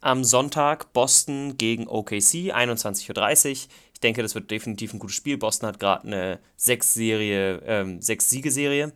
am 0.00 0.24
Sonntag 0.24 0.92
Boston 0.92 1.56
gegen 1.56 1.88
OKC, 1.88 2.52
21.30 2.52 3.48
Uhr. 3.48 3.52
Ich 3.94 4.00
denke, 4.00 4.22
das 4.22 4.34
wird 4.34 4.50
definitiv 4.50 4.92
ein 4.92 4.98
gutes 4.98 5.16
Spiel. 5.16 5.38
Boston 5.38 5.68
hat 5.68 5.80
gerade 5.80 6.06
eine 6.06 6.40
Sechs-Serie, 6.56 7.62
ähm, 7.64 8.02
Sechs-Siegeserie. 8.02 8.92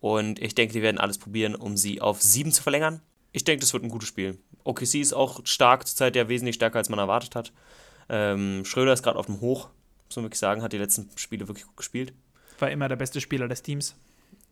Und 0.00 0.38
ich 0.40 0.54
denke, 0.54 0.72
die 0.72 0.82
werden 0.82 0.98
alles 0.98 1.18
probieren, 1.18 1.56
um 1.56 1.76
sie 1.76 2.00
auf 2.00 2.22
sieben 2.22 2.52
zu 2.52 2.62
verlängern. 2.62 3.00
Ich 3.32 3.42
denke, 3.42 3.60
das 3.60 3.72
wird 3.72 3.82
ein 3.82 3.90
gutes 3.90 4.08
Spiel. 4.08 4.38
OKC 4.62 4.94
ist 4.96 5.12
auch 5.12 5.40
stark, 5.44 5.88
zurzeit 5.88 6.14
ja 6.14 6.28
wesentlich 6.28 6.54
stärker, 6.54 6.78
als 6.78 6.88
man 6.88 7.00
erwartet 7.00 7.34
hat. 7.34 7.52
Ähm, 8.08 8.64
Schröder 8.64 8.92
ist 8.92 9.02
gerade 9.02 9.18
auf 9.18 9.26
dem 9.26 9.40
Hoch, 9.40 9.68
muss 10.06 10.16
man 10.16 10.24
wirklich 10.24 10.38
sagen, 10.38 10.62
hat 10.62 10.72
die 10.72 10.78
letzten 10.78 11.10
Spiele 11.16 11.48
wirklich 11.48 11.66
gut 11.66 11.76
gespielt 11.76 12.12
war 12.60 12.70
immer 12.70 12.88
der 12.88 12.96
beste 12.96 13.20
Spieler 13.20 13.48
des 13.48 13.62
Teams. 13.62 13.96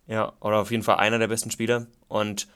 Ja, 0.06 0.32
oder 0.40 0.60
auf 0.60 0.70
jeden 0.70 0.82
Fall 0.82 0.96
einer 0.96 1.18
der 1.18 1.28
besten 1.28 1.50
Spieler. 1.50 1.86
Und 2.08 2.48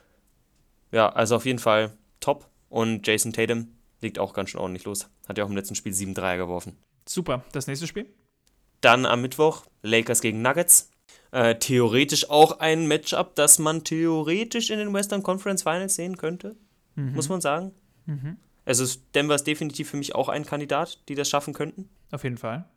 ja, 0.92 1.08
also 1.08 1.36
auf 1.36 1.46
jeden 1.46 1.58
Fall 1.58 1.92
top. 2.20 2.48
Und 2.68 3.06
Jason 3.06 3.32
Tatum 3.32 3.68
liegt 4.00 4.18
auch 4.18 4.32
ganz 4.32 4.50
schön 4.50 4.60
ordentlich 4.60 4.84
los. 4.84 5.08
Hat 5.28 5.38
ja 5.38 5.44
auch 5.44 5.48
im 5.48 5.56
letzten 5.56 5.74
Spiel 5.74 5.92
7-3 5.92 6.36
geworfen. 6.36 6.76
Super. 7.08 7.44
Das 7.52 7.66
nächste 7.66 7.86
Spiel? 7.86 8.06
Dann 8.80 9.04
am 9.06 9.22
Mittwoch 9.22 9.66
Lakers 9.82 10.20
gegen 10.20 10.42
Nuggets. 10.42 10.90
Äh, 11.32 11.56
theoretisch 11.56 12.30
auch 12.30 12.58
ein 12.60 12.86
Matchup, 12.86 13.34
das 13.34 13.58
man 13.58 13.84
theoretisch 13.84 14.70
in 14.70 14.78
den 14.78 14.92
Western 14.92 15.22
Conference 15.22 15.62
Finals 15.62 15.94
sehen 15.94 16.16
könnte. 16.16 16.56
Mhm. 16.94 17.14
Muss 17.14 17.28
man 17.28 17.40
sagen. 17.40 17.72
Mhm. 18.06 18.36
Also 18.64 18.84
Denver 19.14 19.34
ist 19.34 19.46
definitiv 19.46 19.90
für 19.90 19.96
mich 19.96 20.14
auch 20.14 20.28
ein 20.28 20.44
Kandidat, 20.44 20.98
die 21.08 21.14
das 21.14 21.28
schaffen 21.28 21.54
könnten. 21.54 21.88
Auf 22.10 22.24
jeden 22.24 22.38
Fall. 22.38 22.68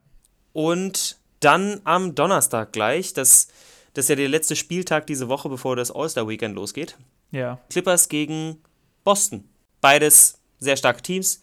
Und 0.52 1.18
dann 1.44 1.82
am 1.84 2.16
Donnerstag 2.16 2.74
gleich, 2.74 3.14
das, 3.14 3.48
das 3.94 4.06
ist 4.06 4.10
ja 4.10 4.16
der 4.16 4.30
letzte 4.30 4.56
Spieltag 4.56 5.08
diese 5.08 5.30
Woche, 5.30 5.50
bevor 5.50 5.76
das 5.76 5.92
All-Star-Weekend 5.92 6.56
losgeht. 6.56 6.98
Ja. 7.32 7.60
Clippers 7.70 8.10
gegen 8.10 8.62
Boston. 9.04 9.50
Beides 9.82 10.40
sehr 10.60 10.78
starke 10.78 11.02
Teams, 11.02 11.42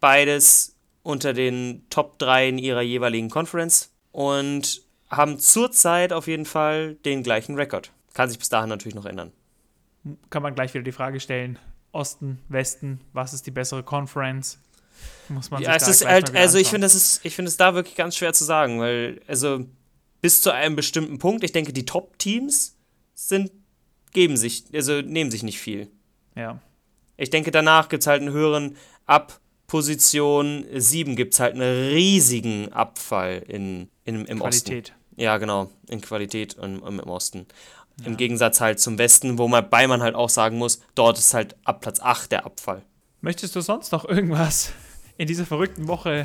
beides 0.00 0.76
unter 1.02 1.32
den 1.32 1.84
Top 1.90 2.18
3 2.18 2.48
in 2.48 2.58
ihrer 2.58 2.82
jeweiligen 2.82 3.30
Conference 3.30 3.90
und 4.12 4.82
haben 5.10 5.38
zurzeit 5.38 6.12
auf 6.12 6.28
jeden 6.28 6.44
Fall 6.44 6.94
den 7.04 7.22
gleichen 7.22 7.56
Rekord. 7.56 7.90
Kann 8.14 8.28
sich 8.28 8.38
bis 8.38 8.48
dahin 8.48 8.68
natürlich 8.68 8.94
noch 8.94 9.06
ändern. 9.06 9.32
Kann 10.30 10.42
man 10.42 10.54
gleich 10.54 10.72
wieder 10.72 10.84
die 10.84 10.92
Frage 10.92 11.20
stellen: 11.20 11.58
Osten, 11.92 12.38
Westen, 12.48 13.00
was 13.12 13.32
ist 13.32 13.46
die 13.46 13.50
bessere 13.50 13.82
Conference? 13.82 14.58
Muss 15.28 15.50
man 15.50 15.62
ja, 15.62 15.74
es 15.74 15.86
ist 15.86 16.04
halt, 16.04 16.34
also 16.34 16.58
ich 16.58 16.68
finde, 16.68 16.84
das 16.84 16.94
ist, 16.94 17.24
ich 17.24 17.34
finde 17.34 17.48
es 17.48 17.56
da 17.56 17.74
wirklich 17.74 17.94
ganz 17.94 18.16
schwer 18.16 18.32
zu 18.32 18.44
sagen, 18.44 18.80
weil, 18.80 19.20
also 19.26 19.64
bis 20.20 20.42
zu 20.42 20.52
einem 20.52 20.76
bestimmten 20.76 21.18
Punkt, 21.18 21.44
ich 21.44 21.52
denke, 21.52 21.72
die 21.72 21.86
Top-Teams 21.86 22.76
sind, 23.14 23.50
geben 24.12 24.36
sich, 24.36 24.64
also 24.74 25.00
nehmen 25.00 25.30
sich 25.30 25.42
nicht 25.42 25.60
viel. 25.60 25.88
Ja. 26.34 26.60
Ich 27.16 27.30
denke, 27.30 27.50
danach 27.50 27.88
gibt 27.88 28.02
es 28.02 28.06
halt 28.06 28.22
einen 28.22 28.32
höheren, 28.32 28.76
ab 29.06 29.40
Position 29.66 30.64
7 30.74 31.14
gibt 31.14 31.34
es 31.34 31.40
halt 31.40 31.54
einen 31.54 31.92
riesigen 31.92 32.72
Abfall 32.72 33.44
in, 33.46 33.88
in, 34.04 34.24
im 34.24 34.40
Qualität. 34.40 34.90
Osten. 34.90 35.20
Ja, 35.20 35.38
genau, 35.38 35.70
in 35.88 36.00
Qualität 36.00 36.54
im, 36.54 36.82
im 36.82 36.98
Osten. 37.00 37.46
Ja. 38.00 38.06
Im 38.06 38.16
Gegensatz 38.16 38.60
halt 38.60 38.80
zum 38.80 38.98
Westen, 38.98 39.38
wo 39.38 39.46
man 39.46 39.68
bei 39.70 39.86
man 39.86 40.02
halt 40.02 40.16
auch 40.16 40.30
sagen 40.30 40.58
muss, 40.58 40.80
dort 40.96 41.18
ist 41.18 41.34
halt 41.34 41.54
ab 41.64 41.82
Platz 41.82 42.00
8 42.00 42.32
der 42.32 42.46
Abfall. 42.46 42.82
Möchtest 43.20 43.54
du 43.54 43.60
sonst 43.60 43.92
noch 43.92 44.04
irgendwas 44.06 44.72
in 45.20 45.26
dieser 45.26 45.44
verrückten 45.44 45.86
Woche 45.86 46.24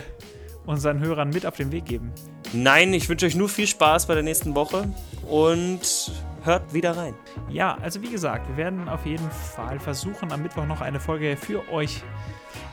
unseren 0.66 1.02
Hörern 1.02 1.30
mit 1.30 1.46
auf 1.46 1.58
den 1.58 1.74
Weg 1.74 1.84
geben? 1.84 2.14
Nein, 2.54 2.94
ich 2.94 3.10
wünsche 3.10 3.26
euch 3.26 3.36
nur 3.36 3.50
viel 3.50 3.68
Spaß 3.68 4.08
bei 4.08 4.14
der 4.14 4.24
nächsten 4.24 4.56
Woche 4.56 4.88
und 5.28 6.14
hört 6.46 6.74
wieder 6.74 6.96
rein. 6.96 7.14
Ja, 7.50 7.78
also 7.82 8.02
wie 8.02 8.10
gesagt, 8.10 8.48
wir 8.48 8.56
werden 8.56 8.88
auf 8.88 9.06
jeden 9.06 9.30
Fall 9.30 9.82
versuchen, 9.82 10.32
am 10.32 10.44
Mittwoch 10.44 10.66
noch 10.66 10.80
eine 10.80 11.02
Folge 11.02 11.36
für 11.36 11.70
euch 11.74 12.04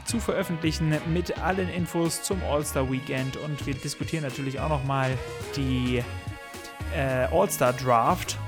zu 0.05 0.21
veröffentlichen 0.21 0.95
mit 1.13 1.39
allen 1.39 1.69
Infos 1.69 2.23
zum 2.23 2.41
All-Star 2.45 2.89
Weekend 2.89 3.37
und 3.39 3.67
wir 3.67 3.75
diskutieren 3.75 4.23
natürlich 4.23 4.61
auch 4.61 4.69
nochmal 4.69 5.11
die 5.57 6.05
äh, 6.95 7.27
All-Star 7.33 7.73
Draft 7.73 8.39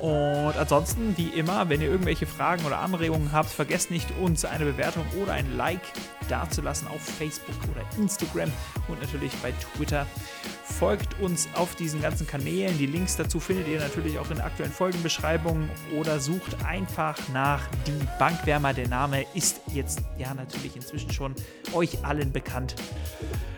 Und 0.00 0.56
ansonsten, 0.58 1.16
wie 1.16 1.28
immer, 1.28 1.68
wenn 1.68 1.80
ihr 1.80 1.88
irgendwelche 1.88 2.26
Fragen 2.26 2.64
oder 2.64 2.80
Anregungen 2.80 3.32
habt, 3.32 3.48
vergesst 3.48 3.90
nicht, 3.90 4.08
uns 4.20 4.44
eine 4.44 4.64
Bewertung 4.64 5.04
oder 5.22 5.32
ein 5.32 5.56
Like 5.56 5.80
dazulassen 6.28 6.88
auf 6.88 7.00
Facebook 7.00 7.54
oder 7.70 7.82
Instagram 7.98 8.52
und 8.88 9.00
natürlich 9.00 9.32
bei 9.42 9.52
Twitter. 9.52 10.06
Folgt 10.64 11.18
uns 11.20 11.48
auf 11.54 11.74
diesen 11.76 12.02
ganzen 12.02 12.26
Kanälen. 12.26 12.76
Die 12.76 12.86
Links 12.86 13.16
dazu 13.16 13.40
findet 13.40 13.68
ihr 13.68 13.80
natürlich 13.80 14.18
auch 14.18 14.30
in 14.30 14.40
aktuellen 14.40 14.72
Folgenbeschreibung 14.72 15.70
oder 15.98 16.20
sucht 16.20 16.64
einfach 16.66 17.16
nach 17.32 17.62
die 17.86 18.06
Bankwärmer. 18.18 18.74
Der 18.74 18.88
Name 18.88 19.24
ist 19.34 19.60
jetzt 19.72 20.02
ja 20.18 20.34
natürlich 20.34 20.76
inzwischen 20.76 21.12
schon 21.12 21.34
euch 21.72 22.04
allen 22.04 22.32
bekannt. 22.32 22.74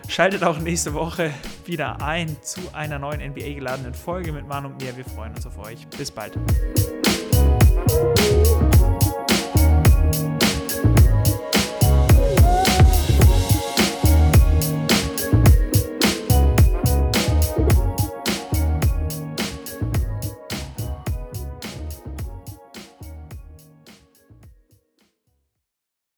Schaltet 0.09 0.43
auch 0.43 0.59
nächste 0.59 0.95
Woche 0.95 1.32
wieder 1.66 2.01
ein 2.01 2.36
zu 2.43 2.61
einer 2.72 2.99
neuen 2.99 3.20
NBA 3.20 3.55
geladenen 3.55 3.95
Folge 3.95 4.32
mit 4.32 4.47
Manu 4.47 4.68
und 4.68 4.80
mir. 4.80 4.97
Wir 4.97 5.05
freuen 5.05 5.34
uns 5.34 5.47
auf 5.47 5.59
euch. 5.59 5.86
Bis 5.89 6.11
bald. 6.11 6.28
side. 6.29 6.68